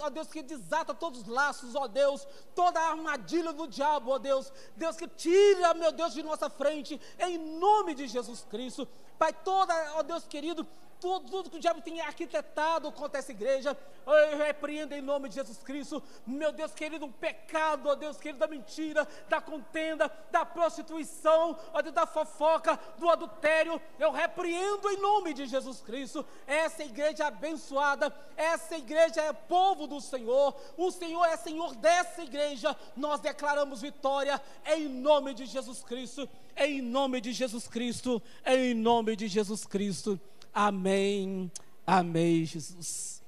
ó 0.00 0.10
Deus, 0.10 0.28
que 0.28 0.42
desata 0.42 0.92
todos 0.94 1.20
os 1.20 1.26
laços, 1.26 1.74
ó 1.74 1.86
Deus, 1.86 2.26
toda 2.54 2.80
a 2.80 2.90
armadilha 2.90 3.52
do 3.52 3.66
diabo, 3.66 4.10
ó 4.10 4.18
Deus, 4.18 4.52
Deus 4.76 4.96
que 4.96 5.06
tira, 5.06 5.74
meu 5.74 5.92
Deus, 5.92 6.12
de 6.12 6.22
nossa 6.22 6.50
frente, 6.50 7.00
em 7.18 7.38
nome 7.38 7.94
de 7.94 8.08
Jesus 8.08 8.44
Cristo, 8.50 8.88
Pai, 9.18 9.32
toda, 9.32 9.74
ó 9.96 10.02
Deus 10.02 10.26
querido, 10.26 10.66
tudo, 11.00 11.30
tudo 11.30 11.50
que 11.50 11.56
o 11.56 11.60
diabo 11.60 11.80
tem 11.80 12.00
arquitetado 12.00 12.92
contra 12.92 13.18
essa 13.18 13.32
igreja, 13.32 13.76
eu 14.06 14.38
repreendo 14.38 14.94
em 14.94 15.00
nome 15.00 15.28
de 15.28 15.36
Jesus 15.36 15.58
Cristo, 15.62 16.02
meu 16.26 16.52
Deus 16.52 16.72
querido, 16.72 17.06
o 17.06 17.12
pecado, 17.12 17.88
ó 17.88 17.94
Deus 17.94 18.18
querido, 18.18 18.38
da 18.38 18.46
mentira, 18.46 19.08
da 19.28 19.40
contenda, 19.40 20.12
da 20.30 20.44
prostituição, 20.44 21.58
ó 21.72 21.80
Deus, 21.80 21.94
da 21.94 22.06
fofoca, 22.06 22.78
do 22.98 23.08
adultério, 23.08 23.80
eu 23.98 24.12
repreendo 24.12 24.90
em 24.90 24.98
nome 24.98 25.32
de 25.32 25.46
Jesus 25.46 25.80
Cristo, 25.80 26.24
essa 26.46 26.84
igreja 26.84 27.26
abençoada, 27.26 28.14
essa 28.36 28.69
igreja 28.76 29.20
é 29.22 29.32
povo 29.32 29.86
do 29.86 30.00
Senhor, 30.00 30.54
o 30.76 30.90
Senhor 30.90 31.24
é 31.26 31.36
Senhor 31.36 31.74
dessa 31.76 32.22
igreja, 32.22 32.76
nós 32.96 33.20
declaramos 33.20 33.80
vitória 33.80 34.40
em 34.66 34.88
nome 34.88 35.34
de 35.34 35.46
Jesus 35.46 35.82
Cristo, 35.82 36.28
em 36.56 36.80
nome 36.80 37.20
de 37.20 37.32
Jesus 37.32 37.66
Cristo, 37.66 38.22
em 38.46 38.74
nome 38.74 39.16
de 39.16 39.28
Jesus 39.28 39.64
Cristo. 39.64 40.20
Amém. 40.52 41.50
Amém, 41.86 42.44
Jesus. 42.44 43.22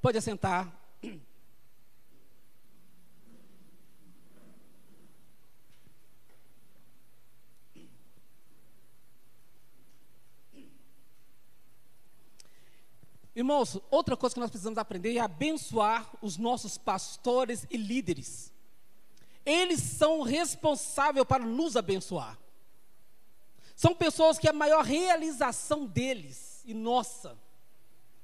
Pode 0.00 0.18
assentar. 0.18 0.77
Irmãos, 13.38 13.78
outra 13.88 14.16
coisa 14.16 14.34
que 14.34 14.40
nós 14.40 14.50
precisamos 14.50 14.78
aprender 14.78 15.16
é 15.16 15.20
abençoar 15.20 16.10
os 16.20 16.36
nossos 16.36 16.76
pastores 16.76 17.64
e 17.70 17.76
líderes. 17.76 18.52
Eles 19.46 19.78
são 19.78 20.22
responsáveis 20.22 21.24
para 21.24 21.44
nos 21.44 21.76
abençoar. 21.76 22.36
São 23.76 23.94
pessoas 23.94 24.40
que 24.40 24.48
a 24.48 24.52
maior 24.52 24.84
realização 24.84 25.86
deles 25.86 26.64
e 26.64 26.74
nossa 26.74 27.38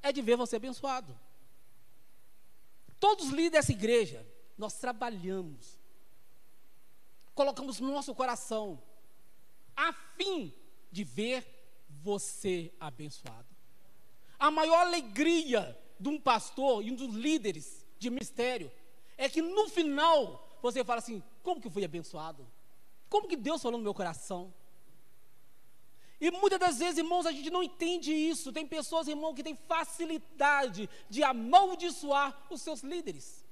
é 0.03 0.11
de 0.11 0.21
ver 0.21 0.37
você 0.37 0.57
abençoado. 0.57 1.17
Todos 2.99 3.27
os 3.27 3.31
líderes 3.31 3.53
dessa 3.53 3.71
igreja, 3.71 4.27
nós 4.59 4.75
trabalhamos, 4.81 5.79
colocamos 7.37 7.79
no 7.79 7.93
nosso 7.93 8.13
coração, 8.17 8.83
a 9.77 9.93
fim 9.93 10.53
de 10.91 11.05
ver 11.05 11.47
você 12.03 12.75
abençoado. 12.81 13.54
A 14.45 14.51
maior 14.51 14.81
alegria 14.81 15.75
de 15.99 16.07
um 16.07 16.21
pastor 16.21 16.85
e 16.85 16.91
um 16.91 16.95
dos 16.95 17.15
líderes 17.15 17.83
de 17.99 18.11
ministério 18.11 18.71
é 19.17 19.27
que 19.27 19.41
no 19.41 19.71
final 19.71 20.59
você 20.61 20.85
fala 20.85 20.99
assim: 20.99 21.23
como 21.43 21.63
que 21.63 21.67
eu 21.67 21.71
fui 21.71 21.83
abençoado? 21.83 22.47
Como 23.09 23.27
que 23.27 23.39
Deus 23.39 23.63
falou 23.63 23.79
no 23.79 23.85
meu 23.85 23.95
coração? 23.95 24.53
E 26.21 26.31
muitas 26.31 26.61
das 26.61 26.79
vezes, 26.79 26.99
irmãos, 26.99 27.25
a 27.25 27.33
gente 27.33 27.49
não 27.49 27.63
entende 27.63 28.13
isso. 28.13 28.53
Tem 28.53 28.67
pessoas, 28.67 29.09
irmãos, 29.09 29.33
que 29.33 29.43
têm 29.43 29.57
facilidade 29.67 30.91
de 31.09 31.23
amaldiçoar 31.23 32.47
os 32.51 32.61
seus 32.61 32.83
líderes. 32.83 33.43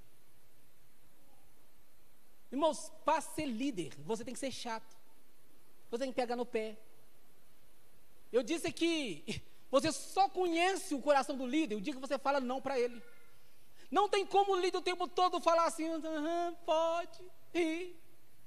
Irmãos, 2.51 2.93
para 3.03 3.23
ser 3.23 3.47
líder, 3.47 3.95
você 4.05 4.27
tem 4.27 4.35
que 4.35 4.41
ser 4.41 4.53
chato. 4.53 4.95
Você 5.91 6.01
tem 6.01 6.13
que 6.13 6.21
pegar 6.21 6.37
no 6.37 6.45
pé. 6.45 6.77
Eu 8.31 8.43
disse 8.43 8.71
que 8.71 9.43
você 9.73 9.91
só 9.91 10.29
conhece 10.29 10.95
o 10.95 11.01
coração 11.01 11.35
do 11.35 11.47
líder 11.47 11.77
o 11.77 11.81
dia 11.81 11.95
que 11.95 11.99
você 11.99 12.19
fala 12.19 12.39
não 12.39 12.61
para 12.61 12.79
ele. 12.79 13.03
Não 13.91 14.07
tem 14.07 14.27
como 14.27 14.53
o 14.53 14.61
líder 14.61 14.77
o 14.77 14.83
tempo 14.83 15.09
todo 15.09 15.41
falar 15.41 15.65
assim, 15.65 15.89
uhum, 15.89 16.55
pode, 16.67 17.23
ir. 17.55 17.99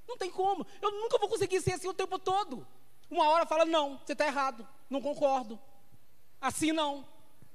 Não 0.06 0.16
tem 0.16 0.30
como. 0.30 0.64
Eu 0.80 0.92
nunca 0.92 1.18
vou 1.18 1.28
conseguir 1.28 1.60
ser 1.60 1.72
assim 1.72 1.88
o 1.88 1.94
tempo 1.94 2.16
todo. 2.16 2.64
Uma 3.10 3.28
hora 3.28 3.44
fala, 3.44 3.64
não, 3.64 3.98
você 3.98 4.12
está 4.12 4.24
errado, 4.24 4.66
não 4.88 5.02
concordo. 5.02 5.58
Assim 6.40 6.70
não, 6.70 7.04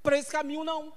para 0.04 0.18
esse 0.18 0.30
caminho 0.30 0.66
não. 0.66 0.92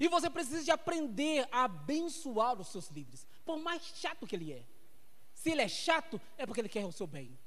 E 0.00 0.08
você 0.08 0.30
precisa 0.30 0.64
de 0.64 0.70
aprender 0.70 1.46
a 1.52 1.64
abençoar 1.64 2.58
os 2.58 2.68
seus 2.68 2.88
líderes, 2.88 3.26
por 3.44 3.58
mais 3.58 3.82
chato 3.82 4.26
que 4.26 4.34
ele 4.34 4.50
é. 4.50 4.64
Se 5.34 5.50
ele 5.50 5.60
é 5.60 5.68
chato, 5.68 6.18
é 6.38 6.46
porque 6.46 6.62
ele 6.62 6.70
quer 6.70 6.86
o 6.86 6.92
seu 6.92 7.06
bem. 7.06 7.38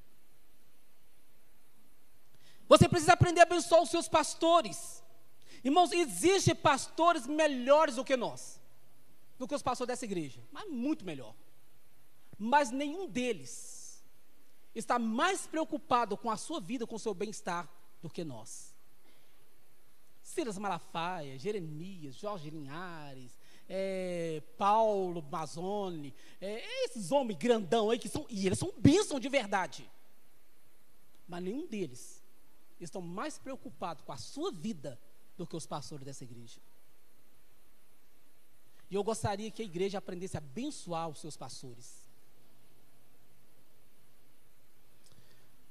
Você 2.67 2.87
precisa 2.89 3.13
aprender 3.13 3.39
a 3.41 3.43
abençoar 3.43 3.81
os 3.81 3.89
seus 3.89 4.07
pastores. 4.07 5.03
Irmãos, 5.63 5.91
existem 5.91 6.55
pastores 6.55 7.25
melhores 7.25 7.95
do 7.95 8.03
que 8.03 8.15
nós, 8.15 8.61
do 9.37 9.47
que 9.47 9.55
os 9.55 9.61
pastores 9.61 9.87
dessa 9.87 10.05
igreja, 10.05 10.41
mas 10.51 10.69
muito 10.69 11.05
melhor. 11.05 11.33
Mas 12.37 12.69
nenhum 12.69 13.07
deles 13.07 14.03
está 14.75 14.99
mais 14.99 15.47
preocupado 15.47 16.15
com 16.15 16.29
a 16.29 16.37
sua 16.37 16.59
vida, 16.59 16.85
com 16.85 16.95
o 16.95 16.99
seu 16.99 17.13
bem-estar, 17.13 17.67
do 18.01 18.09
que 18.09 18.23
nós. 18.23 18.75
Silas 20.21 20.57
Malafaia, 20.57 21.39
Jeremias, 21.39 22.15
Jorge 22.15 22.49
Linhares, 22.49 23.39
é, 23.67 24.41
Paulo 24.57 25.21
Mazzoni, 25.31 26.13
é, 26.39 26.85
esses 26.85 27.11
homens 27.11 27.37
grandão 27.37 27.89
aí 27.89 27.97
que 27.97 28.09
são, 28.09 28.25
e 28.29 28.45
eles 28.45 28.59
são 28.59 28.71
bênçãos 28.77 29.19
de 29.19 29.29
verdade. 29.29 29.89
Mas 31.27 31.43
nenhum 31.43 31.65
deles 31.65 32.16
estão 32.83 33.01
mais 33.01 33.37
preocupados 33.37 34.03
com 34.03 34.11
a 34.11 34.17
sua 34.17 34.51
vida 34.51 34.99
do 35.37 35.45
que 35.45 35.55
os 35.55 35.65
pastores 35.65 36.05
dessa 36.05 36.23
igreja. 36.23 36.59
E 38.89 38.95
eu 38.95 39.03
gostaria 39.03 39.51
que 39.51 39.61
a 39.61 39.65
igreja 39.65 39.97
aprendesse 39.97 40.37
a 40.37 40.39
abençoar 40.39 41.09
os 41.09 41.19
seus 41.19 41.35
pastores. 41.35 42.07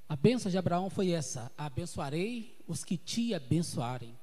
A 0.08 0.14
bênção 0.14 0.50
de 0.50 0.58
Abraão 0.58 0.88
foi 0.88 1.10
essa: 1.10 1.50
abençoarei 1.56 2.56
os 2.68 2.84
que 2.84 2.96
te 2.96 3.34
abençoarem. 3.34 4.16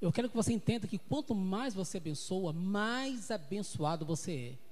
Eu 0.00 0.12
quero 0.12 0.28
que 0.28 0.36
você 0.36 0.52
entenda 0.52 0.86
que 0.86 0.98
quanto 0.98 1.34
mais 1.34 1.74
você 1.74 1.96
abençoa, 1.96 2.52
mais 2.52 3.30
abençoado 3.30 4.06
você 4.06 4.52
é. 4.54 4.68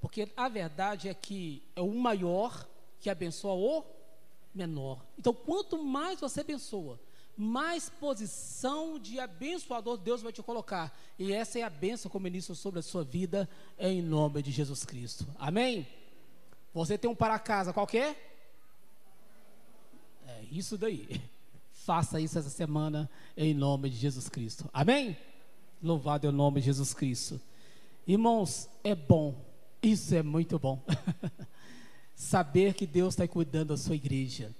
Porque 0.00 0.30
a 0.36 0.48
verdade 0.48 1.08
é 1.08 1.14
que 1.14 1.62
é 1.74 1.80
o 1.80 1.94
maior 1.94 2.68
que 3.00 3.08
abençoa 3.08 3.54
o 3.54 3.80
menor. 4.58 5.04
Então, 5.16 5.32
quanto 5.32 5.82
mais 5.82 6.20
você 6.20 6.40
abençoa, 6.40 7.00
mais 7.36 7.88
posição 7.88 8.98
de 8.98 9.20
abençoador 9.20 9.96
Deus 9.96 10.20
vai 10.20 10.32
te 10.32 10.42
colocar. 10.42 10.92
E 11.16 11.32
essa 11.32 11.58
é 11.58 11.62
a 11.62 11.70
bênção 11.70 12.10
como 12.10 12.24
ministro 12.24 12.54
sobre 12.56 12.80
a 12.80 12.82
sua 12.82 13.04
vida, 13.04 13.48
em 13.78 14.02
nome 14.02 14.42
de 14.42 14.50
Jesus 14.50 14.84
Cristo. 14.84 15.24
Amém? 15.38 15.86
Você 16.74 16.98
tem 16.98 17.08
um 17.08 17.14
para 17.14 17.38
casa 17.38 17.72
qualquer? 17.72 18.16
É 20.26 20.42
isso 20.50 20.76
daí. 20.76 21.22
Faça 21.70 22.20
isso 22.20 22.38
essa 22.38 22.50
semana 22.50 23.08
em 23.36 23.54
nome 23.54 23.88
de 23.88 23.96
Jesus 23.96 24.28
Cristo. 24.28 24.68
Amém? 24.72 25.16
Louvado 25.80 26.26
é 26.26 26.30
o 26.30 26.32
nome 26.32 26.60
de 26.60 26.66
Jesus 26.66 26.92
Cristo. 26.92 27.40
Irmãos, 28.06 28.68
é 28.82 28.94
bom. 28.94 29.34
Isso 29.80 30.14
é 30.14 30.22
muito 30.22 30.58
bom. 30.58 30.82
Saber 32.18 32.74
que 32.74 32.84
Deus 32.84 33.14
está 33.14 33.28
cuidando 33.28 33.68
da 33.68 33.76
sua 33.76 33.94
igreja. 33.94 34.52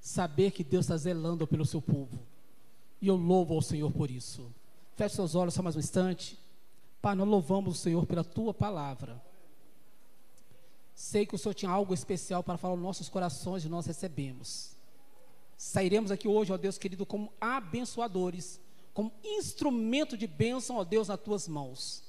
Saber 0.00 0.50
que 0.50 0.64
Deus 0.64 0.84
está 0.84 0.96
zelando 0.96 1.46
pelo 1.46 1.64
seu 1.64 1.80
povo. 1.80 2.18
E 3.00 3.06
eu 3.06 3.14
louvo 3.14 3.54
ao 3.54 3.62
Senhor 3.62 3.92
por 3.92 4.10
isso. 4.10 4.52
Feche 4.96 5.14
seus 5.14 5.36
olhos 5.36 5.54
só 5.54 5.62
mais 5.62 5.76
um 5.76 5.78
instante. 5.78 6.36
Pai, 7.00 7.14
nós 7.14 7.28
louvamos 7.28 7.78
o 7.78 7.80
Senhor 7.80 8.04
pela 8.04 8.24
tua 8.24 8.52
palavra. 8.52 9.22
Sei 10.92 11.24
que 11.24 11.36
o 11.36 11.38
Senhor 11.38 11.54
tinha 11.54 11.70
algo 11.70 11.94
especial 11.94 12.42
para 12.42 12.58
falar 12.58 12.74
aos 12.74 12.82
nossos 12.82 13.08
corações 13.08 13.64
e 13.64 13.68
nós 13.68 13.86
recebemos. 13.86 14.72
Sairemos 15.56 16.10
aqui 16.10 16.26
hoje, 16.26 16.52
ó 16.52 16.56
Deus 16.56 16.78
querido, 16.78 17.06
como 17.06 17.32
abençoadores, 17.40 18.58
como 18.92 19.12
instrumento 19.22 20.16
de 20.16 20.26
bênção, 20.26 20.78
ó 20.78 20.84
Deus, 20.84 21.06
nas 21.06 21.20
tuas 21.20 21.46
mãos. 21.46 22.02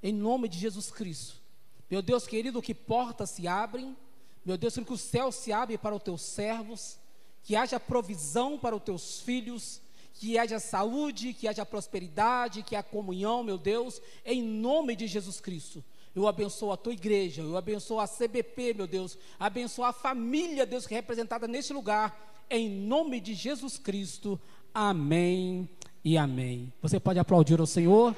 Em 0.00 0.12
nome 0.12 0.48
de 0.48 0.56
Jesus 0.56 0.88
Cristo. 0.88 1.47
Meu 1.90 2.02
Deus 2.02 2.26
querido, 2.26 2.60
que 2.60 2.74
portas 2.74 3.30
se 3.30 3.48
abrem, 3.48 3.96
meu 4.44 4.56
Deus, 4.56 4.74
que 4.74 4.92
o 4.92 4.96
céu 4.96 5.32
se 5.32 5.52
abre 5.52 5.76
para 5.76 5.94
os 5.94 6.02
teus 6.02 6.22
servos, 6.22 6.98
que 7.42 7.56
haja 7.56 7.80
provisão 7.80 8.58
para 8.58 8.76
os 8.76 8.82
teus 8.82 9.20
filhos, 9.20 9.80
que 10.14 10.36
haja 10.36 10.58
saúde, 10.58 11.32
que 11.32 11.46
haja 11.46 11.64
prosperidade, 11.64 12.62
que 12.62 12.74
haja 12.74 12.82
comunhão, 12.82 13.42
meu 13.42 13.56
Deus, 13.56 14.02
em 14.24 14.42
nome 14.42 14.96
de 14.96 15.06
Jesus 15.06 15.40
Cristo. 15.40 15.82
Eu 16.14 16.26
abençoo 16.26 16.72
a 16.72 16.76
tua 16.76 16.92
igreja, 16.92 17.42
eu 17.42 17.56
abençoo 17.56 18.00
a 18.00 18.08
CBP, 18.08 18.74
meu 18.74 18.86
Deus, 18.86 19.16
abençoo 19.38 19.84
a 19.84 19.92
família, 19.92 20.66
Deus, 20.66 20.86
que 20.86 20.94
é 20.94 20.96
representada 20.96 21.46
neste 21.46 21.72
lugar, 21.72 22.44
em 22.50 22.68
nome 22.68 23.20
de 23.20 23.34
Jesus 23.34 23.78
Cristo. 23.78 24.40
Amém 24.74 25.68
e 26.04 26.16
amém. 26.18 26.72
Você 26.82 26.98
pode 26.98 27.18
aplaudir 27.18 27.60
ao 27.60 27.66
Senhor, 27.66 28.16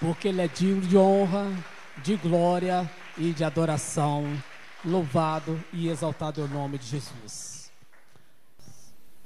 porque 0.00 0.28
Ele 0.28 0.40
é 0.40 0.48
digno 0.48 0.80
de 0.82 0.96
honra, 0.96 1.50
de 2.02 2.16
glória 2.16 2.90
e 3.16 3.32
de 3.32 3.44
adoração. 3.44 4.24
Louvado 4.84 5.62
e 5.72 5.88
exaltado 5.88 6.40
é 6.40 6.44
o 6.44 6.48
nome 6.48 6.78
de 6.78 6.86
Jesus. 6.86 7.70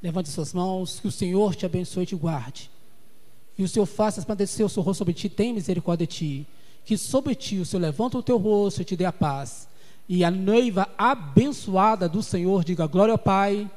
Levante 0.02 0.30
suas 0.30 0.52
mãos, 0.52 0.98
que 0.98 1.06
o 1.06 1.12
Senhor 1.12 1.54
te 1.54 1.66
abençoe 1.66 2.04
e 2.04 2.06
te 2.06 2.16
guarde. 2.16 2.70
Que 3.54 3.62
o 3.62 3.68
Senhor 3.68 3.86
faça 3.86 4.16
resplandecer 4.16 4.64
o 4.64 4.68
seu 4.68 4.82
rosto 4.82 4.98
sobre 4.98 5.14
ti, 5.14 5.28
tem 5.28 5.52
misericórdia 5.52 6.06
de 6.06 6.12
ti 6.12 6.46
que 6.84 6.96
sobre 6.96 7.34
ti 7.34 7.58
o 7.58 7.66
Senhor 7.66 7.82
levanta 7.82 8.18
o 8.18 8.22
teu 8.22 8.38
rosto 8.38 8.82
e 8.82 8.84
te 8.84 8.96
dê 8.96 9.04
a 9.04 9.12
paz. 9.12 9.68
E 10.08 10.24
a 10.24 10.30
noiva 10.30 10.88
abençoada 10.98 12.08
do 12.08 12.22
Senhor 12.22 12.64
diga 12.64 12.86
glória 12.86 13.12
ao 13.12 13.18
Pai, 13.18 13.70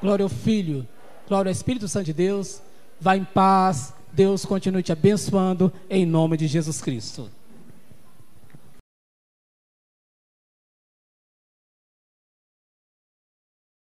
glória 0.00 0.22
ao 0.22 0.28
Filho, 0.28 0.86
glória 1.26 1.50
ao 1.50 1.52
Espírito 1.52 1.88
Santo 1.88 2.06
de 2.06 2.12
Deus. 2.12 2.62
Vá 3.00 3.16
em 3.16 3.24
paz, 3.24 3.92
Deus 4.12 4.44
continue 4.44 4.82
te 4.82 4.92
abençoando 4.92 5.72
em 5.88 6.04
nome 6.04 6.36
de 6.36 6.46
Jesus 6.46 6.80
Cristo. 6.80 7.30